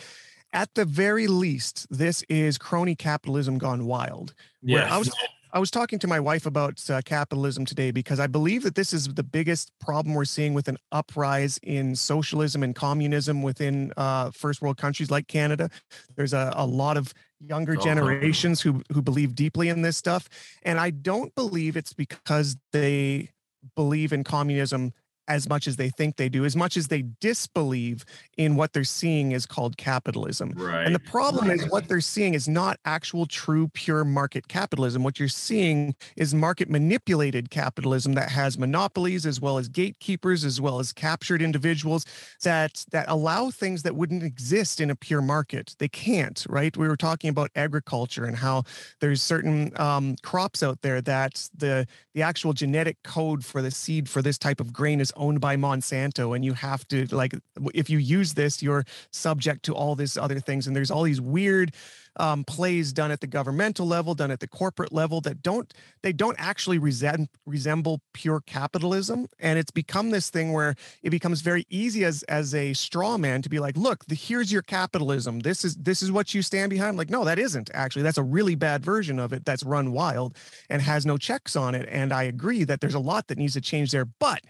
at 0.52 0.74
the 0.74 0.84
very 0.84 1.26
least, 1.26 1.86
this 1.90 2.22
is 2.28 2.58
crony 2.58 2.94
capitalism 2.94 3.58
gone 3.58 3.86
wild. 3.86 4.34
Where 4.62 4.82
yeah, 4.82 4.94
I 4.94 4.98
was 4.98 5.10
I 5.52 5.58
was 5.58 5.70
talking 5.70 5.98
to 5.98 6.06
my 6.06 6.20
wife 6.20 6.46
about 6.46 6.88
uh, 6.88 7.00
capitalism 7.04 7.64
today 7.64 7.90
because 7.90 8.20
I 8.20 8.28
believe 8.28 8.62
that 8.62 8.76
this 8.76 8.92
is 8.92 9.08
the 9.08 9.24
biggest 9.24 9.72
problem 9.80 10.14
we're 10.14 10.24
seeing 10.24 10.54
with 10.54 10.68
an 10.68 10.76
uprise 10.92 11.58
in 11.64 11.96
socialism 11.96 12.62
and 12.62 12.74
communism 12.74 13.42
within 13.42 13.92
uh, 13.96 14.30
first 14.30 14.62
world 14.62 14.76
countries 14.76 15.10
like 15.10 15.26
Canada. 15.26 15.68
There's 16.14 16.34
a, 16.34 16.52
a 16.54 16.66
lot 16.66 16.96
of 16.96 17.12
younger 17.40 17.74
Oh. 17.76 17.80
generations 17.80 18.60
who 18.60 18.82
who 18.92 19.02
believe 19.02 19.34
deeply 19.34 19.68
in 19.68 19.82
this 19.82 19.96
stuff, 19.96 20.28
and 20.62 20.78
I 20.78 20.90
don't 20.90 21.34
believe 21.34 21.76
it's 21.76 21.92
because 21.92 22.56
they 22.72 23.30
believe 23.74 24.12
in 24.12 24.24
communism 24.24 24.92
as 25.30 25.48
much 25.48 25.68
as 25.68 25.76
they 25.76 25.88
think 25.88 26.16
they 26.16 26.28
do, 26.28 26.44
as 26.44 26.56
much 26.56 26.76
as 26.76 26.88
they 26.88 27.04
disbelieve 27.20 28.04
in 28.36 28.56
what 28.56 28.72
they're 28.72 28.82
seeing 28.82 29.30
is 29.30 29.46
called 29.46 29.76
capitalism. 29.76 30.52
right. 30.56 30.84
And 30.84 30.94
the 30.94 30.98
problem 30.98 31.50
is 31.50 31.68
what 31.70 31.86
they're 31.86 32.00
seeing 32.00 32.34
is 32.34 32.48
not 32.48 32.80
actual 32.84 33.26
true 33.26 33.68
pure 33.68 34.04
market 34.04 34.48
capitalism. 34.48 35.04
What 35.04 35.20
you're 35.20 35.28
seeing 35.28 35.94
is 36.16 36.34
market 36.34 36.68
manipulated 36.68 37.48
capitalism 37.48 38.14
that 38.14 38.28
has 38.30 38.58
monopolies 38.58 39.24
as 39.24 39.40
well 39.40 39.56
as 39.56 39.68
gatekeepers 39.68 40.44
as 40.44 40.60
well 40.60 40.80
as 40.80 40.92
captured 40.92 41.40
individuals 41.42 42.04
that 42.42 42.84
that 42.90 43.08
allow 43.08 43.50
things 43.50 43.84
that 43.84 43.94
wouldn't 43.94 44.24
exist 44.24 44.80
in 44.80 44.90
a 44.90 44.96
pure 44.96 45.22
market. 45.22 45.76
They 45.78 45.88
can't, 45.88 46.44
right? 46.48 46.76
We 46.76 46.88
were 46.88 46.96
talking 46.96 47.30
about 47.30 47.50
agriculture 47.54 48.24
and 48.24 48.36
how 48.36 48.64
there's 48.98 49.22
certain 49.22 49.72
um, 49.80 50.16
crops 50.22 50.64
out 50.64 50.82
there 50.82 51.00
that 51.02 51.48
the 51.56 51.86
the 52.14 52.22
actual 52.22 52.52
genetic 52.52 53.00
code 53.04 53.44
for 53.44 53.62
the 53.62 53.70
seed 53.70 54.08
for 54.08 54.22
this 54.22 54.36
type 54.36 54.60
of 54.60 54.72
grain 54.72 55.00
is 55.00 55.12
owned 55.20 55.40
by 55.40 55.56
Monsanto 55.56 56.34
and 56.34 56.44
you 56.44 56.52
have 56.54 56.86
to 56.88 57.06
like 57.14 57.34
if 57.74 57.88
you 57.88 57.98
use 57.98 58.34
this 58.34 58.62
you're 58.62 58.84
subject 59.12 59.64
to 59.64 59.74
all 59.74 59.94
these 59.94 60.16
other 60.16 60.40
things 60.40 60.66
and 60.66 60.74
there's 60.74 60.90
all 60.90 61.02
these 61.02 61.20
weird 61.20 61.72
um, 62.16 62.42
plays 62.42 62.92
done 62.92 63.12
at 63.12 63.20
the 63.20 63.26
governmental 63.26 63.86
level 63.86 64.14
done 64.14 64.32
at 64.32 64.40
the 64.40 64.48
corporate 64.48 64.92
level 64.92 65.20
that 65.20 65.42
don't 65.42 65.72
they 66.02 66.12
don't 66.12 66.36
actually 66.40 66.78
resem- 66.78 67.28
resemble 67.46 68.00
pure 68.14 68.40
capitalism 68.46 69.28
and 69.38 69.58
it's 69.58 69.70
become 69.70 70.10
this 70.10 70.28
thing 70.28 70.52
where 70.52 70.74
it 71.02 71.10
becomes 71.10 71.40
very 71.40 71.64
easy 71.70 72.04
as 72.04 72.24
as 72.24 72.52
a 72.54 72.72
straw 72.72 73.16
man 73.16 73.42
to 73.42 73.48
be 73.48 73.60
like 73.60 73.76
look 73.76 74.04
the, 74.06 74.14
here's 74.14 74.50
your 74.50 74.62
capitalism. 74.62 75.40
This 75.40 75.64
is 75.64 75.76
this 75.76 76.02
is 76.02 76.10
what 76.10 76.34
you 76.34 76.42
stand 76.42 76.70
behind. 76.70 76.96
Like 76.96 77.10
no 77.10 77.24
that 77.24 77.38
isn't 77.38 77.70
actually. 77.74 78.02
That's 78.02 78.18
a 78.18 78.24
really 78.24 78.56
bad 78.56 78.84
version 78.84 79.20
of 79.20 79.32
it 79.32 79.44
that's 79.44 79.62
run 79.62 79.92
wild 79.92 80.36
and 80.68 80.82
has 80.82 81.06
no 81.06 81.16
checks 81.16 81.56
on 81.56 81.74
it 81.74 81.88
and 81.90 82.12
i 82.12 82.22
agree 82.22 82.64
that 82.64 82.80
there's 82.80 82.94
a 82.94 82.98
lot 82.98 83.28
that 83.28 83.38
needs 83.38 83.54
to 83.54 83.60
change 83.60 83.90
there 83.90 84.04
but 84.04 84.40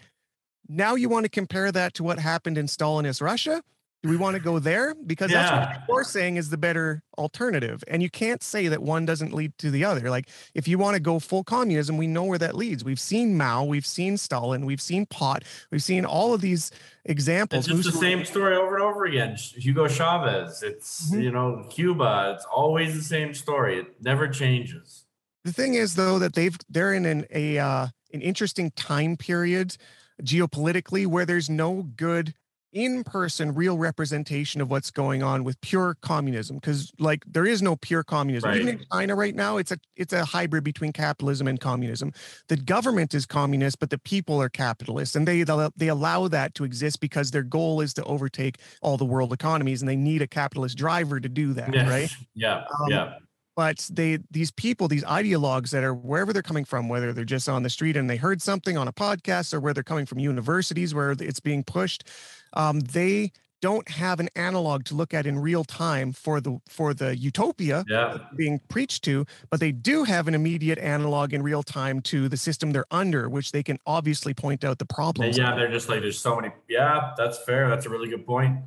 now 0.67 0.95
you 0.95 1.09
want 1.09 1.25
to 1.25 1.29
compare 1.29 1.71
that 1.71 1.93
to 1.95 2.03
what 2.03 2.19
happened 2.19 2.57
in 2.57 2.65
Stalinist 2.67 3.21
Russia? 3.21 3.61
Do 4.03 4.09
we 4.09 4.17
want 4.17 4.35
to 4.35 4.41
go 4.41 4.57
there? 4.57 4.95
Because 4.95 5.29
that's 5.29 5.51
what 5.51 5.83
you're 5.87 6.03
saying 6.03 6.37
is 6.37 6.49
the 6.49 6.57
better 6.57 7.03
alternative. 7.19 7.83
And 7.87 8.01
you 8.01 8.09
can't 8.09 8.41
say 8.41 8.67
that 8.67 8.81
one 8.81 9.05
doesn't 9.05 9.31
lead 9.31 9.55
to 9.59 9.69
the 9.69 9.85
other. 9.85 10.09
Like 10.09 10.27
if 10.55 10.67
you 10.67 10.79
want 10.79 10.95
to 10.95 10.99
go 10.99 11.19
full 11.19 11.43
communism, 11.43 11.97
we 11.97 12.07
know 12.07 12.23
where 12.23 12.39
that 12.39 12.55
leads. 12.55 12.83
We've 12.83 12.99
seen 12.99 13.37
Mao, 13.37 13.63
we've 13.63 13.85
seen 13.85 14.17
Stalin, 14.17 14.65
we've 14.65 14.81
seen 14.81 15.05
Pot, 15.05 15.43
we've 15.69 15.83
seen 15.83 16.03
all 16.03 16.33
of 16.33 16.41
these 16.41 16.71
examples. 17.05 17.67
It's 17.67 17.77
just 17.83 17.91
the 17.93 17.99
same 17.99 18.25
story 18.25 18.55
over 18.55 18.73
and 18.75 18.83
over 18.83 19.05
again. 19.05 19.35
Hugo 19.35 19.87
Chavez. 19.87 20.63
It's 20.63 21.11
Mhm. 21.11 21.21
you 21.23 21.31
know 21.31 21.67
Cuba. 21.69 22.33
It's 22.35 22.45
always 22.45 22.95
the 22.95 23.03
same 23.03 23.35
story. 23.35 23.77
It 23.77 24.01
never 24.01 24.27
changes. 24.27 25.05
The 25.43 25.53
thing 25.53 25.75
is, 25.75 25.93
though, 25.93 26.17
that 26.17 26.33
they've 26.33 26.57
they're 26.69 26.93
in 26.95 27.05
an 27.05 27.25
a 27.29 27.59
uh, 27.59 27.87
an 28.13 28.21
interesting 28.21 28.71
time 28.71 29.15
period 29.15 29.77
geopolitically 30.23 31.05
where 31.07 31.25
there's 31.25 31.49
no 31.49 31.83
good 31.95 32.33
in-person 32.73 33.53
real 33.53 33.77
representation 33.77 34.61
of 34.61 34.69
what's 34.71 34.91
going 34.91 35.21
on 35.21 35.43
with 35.43 35.59
pure 35.59 35.97
communism 36.01 36.55
because 36.55 36.91
like 36.99 37.23
there 37.27 37.45
is 37.45 37.61
no 37.61 37.75
pure 37.75 38.03
communism. 38.03 38.53
Even 38.53 38.67
in 38.69 38.85
china 38.91 39.15
right 39.15 39.35
now 39.35 39.57
it's 39.57 39.71
a 39.71 39.77
it's 39.97 40.13
a 40.13 40.23
hybrid 40.23 40.63
between 40.63 40.93
capitalism 40.93 41.47
and 41.47 41.59
communism. 41.59 42.13
The 42.47 42.55
government 42.55 43.13
is 43.13 43.25
communist 43.25 43.79
but 43.79 43.89
the 43.89 43.97
people 43.97 44.41
are 44.41 44.49
capitalist 44.49 45.15
and 45.15 45.27
they 45.27 45.43
they 45.75 45.89
allow 45.89 46.29
that 46.29 46.55
to 46.55 46.63
exist 46.63 47.01
because 47.01 47.31
their 47.31 47.43
goal 47.43 47.81
is 47.81 47.93
to 47.95 48.03
overtake 48.05 48.57
all 48.81 48.95
the 48.95 49.05
world 49.05 49.33
economies 49.33 49.81
and 49.81 49.89
they 49.89 49.97
need 49.97 50.21
a 50.21 50.27
capitalist 50.27 50.77
driver 50.77 51.19
to 51.19 51.27
do 51.27 51.53
that 51.53 51.73
right? 51.89 52.09
Yeah. 52.35 52.63
Um, 52.79 52.89
yeah. 52.89 53.13
But 53.55 53.87
they 53.91 54.19
these 54.29 54.51
people 54.51 54.87
these 54.87 55.03
ideologues 55.03 55.71
that 55.71 55.83
are 55.83 55.93
wherever 55.93 56.33
they're 56.33 56.41
coming 56.41 56.65
from 56.65 56.89
whether 56.89 57.13
they're 57.13 57.25
just 57.25 57.49
on 57.49 57.63
the 57.63 57.69
street 57.69 57.97
and 57.97 58.09
they 58.09 58.17
heard 58.17 58.41
something 58.41 58.77
on 58.77 58.87
a 58.87 58.93
podcast 58.93 59.53
or 59.53 59.59
where 59.59 59.73
they're 59.73 59.83
coming 59.83 60.05
from 60.05 60.19
universities 60.19 60.93
where 60.93 61.11
it's 61.11 61.39
being 61.39 61.63
pushed 61.63 62.07
um, 62.53 62.79
they 62.79 63.31
don't 63.61 63.87
have 63.89 64.19
an 64.19 64.27
analog 64.35 64.83
to 64.85 64.95
look 64.95 65.13
at 65.13 65.25
in 65.27 65.37
real 65.37 65.63
time 65.63 66.11
for 66.11 66.41
the 66.41 66.59
for 66.67 66.93
the 66.93 67.15
utopia 67.15 67.85
yeah. 67.87 68.17
being 68.35 68.59
preached 68.69 69.03
to 69.03 69.25
but 69.49 69.59
they 69.59 69.71
do 69.71 70.03
have 70.03 70.27
an 70.27 70.33
immediate 70.33 70.79
analog 70.79 71.33
in 71.33 71.43
real 71.43 71.61
time 71.61 72.01
to 72.01 72.27
the 72.27 72.37
system 72.37 72.71
they're 72.71 72.85
under 72.91 73.29
which 73.29 73.51
they 73.51 73.61
can 73.61 73.77
obviously 73.85 74.33
point 74.33 74.63
out 74.63 74.79
the 74.79 74.85
problems. 74.85 75.37
yeah 75.37 75.55
they're 75.55 75.71
just 75.71 75.87
like 75.89 76.01
there's 76.01 76.19
so 76.19 76.35
many 76.35 76.51
yeah 76.67 77.11
that's 77.17 77.37
fair 77.43 77.69
that's 77.69 77.85
a 77.85 77.89
really 77.89 78.09
good 78.09 78.25
point. 78.25 78.57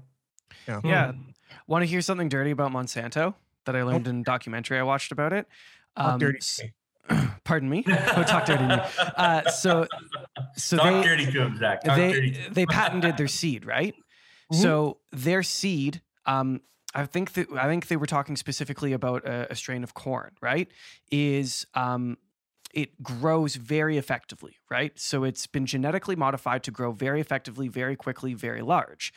Yeah, 0.68 0.80
yeah. 0.84 1.12
want 1.66 1.82
to 1.82 1.86
hear 1.86 2.00
something 2.00 2.28
dirty 2.28 2.52
about 2.52 2.70
monsanto 2.70 3.34
that 3.64 3.76
i 3.76 3.82
learned 3.82 4.06
in 4.06 4.22
documentary 4.22 4.78
i 4.78 4.82
watched 4.82 5.12
about 5.12 5.32
it 5.32 5.46
um, 5.96 6.18
dirty 6.18 6.40
pardon 7.44 7.68
me 7.68 7.84
oh, 7.86 8.22
talk 8.22 8.46
dirty 8.46 8.66
to 8.66 8.76
me 8.76 8.82
uh, 9.16 9.48
so 9.50 9.86
so 10.56 10.76
talk 10.76 10.86
they 10.86 11.02
dirty 11.02 11.26
to 11.26 11.42
him, 11.42 11.58
Zach. 11.58 11.82
Talk 11.82 11.96
they, 11.96 12.30
they 12.50 12.66
patented 12.66 13.16
their 13.16 13.28
seed 13.28 13.66
right 13.66 13.94
Mm-hmm. 14.52 14.62
So 14.62 14.98
their 15.12 15.42
seed, 15.42 16.02
um, 16.26 16.60
I 16.94 17.06
think 17.06 17.32
that 17.32 17.50
I 17.52 17.66
think 17.66 17.88
they 17.88 17.96
were 17.96 18.06
talking 18.06 18.36
specifically 18.36 18.92
about 18.92 19.26
a, 19.26 19.52
a 19.52 19.56
strain 19.56 19.82
of 19.82 19.94
corn, 19.94 20.32
right? 20.40 20.70
Is 21.10 21.66
um, 21.74 22.18
it 22.72 23.02
grows 23.02 23.56
very 23.56 23.98
effectively, 23.98 24.58
right? 24.70 24.98
So 24.98 25.24
it's 25.24 25.46
been 25.46 25.66
genetically 25.66 26.16
modified 26.16 26.62
to 26.64 26.70
grow 26.70 26.92
very 26.92 27.20
effectively, 27.20 27.68
very 27.68 27.96
quickly, 27.96 28.34
very 28.34 28.62
large. 28.62 29.12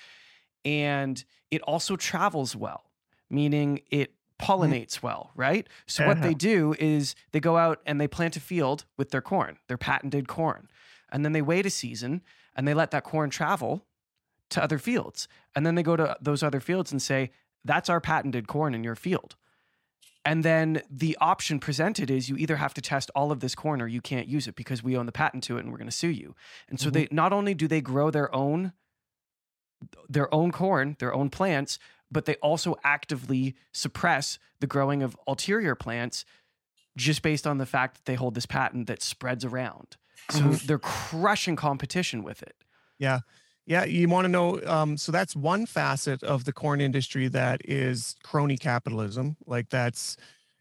And 0.66 1.24
it 1.52 1.62
also 1.62 1.96
travels 1.96 2.56
well, 2.56 2.84
meaning 3.30 3.82
it. 3.92 4.14
Pollinates 4.40 5.02
well, 5.02 5.32
right? 5.36 5.68
So 5.88 6.06
what 6.06 6.22
they 6.22 6.34
do 6.34 6.76
is 6.80 7.16
they 7.32 7.40
go 7.40 7.58
out 7.58 7.82
and 7.86 8.00
they 8.00 8.08
plant 8.08 8.36
a 8.36 8.40
field 8.40 8.86
with 8.98 9.12
their 9.12 9.22
corn, 9.22 9.58
their 9.68 9.78
patented 9.78 10.28
corn. 10.28 10.68
And 11.12 11.26
then 11.26 11.32
they 11.32 11.42
wait 11.42 11.66
a 11.66 11.70
season 11.70 12.22
and 12.56 12.68
they 12.68 12.74
let 12.74 12.92
that 12.92 13.04
corn 13.04 13.30
travel 13.30 13.86
to 14.50 14.64
other 14.64 14.78
fields. 14.78 15.28
And 15.56 15.66
then 15.66 15.76
they 15.76 15.84
go 15.84 15.96
to 15.96 16.16
those 16.22 16.44
other 16.44 16.60
fields 16.60 16.92
and 16.92 17.02
say, 17.02 17.32
that's 17.66 17.90
our 17.90 18.00
patented 18.00 18.48
corn 18.48 18.74
in 18.74 18.84
your 18.84 18.96
field. 18.96 19.36
And 20.24 20.44
then 20.44 20.82
the 20.92 21.18
option 21.22 21.60
presented 21.60 22.12
is 22.12 22.30
you 22.30 22.36
either 22.36 22.58
have 22.58 22.74
to 22.74 22.82
test 22.82 23.10
all 23.16 23.32
of 23.32 23.40
this 23.40 23.56
corn 23.56 23.82
or 23.82 23.88
you 23.88 24.02
can't 24.02 24.28
use 24.28 24.46
it 24.46 24.56
because 24.56 24.84
we 24.84 24.98
own 24.98 25.06
the 25.06 25.12
patent 25.12 25.44
to 25.46 25.58
it 25.58 25.62
and 25.62 25.72
we're 25.72 25.78
going 25.78 25.90
to 25.90 25.96
sue 25.96 26.10
you. 26.10 26.36
And 26.70 26.80
so 26.80 26.88
mm-hmm. 26.88 26.94
they 26.94 27.08
not 27.12 27.32
only 27.32 27.54
do 27.54 27.68
they 27.68 27.82
grow 27.82 28.12
their 28.12 28.34
own 28.36 28.74
their 30.10 30.34
own 30.34 30.52
corn, 30.52 30.96
their 31.00 31.14
own 31.14 31.30
plants, 31.30 31.78
but 32.12 32.26
they 32.26 32.36
also 32.36 32.76
actively 32.84 33.56
suppress 33.74 34.40
the 34.60 34.68
growing 34.68 35.04
of 35.04 35.18
ulterior 35.28 35.76
plants 35.76 36.26
just 36.96 37.22
based 37.22 37.46
on 37.46 37.58
the 37.58 37.66
fact 37.66 37.96
that 37.96 38.06
they 38.06 38.16
hold 38.16 38.34
this 38.34 38.46
patent 38.46 38.88
that 38.88 39.02
spreads 39.02 39.46
around. 39.46 39.98
So 40.32 40.40
mm-hmm. 40.40 40.66
they're 40.66 40.80
crushing 40.80 41.56
competition 41.56 42.24
with 42.24 42.42
it. 42.42 42.56
Yeah. 42.98 43.20
Yeah, 43.66 43.84
you 43.84 44.08
want 44.08 44.24
to 44.24 44.30
know. 44.30 44.62
Um, 44.66 44.96
so 44.96 45.12
that's 45.12 45.36
one 45.36 45.66
facet 45.66 46.24
of 46.24 46.46
the 46.46 46.54
corn 46.54 46.80
industry 46.80 47.28
that 47.28 47.62
is 47.66 48.16
crony 48.24 48.58
capitalism. 48.58 49.36
Like 49.46 49.70
that's 49.70 50.16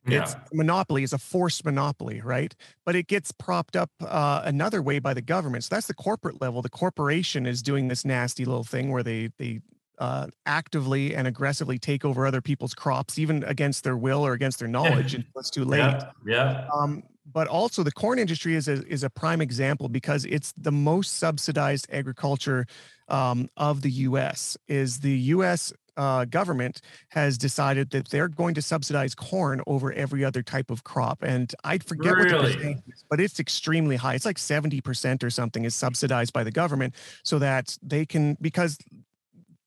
yeah. 0.08 0.22
it's 0.22 0.34
monopoly 0.52 1.04
is 1.04 1.12
a 1.12 1.18
forced 1.18 1.64
monopoly, 1.64 2.20
right? 2.20 2.52
But 2.84 2.96
it 2.96 3.06
gets 3.06 3.30
propped 3.30 3.76
up 3.76 3.90
uh, 4.00 4.42
another 4.44 4.82
way 4.82 4.98
by 4.98 5.14
the 5.14 5.22
government. 5.22 5.62
So 5.62 5.76
that's 5.76 5.86
the 5.86 5.94
corporate 5.94 6.40
level. 6.40 6.62
The 6.62 6.68
corporation 6.68 7.46
is 7.46 7.62
doing 7.62 7.86
this 7.86 8.04
nasty 8.04 8.44
little 8.44 8.64
thing 8.64 8.90
where 8.90 9.04
they 9.04 9.30
they 9.38 9.60
uh, 9.98 10.26
actively 10.44 11.14
and 11.14 11.26
aggressively 11.26 11.78
take 11.78 12.04
over 12.04 12.26
other 12.26 12.40
people's 12.40 12.74
crops, 12.74 13.18
even 13.18 13.44
against 13.44 13.84
their 13.84 13.96
will 13.96 14.24
or 14.26 14.32
against 14.32 14.58
their 14.58 14.68
knowledge, 14.68 15.14
until 15.14 15.40
it's 15.40 15.50
too 15.50 15.64
late. 15.64 15.78
Yeah. 15.78 16.10
yeah. 16.26 16.68
Um, 16.74 17.02
but 17.32 17.48
also 17.48 17.82
the 17.82 17.92
corn 17.92 18.18
industry 18.18 18.54
is 18.54 18.68
a, 18.68 18.86
is 18.86 19.02
a 19.02 19.10
prime 19.10 19.40
example 19.40 19.88
because 19.88 20.24
it's 20.26 20.52
the 20.56 20.72
most 20.72 21.16
subsidized 21.18 21.86
agriculture 21.90 22.66
um, 23.08 23.48
of 23.56 23.82
the 23.82 23.90
U.S. 23.90 24.56
Is 24.68 25.00
the 25.00 25.16
U.S. 25.18 25.72
Uh, 25.96 26.24
government 26.26 26.82
has 27.08 27.38
decided 27.38 27.90
that 27.90 28.08
they're 28.08 28.28
going 28.28 28.54
to 28.54 28.62
subsidize 28.62 29.14
corn 29.14 29.62
over 29.66 29.92
every 29.92 30.24
other 30.24 30.42
type 30.42 30.70
of 30.70 30.84
crop, 30.84 31.22
and 31.22 31.54
I 31.64 31.78
forget 31.78 32.14
really? 32.14 32.32
what 32.36 32.42
the 32.42 32.54
percentage 32.54 32.82
is, 32.88 33.04
but 33.08 33.20
it's 33.20 33.40
extremely 33.40 33.96
high. 33.96 34.14
It's 34.14 34.26
like 34.26 34.38
seventy 34.38 34.80
percent 34.80 35.24
or 35.24 35.30
something 35.30 35.64
is 35.64 35.74
subsidized 35.74 36.32
by 36.32 36.44
the 36.44 36.50
government, 36.50 36.94
so 37.22 37.38
that 37.38 37.76
they 37.82 38.04
can 38.04 38.36
because 38.40 38.78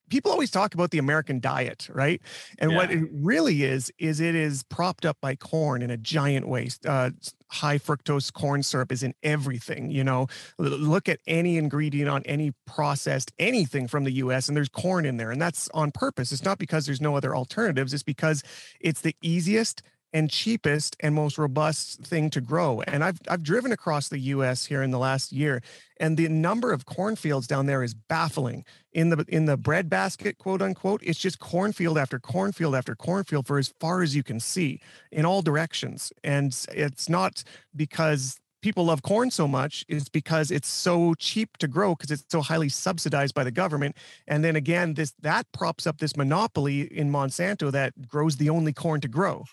people 0.10 0.32
always 0.32 0.52
talk 0.52 0.74
about 0.74 0.92
the 0.92 0.98
American 0.98 1.40
diet, 1.40 1.88
right? 1.92 2.22
And 2.58 2.72
yeah. 2.72 2.78
what 2.78 2.92
it 2.92 3.08
really 3.12 3.64
is, 3.64 3.92
is 3.98 4.20
it 4.20 4.36
is 4.36 4.64
propped 4.64 5.06
up 5.06 5.18
by 5.22 5.36
corn 5.36 5.82
in 5.82 5.90
a 5.90 5.98
giant 5.98 6.48
way. 6.48 6.70
Uh, 6.86 7.12
high 7.52 7.78
fructose 7.78 8.32
corn 8.32 8.62
syrup 8.64 8.92
is 8.92 9.04
in 9.04 9.14
everything. 9.24 9.92
You 9.92 10.04
know, 10.04 10.28
look 10.58 11.10
at 11.10 11.20
any 11.28 11.58
ingredient 11.58 12.10
on 12.10 12.24
any 12.24 12.54
processed 12.66 13.32
anything 13.40 13.88
from 13.88 14.04
the 14.04 14.12
US, 14.14 14.48
and 14.48 14.56
there's 14.56 14.70
corn 14.70 15.06
in 15.06 15.18
there. 15.18 15.32
And 15.32 15.42
that's 15.42 15.70
on 15.74 15.92
purpose. 15.92 16.32
It's 16.32 16.46
not 16.46 16.60
because 16.60 16.86
there's 16.86 17.02
no 17.02 17.16
other 17.16 17.36
alternatives, 17.36 17.94
it's 17.94 18.04
because 18.04 18.44
it's 18.80 19.02
the 19.02 19.16
easiest 19.22 19.82
and 20.14 20.30
cheapest 20.30 20.96
and 21.00 21.14
most 21.14 21.38
robust 21.38 22.02
thing 22.02 22.30
to 22.32 22.42
grow. 22.42 22.82
And 22.82 23.04
I've 23.04 23.20
I've 23.28 23.44
driven 23.44 23.72
across 23.72 24.10
the 24.10 24.20
US 24.20 24.66
here 24.66 24.82
in 24.82 24.92
the 24.92 25.00
last 25.00 25.32
year 25.32 25.62
and 26.00 26.18
the 26.18 26.28
number 26.28 26.72
of 26.72 26.86
cornfields 26.86 27.48
down 27.48 27.66
there 27.66 27.84
is 27.84 27.94
baffling. 27.94 28.66
In 28.94 29.10
the 29.10 29.24
in 29.28 29.46
the 29.46 29.58
bread 29.58 29.90
basket, 29.90 30.38
quote 30.38 30.62
unquote, 30.62 31.02
it's 31.04 31.20
just 31.20 31.40
cornfield 31.40 31.98
after 31.98 32.20
cornfield 32.20 32.76
after 32.76 32.96
cornfield 32.96 33.46
for 33.46 33.58
as 33.60 33.74
far 33.80 34.02
as 34.02 34.16
you 34.16 34.24
can 34.24 34.40
see 34.40 34.80
in 35.12 35.26
all 35.26 35.42
directions. 35.42 36.12
And 36.24 36.58
it's 36.72 37.08
not 37.08 37.44
because 37.76 38.40
people 38.62 38.86
love 38.86 39.02
corn 39.04 39.32
so 39.32 39.48
much 39.48 39.86
is 39.88 40.10
because 40.10 40.52
it's 40.52 40.68
so 40.68 41.14
cheap 41.16 41.58
to 41.58 41.68
grow 41.68 41.96
because 41.96 42.12
it's 42.12 42.26
so 42.30 42.42
highly 42.42 42.70
subsidized 42.70 43.34
by 43.34 43.44
the 43.44 43.52
government 43.52 43.96
and 44.28 44.44
then 44.44 44.56
again 44.56 44.94
this 44.96 45.14
that 45.22 45.50
props 45.54 45.88
up 45.88 45.98
this 46.00 46.18
monopoly 46.18 46.82
in 46.82 47.10
monsanto 47.10 47.72
that 47.72 47.94
grows 48.08 48.36
the 48.36 48.50
only 48.50 48.74
corn 48.74 49.00
to 49.00 49.08
grow 49.08 49.46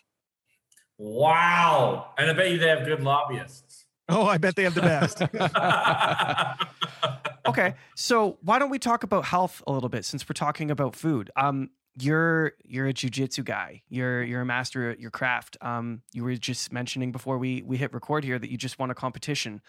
Wow. 0.99 2.13
And 2.19 2.31
I 2.31 2.33
bet 2.33 2.51
you 2.51 2.59
they 2.59 2.69
have 2.69 2.85
good 2.85 3.03
lobbyists. 3.03 3.87
Oh, 4.09 4.27
I 4.27 4.39
bet 4.39 4.57
they 4.57 4.63
have 4.63 4.75
the 4.75 4.83
best. 4.83 5.23
okay. 7.47 7.75
So 7.97 8.39
why 8.43 8.59
don't 8.59 8.71
we 8.71 8.79
talk 8.79 9.03
about 9.03 9.25
health 9.25 9.63
a 9.67 9.73
little 9.73 9.89
bit 9.89 10.05
since 10.05 10.29
we're 10.29 10.35
talking 10.35 10.71
about 10.71 10.95
food? 10.95 11.31
Um, 11.37 11.71
you're 11.99 12.53
you're 12.65 12.87
a 12.87 12.93
jujitsu 12.93 13.45
guy. 13.45 13.83
You're 13.89 14.23
you're 14.23 14.43
a 14.43 14.47
master 14.47 14.91
at 14.91 15.01
your 15.01 15.11
craft. 15.11 15.57
Um, 15.61 16.03
you 16.13 16.25
were 16.25 16.37
just 16.37 16.73
mentioning 16.73 17.11
before 17.11 17.39
we 17.39 17.63
we 17.63 17.79
hit 17.79 17.93
record 17.93 18.25
here 18.25 18.39
that 18.39 18.51
you 18.51 18.57
just 18.57 18.79
won 18.79 18.91
a 18.91 18.95
competition. 18.95 19.61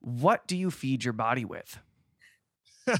What 0.00 0.46
do 0.46 0.56
you 0.56 0.70
feed 0.70 1.04
your 1.04 1.12
body 1.12 1.44
with? 1.44 1.78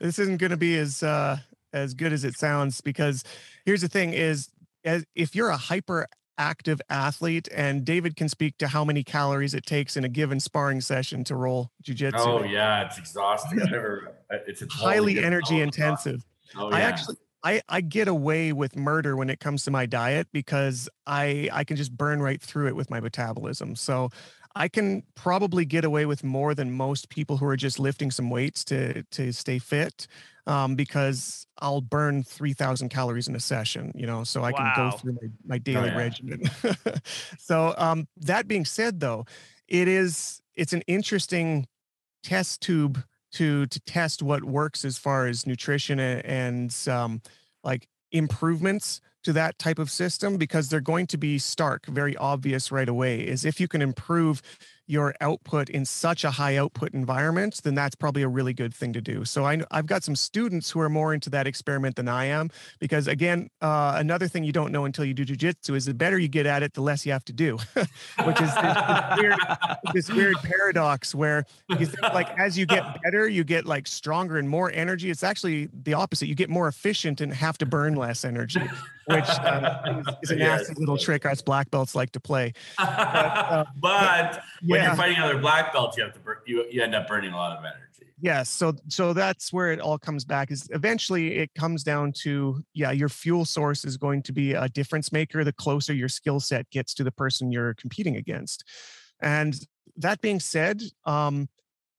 this 0.00 0.18
isn't 0.18 0.38
going 0.38 0.50
to 0.50 0.56
be 0.56 0.76
as 0.76 1.02
uh, 1.02 1.38
as 1.72 1.94
good 1.94 2.12
as 2.12 2.24
it 2.24 2.36
sounds 2.36 2.80
because 2.80 3.24
here's 3.64 3.80
the 3.80 3.88
thing: 3.88 4.12
is 4.12 4.50
as 4.84 5.04
if 5.14 5.34
you're 5.34 5.50
a 5.50 5.56
hyper 5.56 6.08
active 6.38 6.80
athlete, 6.88 7.48
and 7.52 7.84
David 7.84 8.16
can 8.16 8.28
speak 8.28 8.56
to 8.58 8.68
how 8.68 8.84
many 8.84 9.02
calories 9.02 9.54
it 9.54 9.66
takes 9.66 9.96
in 9.96 10.04
a 10.04 10.08
given 10.08 10.40
sparring 10.40 10.80
session 10.80 11.24
to 11.24 11.36
roll 11.36 11.70
jujitsu. 11.82 12.14
Oh 12.16 12.44
yeah, 12.44 12.86
it's 12.86 12.98
exhausting. 12.98 13.58
Never, 13.58 14.14
it's 14.30 14.62
highly 14.72 15.22
energy 15.22 15.60
intensive. 15.60 16.24
Oh, 16.56 16.70
yeah. 16.70 16.76
I 16.76 16.80
actually 16.80 17.16
I, 17.44 17.62
I 17.68 17.80
get 17.80 18.08
away 18.08 18.52
with 18.52 18.76
murder 18.76 19.16
when 19.16 19.30
it 19.30 19.38
comes 19.38 19.64
to 19.64 19.70
my 19.70 19.86
diet 19.86 20.28
because 20.32 20.88
I 21.06 21.48
I 21.52 21.64
can 21.64 21.76
just 21.76 21.96
burn 21.96 22.20
right 22.20 22.40
through 22.40 22.68
it 22.68 22.76
with 22.76 22.90
my 22.90 23.00
metabolism. 23.00 23.76
So 23.76 24.10
I 24.54 24.68
can 24.68 25.02
probably 25.14 25.64
get 25.64 25.84
away 25.84 26.06
with 26.06 26.24
more 26.24 26.54
than 26.54 26.72
most 26.72 27.08
people 27.08 27.36
who 27.36 27.46
are 27.46 27.56
just 27.56 27.78
lifting 27.78 28.10
some 28.10 28.30
weights 28.30 28.64
to 28.66 29.02
to 29.02 29.32
stay 29.32 29.58
fit 29.58 30.06
um, 30.46 30.74
because 30.74 31.46
I'll 31.58 31.82
burn 31.82 32.24
3,000 32.24 32.88
calories 32.88 33.28
in 33.28 33.36
a 33.36 33.40
session, 33.40 33.92
you 33.94 34.06
know, 34.06 34.24
so 34.24 34.44
I 34.44 34.52
can 34.52 34.72
go 34.74 34.90
through 34.92 35.18
my, 35.20 35.28
my 35.46 35.56
oh, 35.56 35.58
daily 35.58 35.90
oh, 35.90 35.92
yeah. 35.92 35.96
regimen. 35.96 36.42
so 37.38 37.74
um, 37.76 38.08
that 38.16 38.48
being 38.48 38.64
said, 38.64 39.00
though, 39.00 39.26
it 39.68 39.88
is 39.88 40.40
it's 40.56 40.72
an 40.72 40.82
interesting 40.86 41.66
test 42.22 42.62
tube 42.62 43.02
to 43.32 43.66
to 43.66 43.80
test 43.80 44.22
what 44.22 44.42
works 44.44 44.84
as 44.84 44.96
far 44.96 45.26
as 45.26 45.46
nutrition 45.46 46.00
and, 46.00 46.24
and 46.24 46.88
um, 46.88 47.22
like 47.62 47.86
improvements 48.10 49.02
to 49.24 49.32
that 49.32 49.58
type 49.58 49.78
of 49.78 49.90
system 49.90 50.36
because 50.36 50.68
they're 50.68 50.80
going 50.80 51.06
to 51.08 51.18
be 51.18 51.38
stark, 51.38 51.86
very 51.86 52.16
obvious 52.16 52.70
right 52.70 52.88
away. 52.88 53.20
Is 53.20 53.44
if 53.44 53.60
you 53.60 53.68
can 53.68 53.82
improve 53.82 54.42
your 54.88 55.14
output 55.20 55.68
in 55.68 55.84
such 55.84 56.24
a 56.24 56.30
high 56.30 56.56
output 56.56 56.94
environment, 56.94 57.60
then 57.62 57.74
that's 57.74 57.94
probably 57.94 58.22
a 58.22 58.28
really 58.28 58.54
good 58.54 58.74
thing 58.74 58.94
to 58.94 59.02
do. 59.02 59.22
So 59.24 59.44
I, 59.44 59.60
have 59.70 59.86
got 59.86 60.02
some 60.02 60.16
students 60.16 60.70
who 60.70 60.80
are 60.80 60.88
more 60.88 61.12
into 61.12 61.28
that 61.30 61.46
experiment 61.46 61.96
than 61.96 62.08
I 62.08 62.24
am, 62.24 62.50
because 62.78 63.06
again, 63.06 63.50
uh, 63.60 63.94
another 63.96 64.28
thing 64.28 64.44
you 64.44 64.52
don't 64.52 64.72
know 64.72 64.86
until 64.86 65.04
you 65.04 65.12
do 65.12 65.26
jujitsu 65.26 65.76
is 65.76 65.84
the 65.84 65.92
better 65.92 66.18
you 66.18 66.28
get 66.28 66.46
at 66.46 66.62
it, 66.62 66.72
the 66.72 66.80
less 66.80 67.04
you 67.04 67.12
have 67.12 67.24
to 67.26 67.34
do, 67.34 67.58
which 68.24 68.40
is 68.40 68.54
this, 68.54 68.74
this, 68.74 69.18
weird, 69.18 69.38
this 69.92 70.10
weird 70.10 70.36
paradox 70.36 71.14
where 71.14 71.44
you 71.68 71.84
think 71.84 72.02
like 72.14 72.30
as 72.38 72.56
you 72.56 72.64
get 72.64 72.82
better, 73.02 73.28
you 73.28 73.44
get 73.44 73.66
like 73.66 73.86
stronger 73.86 74.38
and 74.38 74.48
more 74.48 74.72
energy. 74.72 75.10
It's 75.10 75.22
actually 75.22 75.68
the 75.82 75.92
opposite. 75.92 76.28
You 76.28 76.34
get 76.34 76.48
more 76.48 76.66
efficient 76.66 77.20
and 77.20 77.32
have 77.34 77.58
to 77.58 77.66
burn 77.66 77.94
less 77.94 78.24
energy. 78.24 78.62
Which 79.08 79.28
uh, 79.28 80.02
is, 80.06 80.16
is, 80.22 80.30
a 80.30 80.36
nasty 80.36 80.72
yes. 80.72 80.78
little 80.78 80.98
trick 80.98 81.24
us 81.26 81.42
black 81.42 81.70
belts 81.70 81.94
like 81.94 82.12
to 82.12 82.20
play. 82.20 82.52
But, 82.76 82.84
uh, 82.88 83.64
but 83.76 84.42
when 84.64 84.80
yeah. 84.80 84.86
you're 84.86 84.96
fighting 84.96 85.18
other 85.18 85.38
black 85.38 85.72
belts, 85.72 85.96
you 85.96 86.04
have 86.04 86.12
to 86.14 86.20
burn, 86.20 86.36
you, 86.46 86.66
you 86.70 86.82
end 86.82 86.94
up 86.94 87.08
burning 87.08 87.32
a 87.32 87.36
lot 87.36 87.56
of 87.56 87.64
energy. 87.64 88.12
Yes, 88.20 88.48
so 88.48 88.74
so 88.88 89.12
that's 89.12 89.52
where 89.52 89.70
it 89.70 89.80
all 89.80 89.96
comes 89.96 90.24
back. 90.24 90.50
Is 90.50 90.68
eventually 90.72 91.36
it 91.36 91.54
comes 91.54 91.84
down 91.84 92.12
to 92.24 92.64
yeah, 92.74 92.90
your 92.90 93.08
fuel 93.08 93.44
source 93.44 93.84
is 93.84 93.96
going 93.96 94.22
to 94.24 94.32
be 94.32 94.54
a 94.54 94.68
difference 94.68 95.12
maker 95.12 95.44
the 95.44 95.52
closer 95.52 95.92
your 95.92 96.08
skill 96.08 96.40
set 96.40 96.68
gets 96.70 96.94
to 96.94 97.04
the 97.04 97.12
person 97.12 97.52
you're 97.52 97.74
competing 97.74 98.16
against. 98.16 98.64
And 99.20 99.58
that 99.96 100.20
being 100.20 100.40
said, 100.40 100.82
um, 101.04 101.48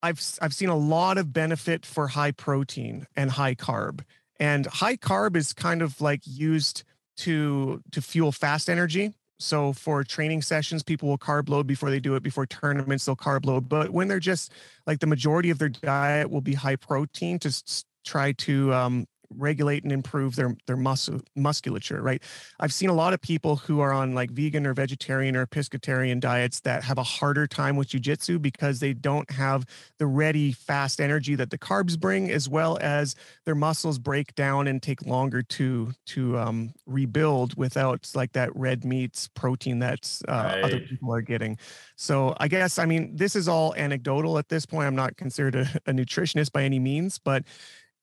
I've 0.03 0.22
I've 0.41 0.53
seen 0.53 0.70
a 0.70 0.76
lot 0.76 1.18
of 1.18 1.32
benefit 1.32 1.86
for 1.86 2.07
high 2.07 2.32
protein 2.32 3.07
and 3.16 3.32
high 3.32 3.55
carb. 3.55 4.01
And 4.39 4.66
high 4.66 4.97
carb 4.97 5.36
is 5.36 5.53
kind 5.53 5.82
of 5.82 5.99
like 6.01 6.22
used 6.26 6.84
to 7.20 7.82
to 7.91 8.01
fuel 8.01 8.32
fast 8.32 8.70
energy. 8.70 9.13
So 9.41 9.72
for 9.72 10.03
training 10.03 10.41
sessions, 10.41 10.84
people 10.84 11.07
will 11.07 11.17
carb 11.17 11.47
load 11.47 11.65
before 11.65 11.89
they 11.89 12.01
do 12.01 12.15
it. 12.15 12.24
Before 12.24 12.45
tournaments, 12.45 13.05
they'll 13.05 13.15
carb 13.15 13.45
load. 13.45 13.70
But 13.70 13.91
when 13.91 14.09
they're 14.09 14.20
just 14.20 14.51
like 14.86 14.99
the 14.99 15.07
majority 15.07 15.49
of 15.49 15.59
their 15.59 15.70
diet 15.70 16.30
will 16.30 16.41
be 16.41 16.53
high 16.53 16.76
protein 16.76 17.39
to 17.39 17.63
try 18.05 18.34
to 18.34 18.74
um, 18.74 19.05
regulate 19.36 19.84
and 19.84 19.91
improve 19.91 20.36
their 20.36 20.55
their 20.65 20.77
muscle 20.77 21.21
musculature 21.36 22.01
right? 22.01 22.21
I've 22.59 22.73
seen 22.73 22.89
a 22.89 22.93
lot 22.93 23.13
of 23.13 23.21
people 23.21 23.57
who 23.57 23.80
are 23.80 23.91
on 23.91 24.13
like 24.13 24.32
vegan 24.32 24.65
or 24.65 24.73
vegetarian 24.73 25.36
or 25.36 25.45
pescatarian 25.45 26.19
diets 26.19 26.59
that 26.61 26.84
have 26.84 26.97
a 26.97 27.03
harder 27.03 27.47
time 27.47 27.75
with 27.75 27.89
jiu-jitsu 27.89 28.39
because 28.39 28.80
they 28.80 28.93
don't 28.93 29.30
have 29.32 29.65
the 29.97 30.07
ready 30.07 30.51
fast 30.51 30.99
energy 30.99 31.36
that 31.36 31.49
the 31.49 31.57
carbs 31.57 31.99
bring 31.99 32.30
as 32.32 32.49
well 32.49 32.77
as 32.82 33.15
their 33.45 33.55
muscles 33.55 33.99
break 33.99 34.34
down 34.36 34.67
and 34.67 34.82
take 34.82 35.05
longer 35.05 35.41
to 35.41 35.91
to 36.05 36.38
um, 36.38 36.73
rebuild 36.86 37.55
without 37.55 38.09
like 38.15 38.32
that 38.34 38.55
red 38.55 38.84
meats 38.86 39.27
protein 39.36 39.80
that 39.80 40.19
uh, 40.27 40.32
right. 40.32 40.63
other 40.63 40.80
people 40.80 41.13
are 41.13 41.21
getting. 41.21 41.57
So 41.95 42.36
i 42.39 42.47
guess 42.47 42.80
i 42.80 42.86
mean 42.86 43.15
this 43.15 43.36
is 43.36 43.47
all 43.47 43.75
anecdotal 43.75 44.38
at 44.38 44.49
this 44.49 44.65
point. 44.65 44.88
I'm 44.88 44.95
not 44.95 45.17
considered 45.17 45.55
a, 45.55 45.67
a 45.86 45.91
nutritionist 45.91 46.51
by 46.51 46.63
any 46.63 46.80
means 46.80 47.19
but 47.19 47.43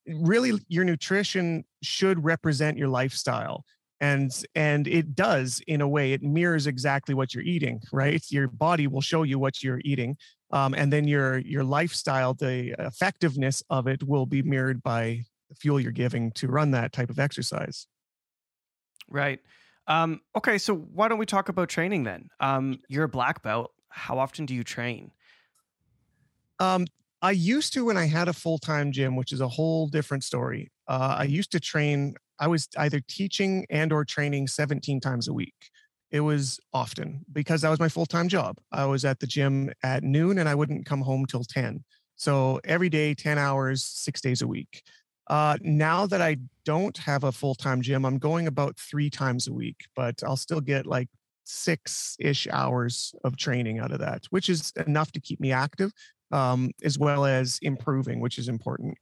really 0.07 0.53
your 0.69 0.85
nutrition 0.85 1.65
should 1.83 2.25
represent 2.25 2.79
your 2.79 2.89
lifestyle 2.89 3.65
and 4.01 4.45
and 4.55 4.87
it 4.87 5.15
does 5.15 5.63
in 5.67 5.81
a 5.81 5.89
way 5.89 6.13
it 6.13 6.23
mirrors 6.23 6.67
exactly 6.67 7.15
what 7.15 7.35
you're 7.35 7.45
eating 7.45 7.81
right? 7.93 8.23
Your 8.31 8.49
body 8.49 8.87
will 8.87 9.01
show 9.01 9.23
you 9.23 9.39
what 9.39 9.63
you're 9.63 9.81
eating 9.85 10.17
um, 10.51 10.75
and 10.75 10.93
then 10.93 11.09
your 11.09 11.39
your 11.39 11.65
lifestyle 11.65 12.35
the 12.35 12.75
effectiveness 12.79 13.63
of 13.71 13.87
it 13.87 14.03
will 14.03 14.27
be 14.27 14.43
mirrored 14.43 14.83
by 14.83 15.23
the 15.49 15.55
fuel 15.55 15.81
you're 15.81 15.93
giving 15.93 16.31
to 16.33 16.49
run 16.49 16.73
that 16.73 16.93
type 16.93 17.11
of 17.11 17.19
exercise. 17.19 17.87
Right. 19.09 19.41
Um, 19.89 20.21
okay 20.37 20.59
so 20.59 20.75
why 20.75 21.09
don't 21.09 21.19
we 21.19 21.27
talk 21.27 21.49
about 21.49 21.69
training 21.69 22.05
then? 22.05 22.29
Um, 22.41 22.81
you're 22.89 23.05
a 23.05 23.09
black 23.09 23.43
belt. 23.43 23.73
How 23.89 24.19
often 24.19 24.47
do 24.47 24.55
you 24.55 24.63
train? 24.63 25.11
Um, 26.59 26.87
I 27.23 27.31
used 27.31 27.73
to 27.73 27.85
when 27.85 27.97
I 27.97 28.07
had 28.07 28.29
a 28.29 28.33
full 28.33 28.59
time 28.59 28.93
gym, 28.93 29.17
which 29.17 29.33
is 29.33 29.41
a 29.41 29.49
whole 29.49 29.89
different 29.89 30.25
story. 30.25 30.71
Uh, 30.87 31.17
I 31.19 31.25
used 31.25 31.53
to 31.53 31.61
train. 31.61 32.15
I 32.39 32.49
was 32.49 32.69
either 32.77 33.01
teaching 33.09 33.65
and 33.71 33.93
or 33.93 34.05
training 34.05 34.49
17 34.49 35.01
times 35.01 35.27
a 35.27 35.33
week. 35.33 35.55
It 36.11 36.21
was 36.21 36.61
often 36.73 37.25
because 37.33 37.63
that 37.63 37.71
was 37.71 37.81
my 37.81 37.89
full 37.89 38.07
time 38.07 38.29
job. 38.29 38.59
I 38.71 38.85
was 38.87 39.05
at 39.05 39.21
the 39.21 39.27
gym 39.27 39.71
at 39.83 40.05
noon 40.05 40.39
and 40.39 40.49
I 40.49 40.55
wouldn't 40.55 40.87
come 40.87 41.01
home 41.01 41.27
till 41.27 41.45
10. 41.45 41.85
So 42.17 42.61
every 42.65 42.89
day, 42.89 43.15
10 43.15 43.39
hours, 43.39 43.85
six 43.85 44.21
days 44.21 44.43
a 44.43 44.47
week. 44.47 44.83
Uh, 45.29 45.57
now 45.61 46.07
that 46.07 46.23
I 46.23 46.37
don't 46.65 46.97
have 46.99 47.25
a 47.25 47.33
full 47.33 47.55
time 47.55 47.83
gym, 47.83 48.05
I'm 48.05 48.19
going 48.19 48.47
about 48.47 48.79
three 48.79 49.11
times 49.11 49.49
a 49.49 49.53
week, 49.53 49.87
but 49.97 50.23
I'll 50.23 50.37
still 50.37 50.61
get 50.61 50.87
like 50.87 51.09
six 51.45 52.17
ish 52.19 52.47
hours 52.51 53.15
of 53.25 53.37
training 53.37 53.79
out 53.79 53.93
of 53.93 54.01
that, 54.01 54.25
which 54.31 54.49
is 54.49 54.73
enough 54.87 55.13
to 55.13 55.21
keep 55.21 55.41
me 55.41 55.53
active 55.53 55.93
um, 56.33 56.73
as 56.83 56.99
well 56.99 57.25
as 57.25 57.59
improving, 57.63 58.21
which 58.21 58.39
is 58.39 58.49
important. 58.49 58.97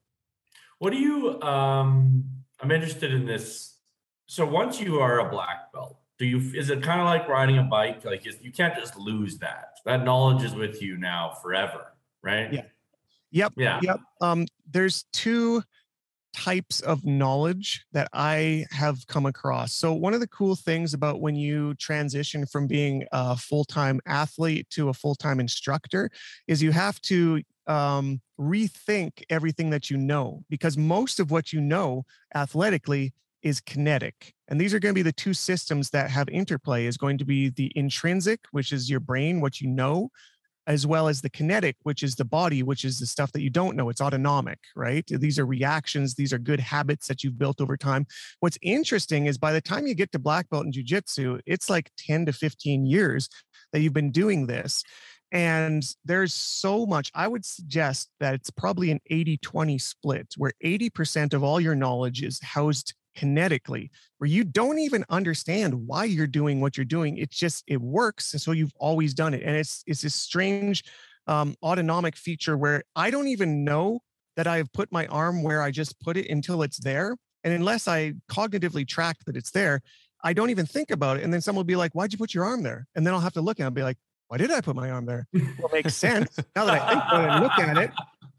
What 0.79 0.93
do 0.93 0.99
you? 0.99 1.41
Um, 1.43 2.25
I'm 2.61 2.71
interested 2.71 3.13
in 3.13 3.27
this. 3.27 3.79
So 4.27 4.47
once 4.47 4.81
you 4.81 5.01
are 5.01 5.21
a 5.21 5.31
black 5.31 5.73
belt, 5.73 5.99
do 6.19 6.27
you? 6.27 6.39
Is 6.59 6.71
it 6.71 6.83
kind 6.83 7.01
of 7.01 7.07
like 7.07 7.29
riding 7.29 7.59
a 7.59 7.63
bike? 7.63 8.05
Like 8.05 8.25
you 8.25 8.53
can't 8.53 8.75
just 8.77 8.97
lose 8.97 9.39
that. 9.39 9.77
That 9.85 10.05
knowledge 10.05 10.43
is 10.45 10.55
with 10.55 10.83
you 10.83 10.97
now 10.97 11.37
forever, 11.43 11.93
right? 12.23 12.53
Yeah. 12.53 12.63
Yep. 13.31 13.53
Yeah. 13.57 13.81
Yep. 13.83 14.01
Um, 14.21 14.47
there's 14.71 15.05
two 15.13 15.63
types 16.35 16.81
of 16.81 17.05
knowledge 17.05 17.85
that 17.93 18.09
I 18.13 18.67
have 18.71 19.07
come 19.07 19.27
across. 19.27 19.75
So, 19.75 19.93
one 19.93 20.15
of 20.15 20.21
the 20.21 20.29
cool 20.29 20.57
things 20.57 20.95
about 20.95 21.21
when 21.21 21.37
you 21.37 21.75
transition 21.75 22.47
from 22.47 22.67
being 22.67 23.05
a 23.13 23.37
full 23.37 23.65
time 23.65 24.01
athlete 24.07 24.69
to 24.71 24.89
a 24.89 24.95
full 24.95 25.15
time 25.15 25.41
instructor 25.41 26.11
is 26.47 26.63
you 26.63 26.73
have 26.73 27.01
to 27.03 27.43
um, 27.67 28.21
rethink 28.39 29.23
everything 29.31 29.71
that 29.71 29.91
you 29.91 29.97
know 29.97 30.45
because 30.51 30.77
most 30.77 31.21
of 31.21 31.31
what 31.31 31.53
you 31.53 31.61
know 31.61 32.05
athletically 32.35 33.15
is 33.43 33.61
kinetic. 33.61 34.33
And 34.49 34.61
these 34.61 34.75
are 34.75 34.79
going 34.79 34.95
to 34.95 34.99
be 34.99 35.03
the 35.03 35.13
two 35.13 35.35
systems 35.35 35.91
that 35.91 36.11
have 36.11 36.29
interplay 36.31 36.87
is 36.87 36.97
going 36.97 37.19
to 37.19 37.25
be 37.25 37.51
the 37.51 37.71
intrinsic, 37.77 38.41
which 38.51 38.73
is 38.73 38.91
your 38.91 39.01
brain, 39.01 39.41
what 39.41 39.61
you 39.61 39.69
know, 39.69 40.11
as 40.67 40.87
well 40.87 41.09
as 41.09 41.21
the 41.21 41.31
kinetic, 41.31 41.77
which 41.83 42.03
is 42.03 42.17
the 42.17 42.25
body, 42.25 42.63
which 42.63 42.85
is 42.85 42.99
the 42.99 43.07
stuff 43.07 43.33
that 43.33 43.43
you 43.43 43.51
don't 43.51 43.77
know. 43.77 43.89
It's 43.89 44.01
autonomic, 44.01 44.59
right? 44.75 45.05
These 45.07 45.39
are 45.39 45.47
reactions, 45.47 46.15
these 46.15 46.33
are 46.33 46.39
good 46.39 46.61
habits 46.61 47.07
that 47.09 47.23
you've 47.23 47.39
built 47.39 47.61
over 47.61 47.77
time. 47.77 48.07
What's 48.41 48.59
interesting 48.63 49.27
is 49.27 49.39
by 49.39 49.53
the 49.53 49.61
time 49.61 49.87
you 49.87 49.95
get 49.95 50.13
to 50.13 50.19
black 50.19 50.49
belt 50.51 50.67
in 50.67 50.73
jujitsu, 50.73 51.41
it's 51.47 51.69
like 51.69 51.91
10 51.99 52.27
to 52.27 52.33
15 52.33 52.87
years 52.87 53.29
that 53.73 53.81
you've 53.81 53.93
been 53.93 54.13
doing 54.13 54.47
this. 54.47 54.83
And 55.33 55.85
there's 56.05 56.33
so 56.33 56.87
much, 56.87 57.11
I 57.15 57.27
would 57.27 57.45
suggest 57.45 58.09
that 58.21 58.35
it's 58.35 58.51
probably 58.51 58.93
an 58.93 59.01
80 59.11 59.39
20 59.39 59.79
split 59.79 60.35
where 60.37 60.53
80% 60.65 61.35
of 61.35 61.43
all 61.43 61.61
your 61.61 61.75
knowledge 61.75 62.23
is 62.23 62.41
housed 62.41 62.95
kinetically 63.17 63.91
where 64.19 64.29
you 64.29 64.45
don't 64.45 64.79
even 64.79 65.05
understand 65.09 65.75
why 65.87 66.05
you're 66.05 66.27
doing 66.27 66.61
what 66.61 66.77
you're 66.77 66.85
doing 66.85 67.17
it's 67.17 67.37
just 67.37 67.65
it 67.67 67.81
works 67.81 68.33
and 68.33 68.41
so 68.41 68.53
you've 68.53 68.73
always 68.79 69.15
done 69.15 69.35
it 69.35 69.43
and 69.43 69.57
it's 69.57 69.83
it's 69.87 70.03
this 70.03 70.15
strange 70.15 70.85
um, 71.27 71.55
autonomic 71.63 72.17
feature 72.17 72.57
where 72.57 72.83
i 72.97 73.11
don't 73.11 73.29
even 73.29 73.65
know 73.65 74.01
that 74.37 74.47
i've 74.47 74.73
put 74.73 74.91
my 74.93 75.07
arm 75.07 75.43
where 75.43 75.63
i 75.63 75.71
just 75.71 75.99
put 76.01 76.17
it 76.17 76.29
until 76.29 76.63
it's 76.63 76.79
there 76.79 77.17
and 77.45 77.55
unless 77.55 77.89
i 77.89 78.13
cognitively 78.31 78.87
track 78.87 79.17
that 79.27 79.37
it's 79.37 79.51
there 79.51 79.81
i 80.23 80.33
don't 80.33 80.51
even 80.51 80.67
think 80.67 80.91
about 80.91 81.17
it 81.17 81.23
and 81.23 81.33
then 81.33 81.41
someone 81.41 81.61
will 81.61 81.65
be 81.65 81.77
like 81.77 81.93
why'd 81.93 82.13
you 82.13 82.19
put 82.19 82.35
your 82.35 82.45
arm 82.45 82.63
there? 82.63 82.87
And 82.95 83.07
then 83.07 83.15
i'll 83.15 83.21
have 83.21 83.33
to 83.35 83.41
look 83.41 83.61
it 83.61 83.63
and 83.63 83.75
be 83.75 83.83
like 83.83 83.97
why 84.29 84.39
did 84.39 84.51
i 84.51 84.61
put 84.61 84.75
my 84.75 84.91
arm 84.91 85.07
there? 85.07 85.27
Well 85.33 85.69
it 85.69 85.73
makes 85.73 85.95
sense 85.95 86.37
now 86.57 86.65
that 86.65 86.83
i 86.83 86.89
think 86.91 87.03
about 87.05 87.25
it 87.25 87.31
and 87.31 87.43
look 87.43 87.59
at 87.59 87.79
it 87.79 87.91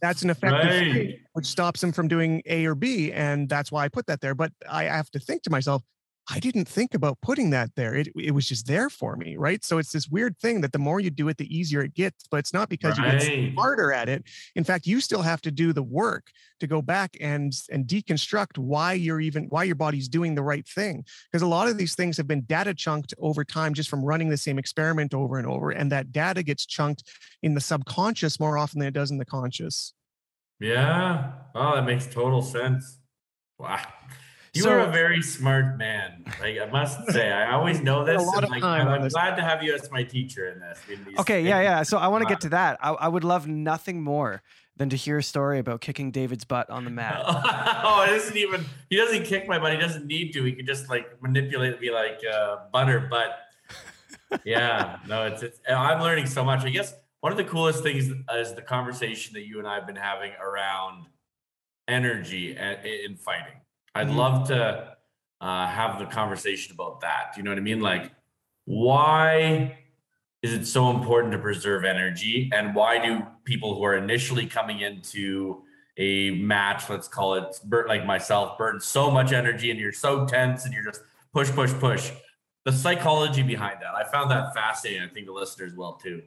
that's 0.02 0.22
an 0.22 0.30
effective 0.30 0.70
right. 0.70 0.92
state, 0.92 1.20
which 1.34 1.46
stops 1.46 1.84
him 1.84 1.92
from 1.92 2.08
doing 2.08 2.42
A 2.46 2.66
or 2.66 2.76
B. 2.76 3.12
And 3.12 3.50
that's 3.50 3.72
why 3.72 3.86
I 3.86 3.90
put 3.90 4.08
that 4.08 4.22
there. 4.22 4.36
But 4.36 4.52
I 4.70 4.84
have 4.84 5.10
to 5.12 5.20
think 5.20 5.44
to 5.44 5.50
myself, 5.50 5.84
I 6.30 6.40
didn't 6.40 6.68
think 6.68 6.96
about 6.96 7.22
putting 7.22 7.52
that 7.52 7.76
there. 7.76 7.94
It, 7.94 8.08
it 8.16 8.32
was 8.32 8.48
just 8.48 8.66
there 8.66 8.90
for 8.90 9.16
me, 9.16 9.38
right? 9.38 9.64
So 9.64 9.78
it's 9.78 9.92
this 9.92 10.08
weird 10.08 10.38
thing 10.40 10.62
that 10.62 10.72
the 10.72 10.80
more 10.80 11.00
you 11.00 11.12
do 11.12 11.28
it, 11.28 11.38
the 11.38 11.56
easier 11.56 11.82
it 11.82 11.94
gets. 11.94 12.26
But 12.30 12.38
it's 12.38 12.54
not 12.54 12.68
because 12.68 12.98
right. 12.98 13.14
you 13.14 13.36
get 13.44 13.54
smarter 13.54 13.94
at 13.94 14.10
it. 14.10 14.24
In 14.56 14.64
fact, 14.64 14.88
you 14.88 15.02
still 15.02 15.22
have 15.22 15.42
to 15.42 15.52
do 15.52 15.72
the 15.72 15.84
work 15.84 16.32
to 16.60 16.68
go 16.68 16.82
back 16.82 17.16
and 17.22 17.54
and 17.72 17.86
deconstruct 17.86 18.58
why 18.58 18.94
you're 18.94 19.22
even 19.22 19.46
why 19.50 19.64
your 19.64 19.76
body's 19.76 20.08
doing 20.08 20.34
the 20.34 20.42
right 20.42 20.68
thing. 20.68 21.06
Because 21.32 21.44
a 21.44 21.48
lot 21.48 21.68
of 21.68 21.78
these 21.78 21.96
things 21.96 22.18
have 22.18 22.28
been 22.28 22.42
data 22.42 22.74
chunked 22.74 23.14
over 23.20 23.44
time 23.44 23.74
just 23.74 23.90
from 23.90 24.04
running 24.04 24.30
the 24.30 24.38
same 24.38 24.58
experiment 24.58 25.14
over 25.14 25.38
and 25.38 25.48
over, 25.48 25.70
and 25.70 25.92
that 25.92 26.12
data 26.12 26.42
gets 26.42 26.66
chunked 26.66 27.04
in 27.44 27.54
the 27.54 27.62
subconscious 27.62 28.40
more 28.40 28.58
often 28.58 28.80
than 28.80 28.88
it 28.88 28.94
does 28.94 29.12
in 29.12 29.20
the 29.20 29.26
conscious. 29.26 29.94
Yeah. 30.60 31.34
Oh, 31.54 31.76
that 31.76 31.86
makes 31.86 32.08
total 32.08 32.42
sense. 32.42 33.00
Wow. 33.60 33.86
You 34.56 34.64
so, 34.64 34.72
are 34.72 34.80
a 34.80 34.90
very 34.90 35.22
smart 35.22 35.78
man. 35.78 36.24
Like 36.40 36.58
I 36.60 36.66
must 36.72 36.98
say, 37.12 37.30
I 37.30 37.52
always 37.52 37.82
know 37.82 38.06
this. 38.06 38.26
Like, 38.26 38.64
I'm, 38.64 39.08
glad 39.10 39.36
to 39.36 39.42
have 39.42 39.62
you 39.62 39.76
as 39.76 39.92
my 39.92 40.04
teacher 40.04 40.48
in 40.48 40.62
this. 40.62 40.80
In 40.90 41.06
okay, 41.20 41.40
things. 41.40 41.50
yeah, 41.50 41.62
yeah. 41.62 41.84
So 41.84 41.98
I 41.98 42.08
want 42.08 42.24
to 42.24 42.30
get 42.30 42.40
to 42.42 42.50
that. 42.50 42.78
I, 42.82 42.92
I, 42.92 43.08
would 43.10 43.26
love 43.26 43.50
nothing 43.50 44.02
more 44.02 44.42
than 44.78 44.90
to 44.92 44.96
hear 44.96 45.18
a 45.18 45.24
story 45.24 45.60
about 45.60 45.82
kicking 45.82 46.10
David's 46.10 46.46
butt 46.46 46.70
on 46.70 46.86
the 46.86 46.90
mat. 47.02 47.22
oh, 47.26 48.06
it 48.08 48.14
isn't 48.14 48.38
even. 48.38 48.64
He 48.90 48.96
doesn't 48.96 49.26
kick 49.26 49.46
my 49.46 49.60
butt. 49.60 49.74
He 49.74 49.78
doesn't 49.78 50.08
need 50.08 50.32
to. 50.32 50.44
He 50.46 50.54
can 50.54 50.66
just 50.66 50.90
like 50.90 51.22
manipulate 51.22 51.74
it, 51.74 51.82
be 51.82 51.92
like 51.92 52.22
uh, 52.26 52.60
butter. 52.72 53.10
But 53.10 53.38
yeah, 54.46 55.00
no, 55.06 55.26
it's 55.26 55.44
it's. 55.44 55.60
I'm 55.70 56.02
learning 56.02 56.28
so 56.28 56.46
much. 56.46 56.64
I 56.64 56.70
guess 56.70 56.94
one 57.20 57.34
of 57.34 57.38
the 57.38 57.44
coolest 57.44 57.84
things 57.84 58.10
is 58.34 58.54
the 58.54 58.62
conversation 58.62 59.34
that 59.34 59.46
you 59.46 59.60
and 59.60 59.68
I 59.68 59.76
have 59.76 59.86
been 59.86 59.98
having 59.98 60.32
around 60.42 61.08
energy 61.90 62.56
in 62.56 63.18
fighting. 63.18 63.60
I'd 63.96 64.08
mm-hmm. 64.08 64.18
love 64.18 64.48
to 64.50 64.96
uh, 65.42 65.68
have 65.68 66.00
the 66.00 66.06
conversation 66.06 66.74
about 66.74 67.02
that. 67.02 67.32
Do 67.34 67.40
you 67.40 67.44
know 67.44 67.52
what 67.52 67.58
I 67.58 67.62
mean? 67.62 67.80
Like, 67.80 68.12
why 68.66 69.80
is 70.44 70.54
it 70.54 70.66
so 70.66 70.92
important 70.92 71.32
to 71.32 71.40
preserve 71.40 71.86
energy? 71.86 72.52
And 72.54 72.76
why 72.76 73.04
do 73.04 73.26
people 73.46 73.76
who 73.76 73.84
are 73.84 73.96
initially 73.96 74.46
coming 74.46 74.82
into 74.82 75.64
a 75.98 76.32
match, 76.32 76.90
let's 76.90 77.08
call 77.08 77.36
it 77.36 77.60
like 77.88 78.06
myself, 78.06 78.58
burn 78.58 78.80
so 78.80 79.10
much 79.10 79.32
energy 79.32 79.72
and 79.72 79.80
you're 79.80 79.94
so 79.94 80.26
tense 80.26 80.66
and 80.66 80.74
you're 80.74 80.84
just 80.84 81.02
push, 81.34 81.50
push, 81.52 81.72
push. 81.74 82.12
The 82.66 82.72
psychology 82.72 83.44
behind 83.44 83.78
that, 83.82 83.96
I 83.96 84.04
found 84.12 84.30
that 84.32 84.54
fascinating. 84.54 85.04
I 85.04 85.08
think 85.08 85.28
the 85.28 85.32
listeners 85.32 85.74
will 85.74 85.94
too. 85.94 86.24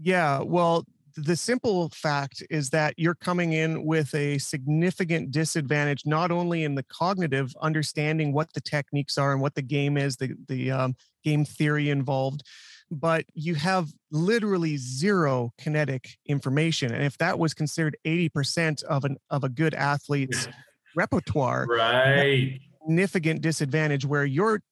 Yeah, 0.00 0.40
well, 0.40 0.84
the 1.16 1.36
simple 1.36 1.88
fact 1.90 2.42
is 2.50 2.70
that 2.70 2.94
you're 2.96 3.14
coming 3.14 3.52
in 3.52 3.84
with 3.84 4.14
a 4.14 4.38
significant 4.38 5.30
disadvantage, 5.30 6.02
not 6.06 6.30
only 6.30 6.64
in 6.64 6.74
the 6.74 6.82
cognitive 6.82 7.54
understanding 7.60 8.32
what 8.32 8.52
the 8.52 8.60
techniques 8.60 9.18
are 9.18 9.32
and 9.32 9.40
what 9.40 9.54
the 9.54 9.62
game 9.62 9.96
is, 9.96 10.16
the 10.16 10.34
the 10.48 10.70
um, 10.70 10.94
game 11.24 11.44
theory 11.44 11.90
involved, 11.90 12.42
but 12.90 13.24
you 13.34 13.54
have 13.54 13.88
literally 14.10 14.76
zero 14.76 15.52
kinetic 15.58 16.16
information. 16.26 16.92
And 16.92 17.04
if 17.04 17.16
that 17.18 17.38
was 17.38 17.54
considered 17.54 17.96
80% 18.04 18.82
of 18.84 19.04
an 19.04 19.16
of 19.30 19.44
a 19.44 19.48
good 19.48 19.74
athlete's 19.74 20.48
repertoire, 20.96 21.66
right, 21.68 22.60
significant 22.82 23.40
disadvantage 23.40 24.04
where 24.04 24.24
you're 24.24 24.62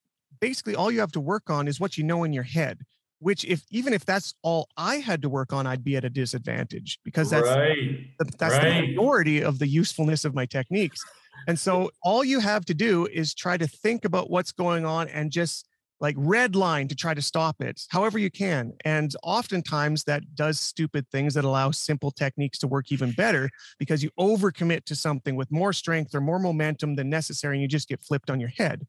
basically 0.41 0.75
all 0.75 0.91
you 0.91 1.01
have 1.01 1.13
to 1.13 1.21
work 1.21 1.51
on 1.51 1.69
is 1.69 1.81
what 1.81 1.99
you 1.99 2.05
know 2.05 2.25
in 2.25 2.33
your 2.33 2.45
head 2.45 2.81
which 3.21 3.45
if 3.45 3.63
even 3.71 3.93
if 3.93 4.05
that's 4.05 4.35
all 4.43 4.69
I 4.77 4.97
had 4.97 5.23
to 5.23 5.29
work 5.29 5.53
on, 5.53 5.67
I'd 5.67 5.85
be 5.85 5.97
at 5.97 6.05
a 6.05 6.11
disadvantage 6.11 6.99
because 7.05 7.31
that's 7.31 7.47
right. 7.49 8.07
the, 8.19 8.33
that's 8.39 8.55
right. 8.55 8.81
the 8.81 8.89
majority 8.89 9.43
of 9.43 9.59
the 9.59 9.69
usefulness 9.69 10.25
of 10.25 10.35
my 10.35 10.47
techniques. 10.47 11.01
And 11.47 11.59
so 11.59 11.91
all 12.03 12.25
you 12.25 12.41
have 12.41 12.65
to 12.67 12.75
do 12.75 13.07
is 13.07 13.35
try 13.35 13.57
to 13.57 13.67
think 13.67 14.05
about 14.05 14.31
what's 14.31 14.53
going 14.53 14.85
on 14.85 15.09
and 15.09 15.31
just 15.31 15.67
like 16.01 16.15
red 16.19 16.57
line 16.57 16.89
to 16.89 16.95
try 16.95 17.13
to 17.13 17.21
stop 17.21 17.61
it 17.61 17.83
however 17.91 18.19
you 18.19 18.31
can. 18.31 18.73
And 18.85 19.15
oftentimes 19.23 20.05
that 20.05 20.35
does 20.35 20.59
stupid 20.59 21.07
things 21.11 21.35
that 21.35 21.45
allow 21.45 21.71
simple 21.71 22.11
techniques 22.11 22.59
to 22.61 22.67
work 22.67 22.91
even 22.91 23.13
better 23.13 23.51
because 23.79 24.03
you 24.03 24.11
overcommit 24.19 24.85
to 24.87 24.97
something 24.97 25.37
with 25.37 25.51
more 25.53 25.73
strength 25.75 26.15
or 26.15 26.21
more 26.21 26.39
momentum 26.39 26.97
than 26.97 27.11
necessary 27.11 27.57
and 27.57 27.63
you 27.63 27.69
just 27.69 27.89
get 27.89 28.03
flipped 28.03 28.31
on 28.31 28.41
your 28.41 28.49
head. 28.49 28.87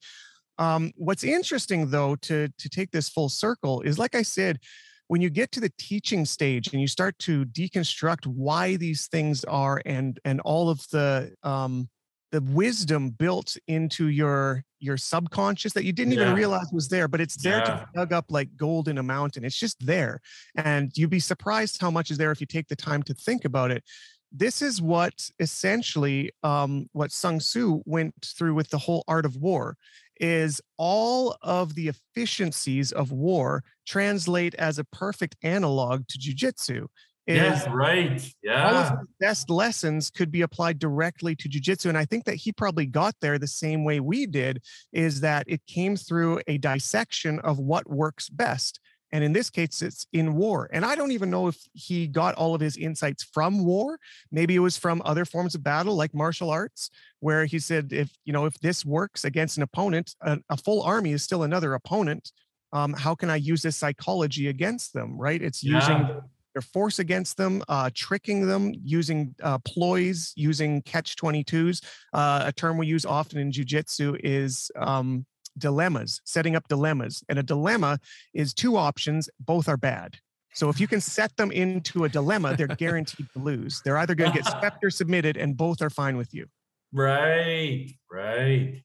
Um, 0.62 0.92
what's 0.96 1.24
interesting 1.24 1.90
though 1.90 2.16
to 2.18 2.48
to 2.48 2.70
take 2.70 2.92
this 2.92 3.10
full 3.10 3.30
circle 3.30 3.82
is 3.82 3.98
like 3.98 4.14
I 4.14 4.22
said, 4.22 4.60
when 5.08 5.20
you 5.20 5.32
get 5.32 5.52
to 5.54 5.60
the 5.60 5.72
teaching 5.80 6.24
stage 6.24 6.72
and 6.72 6.80
you 6.80 6.88
start 6.88 7.18
to 7.20 7.46
deconstruct 7.46 8.28
why 8.28 8.76
these 8.76 9.08
things 9.08 9.44
are 9.46 9.82
and 9.88 10.20
and 10.24 10.40
all 10.42 10.70
of 10.70 10.88
the 10.92 11.34
um, 11.42 11.90
the 12.32 12.42
wisdom 12.42 13.10
built 13.10 13.58
into 13.68 14.10
your 14.10 14.64
your 14.80 14.98
subconscious 14.98 15.74
that 15.74 15.84
you 15.84 15.94
didn't 15.94 16.14
yeah. 16.14 16.22
even 16.22 16.36
realize 16.36 16.68
was 16.72 16.90
there 16.90 17.08
but 17.08 17.20
it's 17.20 17.42
there 17.42 17.58
yeah. 17.58 17.64
to 17.64 17.88
dug 17.96 18.14
up 18.14 18.26
like 18.30 18.56
gold 18.56 18.88
in 18.88 19.00
a 19.00 19.04
mountain 19.04 19.44
it's 19.44 19.60
just 19.60 19.86
there 19.86 20.22
and 20.56 20.92
you'd 20.96 21.10
be 21.10 21.20
surprised 21.20 21.80
how 21.82 21.92
much 21.92 22.10
is 22.10 22.18
there 22.18 22.32
if 22.32 22.40
you 22.40 22.48
take 22.48 22.68
the 22.68 22.76
time 22.76 23.04
to 23.04 23.14
think 23.14 23.46
about 23.46 23.70
it 23.70 23.84
this 24.32 24.62
is 24.62 24.82
what 24.82 25.30
essentially 25.40 26.32
um, 26.42 26.88
what 26.94 27.12
Sun 27.12 27.40
Tzu 27.40 27.82
went 27.86 28.16
through 28.24 28.54
with 28.54 28.70
the 28.70 28.78
whole 28.78 29.04
art 29.08 29.26
of 29.26 29.36
war 29.36 29.76
is 30.22 30.62
all 30.78 31.36
of 31.42 31.76
the 31.76 31.90
efficiencies 31.90 32.94
of 32.94 33.12
war 33.12 33.64
translate 33.86 34.56
as 34.56 34.78
a 34.78 34.86
perfect 34.86 35.36
analog 35.44 36.08
to 36.08 36.18
jujitsu. 36.20 36.86
Yeah, 37.28 37.66
right. 37.72 38.22
Yeah. 38.44 38.68
All 38.68 38.76
of 38.76 38.90
the 38.90 39.06
best 39.20 39.50
lessons 39.50 40.10
could 40.10 40.32
be 40.32 40.42
applied 40.42 40.80
directly 40.80 41.36
to 41.36 41.48
jujitsu. 41.48 41.86
And 41.86 41.98
I 41.98 42.04
think 42.04 42.26
that 42.26 42.36
he 42.36 42.52
probably 42.52 42.86
got 42.86 43.16
there 43.22 43.40
the 43.40 43.48
same 43.48 43.86
way 43.86 44.00
we 44.00 44.26
did, 44.26 44.62
is 44.92 45.22
that 45.22 45.46
it 45.48 45.66
came 45.66 45.96
through 45.96 46.42
a 46.48 46.58
dissection 46.58 47.40
of 47.40 47.58
what 47.58 47.90
works 47.90 48.28
best. 48.28 48.81
And 49.12 49.24
in 49.24 49.34
this 49.34 49.50
case, 49.50 49.82
it's 49.82 50.08
in 50.14 50.36
war. 50.36 50.70
And 50.72 50.86
I 50.86 50.96
don't 50.96 51.12
even 51.12 51.30
know 51.30 51.48
if 51.48 51.58
he 51.74 52.08
got 52.08 52.36
all 52.36 52.56
of 52.56 52.62
his 52.62 52.78
insights 52.78 53.24
from 53.24 53.66
war. 53.66 54.00
Maybe 54.32 54.56
it 54.56 54.60
was 54.60 54.78
from 54.78 55.02
other 55.04 55.26
forms 55.26 55.56
of 55.56 55.64
battle, 55.64 55.96
like 55.96 56.14
martial 56.14 56.50
arts, 56.50 56.90
where 57.20 57.46
he 57.46 57.60
said, 57.60 57.92
if 57.92 58.10
you 58.26 58.34
know, 58.34 58.46
if 58.46 58.60
this 58.60 58.86
works 58.86 59.26
against 59.26 59.58
an 59.58 59.64
opponent, 59.64 60.16
a, 60.22 60.40
a 60.50 60.58
full 60.58 60.82
army 60.84 61.12
is 61.12 61.24
still 61.24 61.44
another 61.44 61.74
opponent. 61.74 62.32
Um, 62.74 62.94
how 62.94 63.16
can 63.16 63.30
I 63.30 63.36
use 63.36 63.62
this 63.62 63.76
psychology 63.76 64.48
against 64.48 64.94
them? 64.94 65.18
Right? 65.18 65.42
It's 65.42 65.62
yeah. 65.62 65.76
using 65.76 66.22
their 66.54 66.62
force 66.62 67.00
against 67.00 67.38
them, 67.38 67.64
uh, 67.70 67.90
tricking 67.94 68.48
them, 68.48 68.74
using 68.84 69.36
uh, 69.42 69.58
ploys, 69.60 70.34
using 70.36 70.82
catch 70.84 71.16
22s. 71.16 71.84
Uh, 72.14 72.44
a 72.46 72.52
term 72.52 72.78
we 72.78 72.88
use 72.88 73.06
often 73.06 73.40
in 73.40 73.52
jujitsu 73.52 74.20
is 74.24 74.72
um, 74.76 75.26
dilemmas, 75.58 76.22
setting 76.26 76.56
up 76.56 76.68
dilemmas. 76.68 77.24
And 77.30 77.40
a 77.40 77.44
dilemma 77.44 78.00
is 78.34 78.54
two 78.54 78.78
options, 78.78 79.30
both 79.40 79.68
are 79.68 79.78
bad. 79.78 80.18
So 80.54 80.70
if 80.70 80.80
you 80.80 80.88
can 80.88 81.00
set 81.00 81.36
them 81.38 81.52
into 81.52 82.04
a 82.04 82.10
dilemma, 82.10 82.56
they're 82.58 82.68
guaranteed 82.78 83.28
to 83.34 83.40
lose. 83.40 83.82
They're 83.84 83.98
either 83.98 84.16
going 84.16 84.32
to 84.32 84.38
get 84.38 84.48
swept 84.60 84.84
or 84.84 84.90
submitted, 84.90 85.38
and 85.38 85.56
both 85.56 85.82
are 85.82 85.90
fine 85.90 86.18
with 86.18 86.34
you. 86.34 86.48
Right, 86.94 87.90
right. 88.12 88.84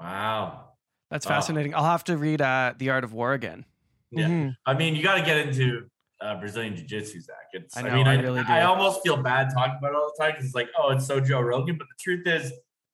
Wow. 0.00 0.70
That's 1.10 1.26
fascinating. 1.26 1.74
I'll 1.74 1.84
have 1.84 2.04
to 2.04 2.16
read 2.16 2.42
uh, 2.42 2.74
The 2.76 2.90
Art 2.90 3.04
of 3.04 3.12
War 3.12 3.34
again. 3.34 3.64
Yeah. 4.10 4.26
Mm-hmm. 4.26 4.48
I 4.66 4.74
mean, 4.74 4.96
you 4.96 5.02
got 5.02 5.16
to 5.16 5.22
get 5.22 5.36
into 5.36 5.86
uh, 6.20 6.38
Brazilian 6.40 6.74
Jiu 6.74 6.86
Jitsu, 6.86 7.20
Zach. 7.20 7.36
It's, 7.52 7.76
I, 7.76 7.82
know, 7.82 7.90
I 7.90 7.94
mean, 7.94 8.06
I, 8.06 8.14
I 8.14 8.20
really 8.20 8.42
do. 8.42 8.52
I 8.52 8.64
almost 8.64 9.02
feel 9.02 9.16
bad 9.16 9.50
talking 9.54 9.76
about 9.78 9.90
it 9.90 9.96
all 9.96 10.12
the 10.16 10.22
time 10.22 10.32
because 10.32 10.46
it's 10.46 10.54
like, 10.54 10.68
oh, 10.78 10.90
it's 10.90 11.06
so 11.06 11.20
Joe 11.20 11.40
Rogan. 11.40 11.76
But 11.78 11.86
the 11.86 12.02
truth 12.02 12.26
is, 12.26 12.52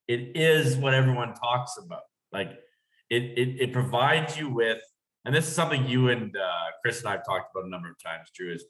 it 0.09 0.37
is 0.37 0.76
what 0.76 0.93
everyone 0.93 1.35
talks 1.35 1.78
about. 1.78 2.03
Like, 2.33 2.59
it, 3.11 3.23
it, 3.37 3.61
it 3.61 3.73
provides 3.73 4.39
you 4.39 4.49
with, 4.49 4.81
and 5.25 5.35
this 5.35 5.47
is 5.47 5.55
something 5.55 5.87
you 5.87 6.09
and 6.09 6.35
uh, 6.37 6.71
Chris 6.83 7.01
and 7.01 7.09
I 7.09 7.13
have 7.13 7.27
talked 7.27 7.51
about 7.55 7.67
a 7.67 7.71
number 7.71 7.91
of 7.91 7.97
times, 8.03 8.31
Drew, 8.35 8.53
is 8.55 8.65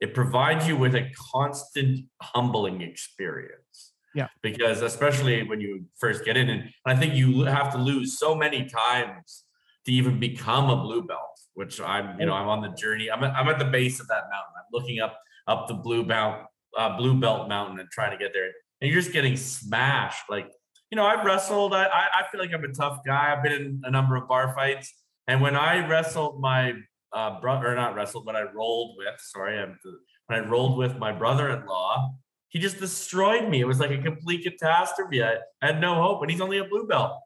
it 0.00 0.14
provides 0.14 0.68
you 0.68 0.76
with 0.76 0.94
a 0.94 1.10
constant 1.32 2.00
humbling 2.20 2.82
experience. 2.82 3.92
Yeah. 4.14 4.28
Because 4.42 4.82
especially 4.82 5.42
when 5.42 5.60
you 5.60 5.86
first 5.98 6.24
get 6.24 6.36
in, 6.36 6.48
and 6.48 6.70
I 6.84 6.96
think 6.96 7.14
you 7.14 7.42
have 7.42 7.72
to 7.72 7.78
lose 7.78 8.18
so 8.18 8.34
many 8.34 8.66
times 8.66 9.44
to 9.84 9.92
even 9.92 10.18
become 10.18 10.70
a 10.70 10.76
blue 10.76 11.02
belt, 11.02 11.40
which 11.54 11.80
I'm, 11.80 12.18
you 12.18 12.26
know, 12.26 12.34
I'm 12.34 12.48
on 12.48 12.62
the 12.62 12.70
journey. 12.70 13.10
I'm 13.10 13.22
at, 13.24 13.34
I'm 13.34 13.48
at 13.48 13.58
the 13.58 13.66
base 13.66 14.00
of 14.00 14.08
that 14.08 14.24
mountain. 14.30 14.54
I'm 14.56 14.64
looking 14.72 15.00
up 15.00 15.18
up 15.46 15.68
the 15.68 15.74
blue 15.74 16.04
belt, 16.04 16.40
uh, 16.76 16.96
blue 16.96 17.18
belt 17.20 17.48
mountain 17.48 17.78
and 17.78 17.88
trying 17.90 18.10
to 18.10 18.16
get 18.16 18.32
there. 18.32 18.50
And 18.80 18.90
you're 18.90 19.00
just 19.00 19.12
getting 19.12 19.36
smashed. 19.36 20.24
Like 20.28 20.50
you 20.90 20.96
know, 20.96 21.04
I've 21.04 21.24
wrestled. 21.24 21.74
I, 21.74 21.84
I 21.86 22.22
feel 22.30 22.40
like 22.40 22.52
I'm 22.52 22.64
a 22.64 22.72
tough 22.72 23.00
guy. 23.04 23.34
I've 23.34 23.42
been 23.42 23.52
in 23.52 23.82
a 23.84 23.90
number 23.90 24.16
of 24.16 24.28
bar 24.28 24.54
fights. 24.54 24.94
And 25.26 25.40
when 25.40 25.56
I 25.56 25.86
wrestled 25.88 26.40
my 26.40 26.74
uh, 27.12 27.40
brother, 27.40 27.72
or 27.72 27.74
not 27.74 27.94
wrestled, 27.94 28.26
when 28.26 28.36
I 28.36 28.42
rolled 28.54 28.96
with, 28.96 29.14
sorry, 29.18 29.58
I'm, 29.58 29.78
when 30.26 30.40
I 30.40 30.46
rolled 30.46 30.78
with 30.78 30.98
my 30.98 31.12
brother-in-law, 31.12 32.14
he 32.48 32.58
just 32.60 32.78
destroyed 32.78 33.48
me. 33.48 33.60
It 33.60 33.66
was 33.66 33.80
like 33.80 33.90
a 33.90 33.98
complete 33.98 34.44
catastrophe. 34.44 35.22
I, 35.22 35.36
I 35.60 35.66
had 35.66 35.80
no 35.80 35.94
hope, 35.94 36.22
and 36.22 36.30
he's 36.30 36.40
only 36.40 36.58
a 36.58 36.64
blue 36.64 36.86
belt. 36.86 37.18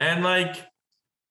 And 0.00 0.24
like, 0.24 0.56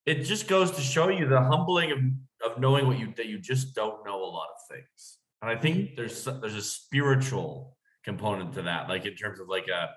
it 0.06 0.24
just 0.24 0.48
goes 0.48 0.72
to 0.72 0.82
show 0.82 1.10
you 1.10 1.28
the 1.28 1.42
humbling 1.42 1.92
of, 1.92 2.52
of 2.52 2.60
knowing 2.60 2.86
what 2.86 3.00
you 3.00 3.12
that 3.18 3.26
you 3.26 3.40
just 3.40 3.74
don't 3.74 4.06
know 4.06 4.24
a 4.24 4.26
lot 4.26 4.48
of 4.54 4.76
things. 4.76 5.18
And 5.42 5.50
I 5.50 5.56
think 5.56 5.78
mm-hmm. 5.78 5.96
there's 5.96 6.24
there's 6.26 6.56
a 6.56 6.62
spiritual 6.62 7.76
component 8.04 8.54
to 8.54 8.62
that, 8.64 8.88
like 8.88 9.06
in 9.06 9.16
terms 9.16 9.40
of 9.40 9.48
like 9.48 9.68
a 9.68 9.90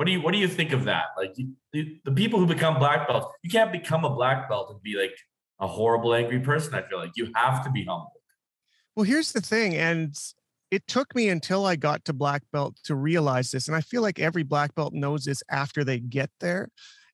what 0.00 0.06
do 0.06 0.12
you 0.12 0.22
what 0.22 0.32
do 0.32 0.38
you 0.38 0.48
think 0.48 0.72
of 0.72 0.84
that? 0.84 1.08
Like 1.14 1.34
you, 1.36 1.52
the, 1.74 2.12
people 2.12 2.38
who 2.38 2.46
become 2.46 2.78
black 2.78 3.06
belts, 3.06 3.26
you 3.42 3.50
can't 3.50 3.70
become 3.70 4.02
a 4.02 4.08
black 4.08 4.48
belt 4.48 4.70
and 4.70 4.82
be 4.82 4.96
like 4.96 5.14
a 5.60 5.66
horrible, 5.66 6.14
angry 6.14 6.40
person. 6.40 6.72
I 6.72 6.80
feel 6.88 6.96
like 6.96 7.10
you 7.16 7.30
have 7.34 7.62
to 7.64 7.70
be 7.70 7.84
humble. 7.84 8.14
Well, 8.96 9.04
here's 9.04 9.32
the 9.32 9.42
thing, 9.42 9.76
and 9.76 10.16
it 10.70 10.86
took 10.86 11.14
me 11.14 11.28
until 11.28 11.66
I 11.66 11.76
got 11.76 12.06
to 12.06 12.14
black 12.14 12.40
belt 12.50 12.78
to 12.84 12.94
realize 12.94 13.50
this, 13.50 13.68
and 13.68 13.76
I 13.76 13.82
feel 13.82 14.00
like 14.00 14.18
every 14.18 14.42
black 14.42 14.74
belt 14.74 14.94
knows 14.94 15.26
this 15.26 15.42
after 15.50 15.84
they 15.84 15.98
get 15.98 16.30
there. 16.40 16.70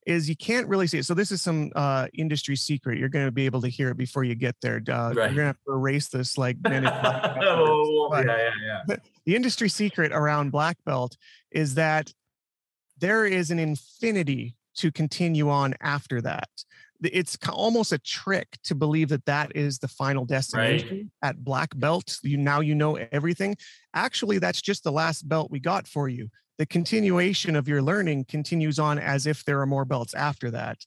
Is 0.07 0.28
you 0.28 0.37
can't 0.37 0.68
really 0.68 0.87
see 0.87 0.99
it. 0.99 1.07
So 1.07 1.14
this 1.14 1.32
is 1.32 1.43
some 1.43 1.72
uh, 1.74 2.07
industry 2.14 2.55
secret. 2.55 3.01
You're 3.01 3.09
going 3.09 3.26
to 3.26 3.32
be 3.32 3.47
able 3.47 3.62
to 3.62 3.68
hear 3.68 3.89
it 3.89 3.97
before 3.97 4.22
you 4.22 4.37
get 4.37 4.55
there. 4.62 4.80
Uh, 4.89 5.09
right. 5.09 5.14
You're 5.16 5.24
going 5.24 5.34
to 5.34 5.43
have 5.47 5.59
to 5.66 5.72
erase 5.72 6.07
this 6.07 6.39
like 6.39 6.57
oh, 6.64 8.11
yeah, 8.12 8.22
yeah, 8.24 8.51
yeah. 8.89 8.97
The 9.24 9.34
industry 9.34 9.68
secret 9.68 10.12
around 10.12 10.53
black 10.53 10.76
belt 10.84 11.16
is 11.51 11.74
that 11.74 12.12
there 12.99 13.26
is 13.26 13.51
an 13.51 13.59
infinity 13.59 14.57
to 14.76 14.92
continue 14.92 15.49
on 15.51 15.74
after 15.80 16.20
that. 16.22 16.49
It's 17.03 17.36
almost 17.49 17.92
a 17.92 17.99
trick 17.99 18.57
to 18.64 18.74
believe 18.74 19.11
that 19.11 19.26
that 19.26 19.55
is 19.55 19.78
the 19.78 19.88
final 19.88 20.24
destination 20.24 20.88
right. 20.88 21.07
at 21.22 21.44
black 21.44 21.78
belt. 21.78 22.18
You 22.22 22.38
now 22.38 22.61
you 22.61 22.74
know 22.74 22.97
everything. 23.12 23.57
Actually, 23.92 24.38
that's 24.38 24.62
just 24.62 24.82
the 24.82 24.92
last 24.92 25.28
belt 25.28 25.51
we 25.51 25.61
got 25.61 25.86
for 25.86 26.09
you. 26.09 26.30
The 26.59 26.64
continuation 26.64 27.55
of 27.55 27.68
your 27.68 27.82
learning 27.82 28.24
continues 28.28 28.78
on 28.78 28.99
as 28.99 29.26
if 29.26 29.44
there 29.44 29.61
are 29.61 29.66
more 29.66 29.84
belts 29.84 30.14
after 30.14 30.51
that, 30.53 30.78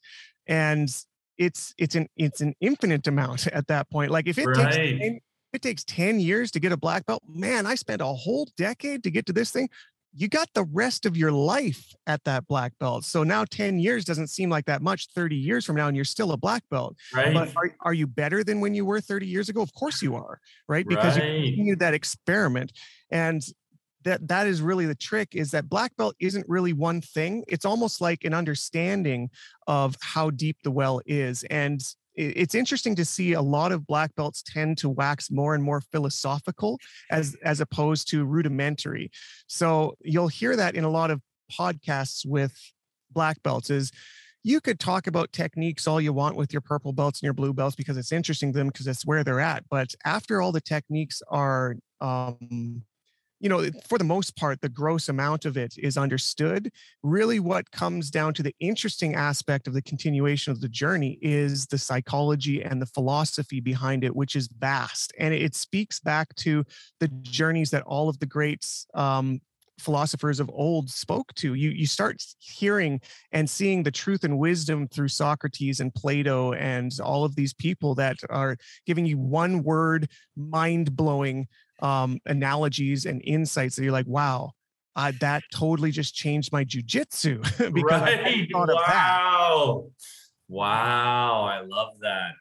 and 0.47 0.89
it's 1.37 1.75
it's 1.77 1.93
an 1.93 2.07
it's 2.17 2.41
an 2.41 2.55
infinite 2.59 3.05
amount 3.05 3.45
at 3.53 3.67
that 3.67 3.89
point. 3.91 4.09
Like 4.09 4.27
if 4.27 4.39
it 4.39 4.47
right. 4.47 4.71
takes 4.71 4.99
10, 4.99 5.19
it 5.53 5.61
takes 5.61 5.83
10 5.83 6.19
years 6.19 6.51
to 6.51 6.59
get 6.59 6.71
a 6.71 6.77
black 6.77 7.05
belt, 7.05 7.23
man, 7.27 7.65
I 7.65 7.75
spent 7.75 8.01
a 8.01 8.05
whole 8.05 8.47
decade 8.57 9.03
to 9.03 9.11
get 9.11 9.25
to 9.27 9.33
this 9.33 9.51
thing 9.51 9.69
you 10.13 10.27
got 10.27 10.49
the 10.53 10.63
rest 10.63 11.05
of 11.05 11.15
your 11.15 11.31
life 11.31 11.93
at 12.07 12.23
that 12.23 12.47
black 12.47 12.73
belt. 12.79 13.05
So 13.05 13.23
now 13.23 13.45
10 13.45 13.79
years 13.79 14.05
doesn't 14.05 14.27
seem 14.27 14.49
like 14.49 14.65
that 14.65 14.81
much 14.81 15.07
30 15.13 15.35
years 15.35 15.65
from 15.65 15.75
now, 15.75 15.87
and 15.87 15.95
you're 15.95 16.05
still 16.05 16.31
a 16.31 16.37
black 16.37 16.63
belt. 16.71 16.95
Right. 17.13 17.33
But 17.33 17.55
are, 17.55 17.75
are 17.81 17.93
you 17.93 18.07
better 18.07 18.43
than 18.43 18.59
when 18.59 18.73
you 18.73 18.85
were 18.85 19.01
30 19.01 19.27
years 19.27 19.49
ago? 19.49 19.61
Of 19.61 19.73
course 19.73 20.01
you 20.01 20.15
are, 20.15 20.39
right? 20.67 20.87
Because 20.87 21.17
right. 21.17 21.31
you 21.31 21.49
continued 21.49 21.79
that 21.79 21.93
experiment. 21.93 22.71
And 23.11 23.41
that 24.05 24.27
that 24.27 24.47
is 24.47 24.61
really 24.61 24.85
the 24.85 24.95
trick 24.95 25.35
is 25.35 25.51
that 25.51 25.69
black 25.69 25.95
belt 25.97 26.15
isn't 26.19 26.47
really 26.47 26.71
one 26.71 27.01
thing 27.01 27.43
it's 27.49 27.65
almost 27.65 27.99
like 27.99 28.23
an 28.23 28.33
understanding 28.33 29.29
of 29.67 29.93
how 30.01 30.29
deep 30.29 30.55
the 30.63 30.71
well 30.71 31.01
is 31.05 31.43
and 31.49 31.81
it's 32.19 32.55
interesting 32.55 32.95
to 32.95 33.05
see 33.05 33.33
a 33.33 33.41
lot 33.41 33.71
of 33.71 33.87
black 33.87 34.13
belts 34.15 34.43
tend 34.45 34.77
to 34.79 34.89
wax 34.89 35.31
more 35.31 35.55
and 35.55 35.63
more 35.63 35.81
philosophical 35.81 36.77
as 37.09 37.35
as 37.43 37.61
opposed 37.61 38.09
to 38.09 38.25
rudimentary. 38.25 39.09
So 39.47 39.95
you'll 40.01 40.27
hear 40.27 40.55
that 40.55 40.75
in 40.75 40.83
a 40.83 40.89
lot 40.89 41.11
of 41.11 41.21
podcasts 41.57 42.25
with 42.25 42.53
black 43.11 43.41
belts 43.41 43.69
is 43.69 43.91
you 44.43 44.61
could 44.61 44.79
talk 44.79 45.07
about 45.07 45.31
techniques 45.31 45.87
all 45.87 45.99
you 45.99 46.13
want 46.13 46.35
with 46.35 46.53
your 46.53 46.61
purple 46.61 46.93
belts 46.93 47.19
and 47.19 47.25
your 47.25 47.33
blue 47.33 47.53
belts 47.53 47.75
because 47.75 47.97
it's 47.97 48.11
interesting 48.11 48.53
to 48.53 48.59
them 48.59 48.67
because 48.67 48.85
it's 48.85 49.05
where 49.05 49.23
they're 49.23 49.39
at 49.39 49.63
but 49.69 49.95
after 50.05 50.43
all 50.43 50.51
the 50.51 50.61
techniques 50.61 51.23
are 51.29 51.75
um, 52.01 52.83
you 53.39 53.47
know, 53.47 53.69
for 53.87 53.97
the 53.97 54.03
most 54.03 54.35
part, 54.35 54.61
the 54.61 54.69
gross 54.69 55.07
amount 55.07 55.45
of 55.45 55.57
it 55.57 55.75
is 55.77 55.97
understood. 55.97 56.71
Really, 57.03 57.39
what 57.39 57.71
comes 57.71 58.09
down 58.09 58.33
to 58.35 58.43
the 58.43 58.55
interesting 58.59 59.15
aspect 59.15 59.67
of 59.67 59.73
the 59.73 59.81
continuation 59.81 60.51
of 60.51 60.61
the 60.61 60.67
journey 60.67 61.17
is 61.21 61.65
the 61.67 61.77
psychology 61.77 62.61
and 62.61 62.81
the 62.81 62.85
philosophy 62.85 63.61
behind 63.61 64.03
it, 64.03 64.15
which 64.15 64.35
is 64.35 64.47
vast. 64.47 65.13
And 65.17 65.33
it 65.33 65.55
speaks 65.55 65.99
back 65.99 66.35
to 66.35 66.65
the 66.99 67.07
journeys 67.07 67.71
that 67.71 67.83
all 67.83 68.09
of 68.09 68.19
the 68.19 68.25
greats 68.25 68.85
um, 68.93 69.39
philosophers 69.79 70.39
of 70.39 70.49
old 70.53 70.89
spoke 70.89 71.33
to 71.35 71.53
you 71.53 71.69
you 71.69 71.87
start 71.87 72.21
hearing 72.39 72.99
and 73.31 73.49
seeing 73.49 73.81
the 73.81 73.91
truth 73.91 74.23
and 74.23 74.37
wisdom 74.37 74.87
through 74.87 75.07
socrates 75.07 75.79
and 75.79 75.95
plato 75.95 76.51
and 76.53 76.91
all 77.01 77.23
of 77.23 77.35
these 77.35 77.53
people 77.53 77.95
that 77.95 78.17
are 78.29 78.57
giving 78.85 79.05
you 79.05 79.17
one 79.17 79.63
word 79.63 80.09
mind-blowing 80.35 81.47
um, 81.81 82.19
analogies 82.25 83.05
and 83.05 83.21
insights 83.23 83.75
that 83.75 83.83
you're 83.83 83.91
like, 83.91 84.07
wow, 84.07 84.51
uh, 84.95 85.11
that 85.21 85.43
totally 85.53 85.91
just 85.91 86.15
changed 86.15 86.51
my 86.51 86.65
jujitsu 86.65 87.41
because 87.73 88.01
right. 88.01 88.47
wow. 88.53 89.89
Wow, 90.47 91.43
I 91.43 91.61
love 91.61 91.93
that. 92.01 92.31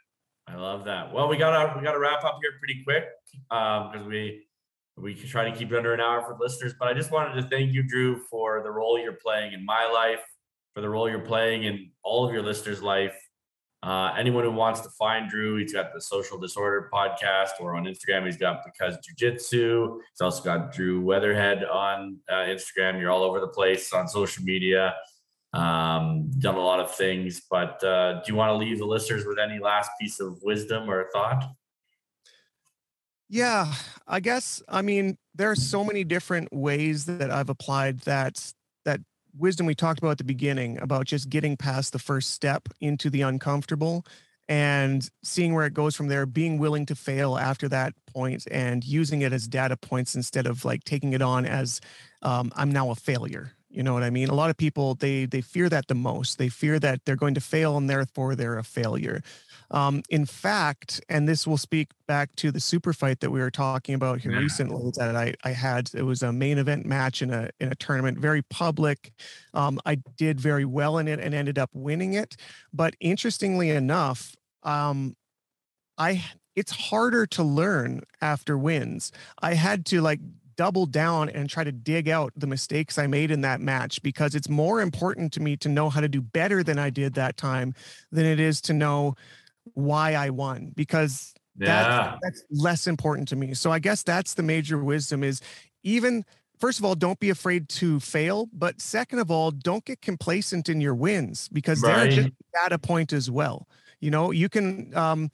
I 0.49 0.57
love 0.57 0.87
that. 0.87 1.13
Well, 1.13 1.29
we 1.29 1.37
gotta 1.37 1.79
we 1.79 1.85
gotta 1.85 1.99
wrap 1.99 2.25
up 2.25 2.39
here 2.41 2.53
pretty 2.59 2.83
quick 2.83 3.05
because 3.51 4.03
um, 4.03 4.09
we 4.09 4.47
we 4.97 5.15
try 5.15 5.49
to 5.49 5.57
keep 5.57 5.71
it 5.71 5.77
under 5.77 5.93
an 5.93 6.01
hour 6.01 6.23
for 6.23 6.37
listeners. 6.41 6.75
But 6.79 6.89
I 6.89 6.95
just 6.95 7.11
wanted 7.11 7.41
to 7.41 7.49
thank 7.49 7.73
you, 7.73 7.83
Drew, 7.83 8.23
for 8.31 8.63
the 8.63 8.71
role 8.71 8.99
you're 8.99 9.13
playing 9.13 9.53
in 9.53 9.65
my 9.65 9.87
life, 9.93 10.23
for 10.75 10.81
the 10.81 10.89
role 10.89 11.09
you're 11.09 11.21
playing 11.21 11.65
in 11.65 11.91
all 12.03 12.27
of 12.27 12.33
your 12.33 12.43
listeners' 12.43 12.83
life. 12.83 13.15
Uh, 13.83 14.13
anyone 14.19 14.43
who 14.43 14.51
wants 14.51 14.81
to 14.81 14.89
find 14.91 15.31
Drew, 15.31 15.57
he's 15.57 15.73
got 15.73 15.95
the 15.95 16.01
Social 16.01 16.39
Disorder 16.39 16.91
podcast, 16.93 17.51
or 17.61 17.77
on 17.77 17.85
Instagram, 17.85 18.27
he's 18.27 18.37
got 18.37 18.65
Because 18.65 18.99
Jiu 19.05 19.15
Jitsu. 19.17 20.01
He's 20.13 20.21
also 20.21 20.43
got 20.43 20.73
Drew 20.73 21.01
Weatherhead 21.01 21.65
on 21.65 22.19
uh, 22.29 22.47
Instagram. 22.47 23.01
You're 23.01 23.11
all 23.11 23.23
over 23.23 23.39
the 23.41 23.49
place 23.49 23.93
on 23.93 24.09
social 24.09 24.45
media. 24.45 24.95
Um, 25.53 26.31
done 26.41 26.57
a 26.57 26.61
lot 26.61 26.81
of 26.81 26.95
things, 26.95 27.41
but 27.49 27.83
uh, 27.85 28.15
do 28.15 28.33
you 28.33 28.35
want 28.35 28.51
to 28.51 28.57
leave 28.57 28.79
the 28.79 28.85
listeners 28.85 29.25
with 29.25 29.39
any 29.39 29.59
last 29.59 29.91
piece 30.01 30.21
of 30.21 30.39
wisdom 30.43 30.91
or 30.91 31.09
thought? 31.13 31.45
Yeah, 33.31 33.73
I 34.07 34.21
guess. 34.21 34.63
I 34.69 34.83
mean, 34.83 35.19
there 35.35 35.51
are 35.51 35.57
so 35.57 35.85
many 35.85 36.03
different 36.03 36.53
ways 36.53 37.05
that 37.07 37.31
I've 37.31 37.51
applied 37.51 38.01
that 38.01 38.35
that 38.41 38.53
wisdom 39.39 39.67
we 39.67 39.75
talked 39.75 39.99
about 39.99 40.11
at 40.13 40.19
the 40.19 40.25
beginning 40.25 40.79
about 40.81 41.07
just 41.07 41.29
getting 41.29 41.57
past 41.57 41.93
the 41.93 41.99
first 41.99 42.31
step 42.31 42.69
into 42.81 43.09
the 43.09 43.23
uncomfortable 43.23 44.05
and 44.49 45.09
seeing 45.23 45.55
where 45.55 45.67
it 45.67 45.75
goes 45.75 45.95
from 45.95 46.09
there 46.09 46.27
being 46.27 46.59
willing 46.59 46.87
to 46.87 46.95
fail 46.95 47.37
after 47.37 47.69
that 47.69 47.93
point 48.07 48.45
and 48.51 48.85
using 48.85 49.23
it 49.23 49.33
as 49.33 49.47
data 49.47 49.77
points 49.77 50.15
instead 50.15 50.47
of 50.47 50.65
like 50.65 50.85
taking 50.85 51.13
it 51.13 51.23
on 51.23 51.47
as 51.47 51.81
um, 52.23 52.51
i'm 52.57 52.73
now 52.73 52.91
a 52.91 52.95
failure 52.95 53.53
you 53.71 53.83
know 53.83 53.93
what 53.93 54.03
i 54.03 54.11
mean 54.11 54.29
a 54.29 54.35
lot 54.35 54.51
of 54.51 54.57
people 54.57 54.95
they 54.97 55.27
they 55.27 55.41
fear 55.41 55.69
that 55.69 55.87
the 55.89 55.95
most 55.95 56.39
they 56.39 56.49
fear 56.49 56.79
that 56.79 57.05
they're 57.05 57.17
going 57.17 57.35
to 57.35 57.41
fail 57.41 57.77
and 57.77 57.89
therefore 57.89 58.35
they're 58.35 58.59
a 58.59 58.65
failure 58.65 59.23
um, 59.71 60.03
in 60.09 60.25
fact, 60.25 61.01
and 61.09 61.29
this 61.29 61.47
will 61.47 61.59
speak 61.59 61.91
back 62.07 62.35
to 62.37 62.51
the 62.51 62.61
super 62.61 62.93
fight 62.93 63.21
that 63.21 63.31
we 63.31 63.41
were 63.41 63.51
talking 63.51 63.95
about 63.95 64.21
here 64.21 64.33
yeah. 64.33 64.39
recently 64.39 64.91
that 64.97 65.15
I, 65.15 65.35
I 65.45 65.51
had. 65.51 65.91
It 65.95 66.03
was 66.03 66.23
a 66.23 66.33
main 66.33 66.59
event 66.59 66.87
match 66.87 67.21
in 67.21 67.31
a 67.31 67.51
in 67.61 67.71
a 67.71 67.75
tournament, 67.75 68.19
very 68.19 68.43
public. 68.43 69.13
Um, 69.53 69.79
I 69.85 69.97
did 70.17 70.41
very 70.41 70.65
well 70.65 70.99
in 70.99 71.07
it 71.07 71.21
and 71.21 71.35
ended 71.35 71.59
up 71.59 71.71
winning 71.75 72.15
it. 72.15 72.37
But 72.73 72.95
interestingly 73.01 73.69
enough, 73.71 74.35
um, 74.63 75.17
I 75.99 76.25
it's 76.57 76.73
harder 76.73 77.27
to 77.27 77.43
learn 77.43 78.03
after 78.23 78.57
wins. 78.57 79.13
I 79.43 79.55
had 79.55 79.85
to 79.87 80.01
like 80.01 80.21
double 80.59 80.85
down 80.85 81.31
and 81.31 81.49
try 81.49 81.65
to 81.65 81.73
dig 81.73 82.09
out 82.09 82.33
the 82.37 82.47
mistakes 82.47 82.99
I 82.99 83.07
made 83.07 83.31
in 83.31 83.41
that 83.43 83.61
match 83.61 84.03
because 84.03 84.35
it's 84.35 84.49
more 84.49 84.81
important 84.81 85.33
to 85.35 85.41
me 85.41 85.57
to 85.59 85.69
know 85.69 85.89
how 85.89 86.01
to 86.01 86.09
do 86.09 86.21
better 86.21 86.63
than 86.63 86.79
I 86.79 86.91
did 86.91 87.15
that 87.15 87.37
time 87.37 87.75
than 88.11 88.27
it 88.27 88.41
is 88.41 88.61
to 88.63 88.75
know 88.75 89.15
why 89.75 90.15
I 90.15 90.31
won 90.31 90.73
because 90.75 91.33
yeah. 91.57 92.19
that's, 92.21 92.41
that's 92.41 92.45
less 92.51 92.87
important 92.89 93.29
to 93.29 93.37
me. 93.37 93.55
So 93.55 93.71
I 93.71 93.79
guess 93.79 94.03
that's 94.03 94.35
the 94.35 94.43
major 94.43 94.83
wisdom 94.83 95.23
is 95.23 95.41
even 95.85 96.25
first 96.59 96.81
of 96.81 96.85
all, 96.85 96.97
don't 96.97 97.21
be 97.21 97.31
afraid 97.31 97.69
to 97.69 98.01
fail. 98.01 98.49
But 98.53 98.81
second 98.81 99.21
of 99.21 99.31
all, 99.31 99.53
don't 99.53 99.85
get 99.85 100.03
complacent 100.03 100.69
in 100.69 100.81
your 100.81 100.95
wins 100.95 101.49
because 101.49 101.83
right. 101.83 101.97
they're 101.97 102.11
just 102.11 102.31
data 102.53 102.79
point 102.79 103.13
as 103.13 103.31
well. 103.31 103.69
You 104.01 104.11
know, 104.11 104.33
you 104.33 104.49
can 104.49 104.95
um, 104.97 105.31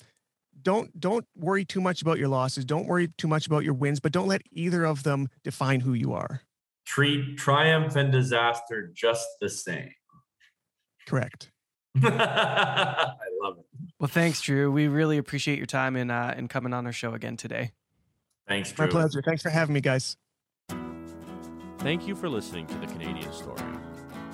don't 0.65 0.99
don't 0.99 1.25
worry 1.37 1.65
too 1.65 1.81
much 1.81 2.03
about 2.03 2.19
your 2.19 2.29
losses. 2.29 2.65
Don't 2.65 2.87
worry 2.87 3.09
too 3.17 3.29
much 3.29 3.47
about 3.47 3.63
your 3.63 3.75
wins, 3.75 4.01
but 4.01 4.11
don't 4.11 4.27
let 4.27 4.43
either 4.51 4.85
of 4.85 5.05
them 5.05 5.29
define 5.45 5.81
who 5.81 5.93
you 5.93 6.13
are. 6.13 6.43
Treat 6.85 7.39
triumph 7.39 7.95
and 7.95 8.11
disaster 8.11 8.91
just 8.93 9.27
the 9.41 9.49
same. 9.49 9.93
Correct. 11.07 11.51
I 12.03 13.13
love 13.43 13.59
it. 13.59 13.67
Well, 14.01 14.09
thanks, 14.09 14.41
Drew. 14.41 14.73
We 14.73 14.89
really 14.89 15.19
appreciate 15.19 15.59
your 15.59 15.67
time 15.67 15.95
and 15.95 16.11
uh, 16.11 16.35
and 16.37 16.51
coming 16.51 16.73
on 16.73 16.87
our 16.87 16.93
show 16.93 17.15
again 17.15 17.37
today. 17.37 17.73
Thanks, 18.49 18.73
Drew. 18.73 18.87
My 18.87 18.91
pleasure. 18.91 19.23
Thanks 19.25 19.43
for 19.43 19.51
having 19.51 19.75
me, 19.75 19.81
guys. 19.81 20.17
Thank 21.79 22.09
you 22.09 22.17
for 22.17 22.29
listening 22.29 22.67
to 22.69 22.75
the 22.79 22.87
Canadian 22.87 23.33
Story. 23.33 23.61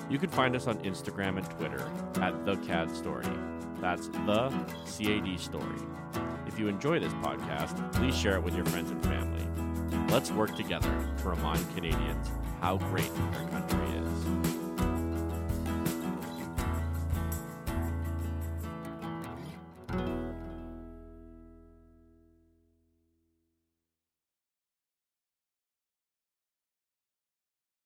You 0.09 0.17
can 0.17 0.29
find 0.29 0.55
us 0.55 0.67
on 0.67 0.77
Instagram 0.79 1.37
and 1.37 1.49
Twitter 1.51 1.89
at 2.21 2.45
the 2.45 2.55
CAD 2.57 2.93
Story. 2.95 3.25
That's 3.81 4.09
the 4.09 4.49
CAD 4.85 5.39
Story. 5.39 5.81
If 6.45 6.59
you 6.59 6.67
enjoy 6.67 6.99
this 6.99 7.13
podcast, 7.13 7.91
please 7.93 8.15
share 8.15 8.35
it 8.35 8.43
with 8.43 8.55
your 8.55 8.65
friends 8.65 8.91
and 8.91 9.03
family. 9.03 9.43
Let's 10.09 10.31
work 10.31 10.55
together 10.55 10.91
to 11.23 11.29
remind 11.29 11.67
Canadians 11.75 12.29
how 12.59 12.77
great 12.77 13.09
our 13.33 13.49
country 13.49 13.87
is. 13.97 14.10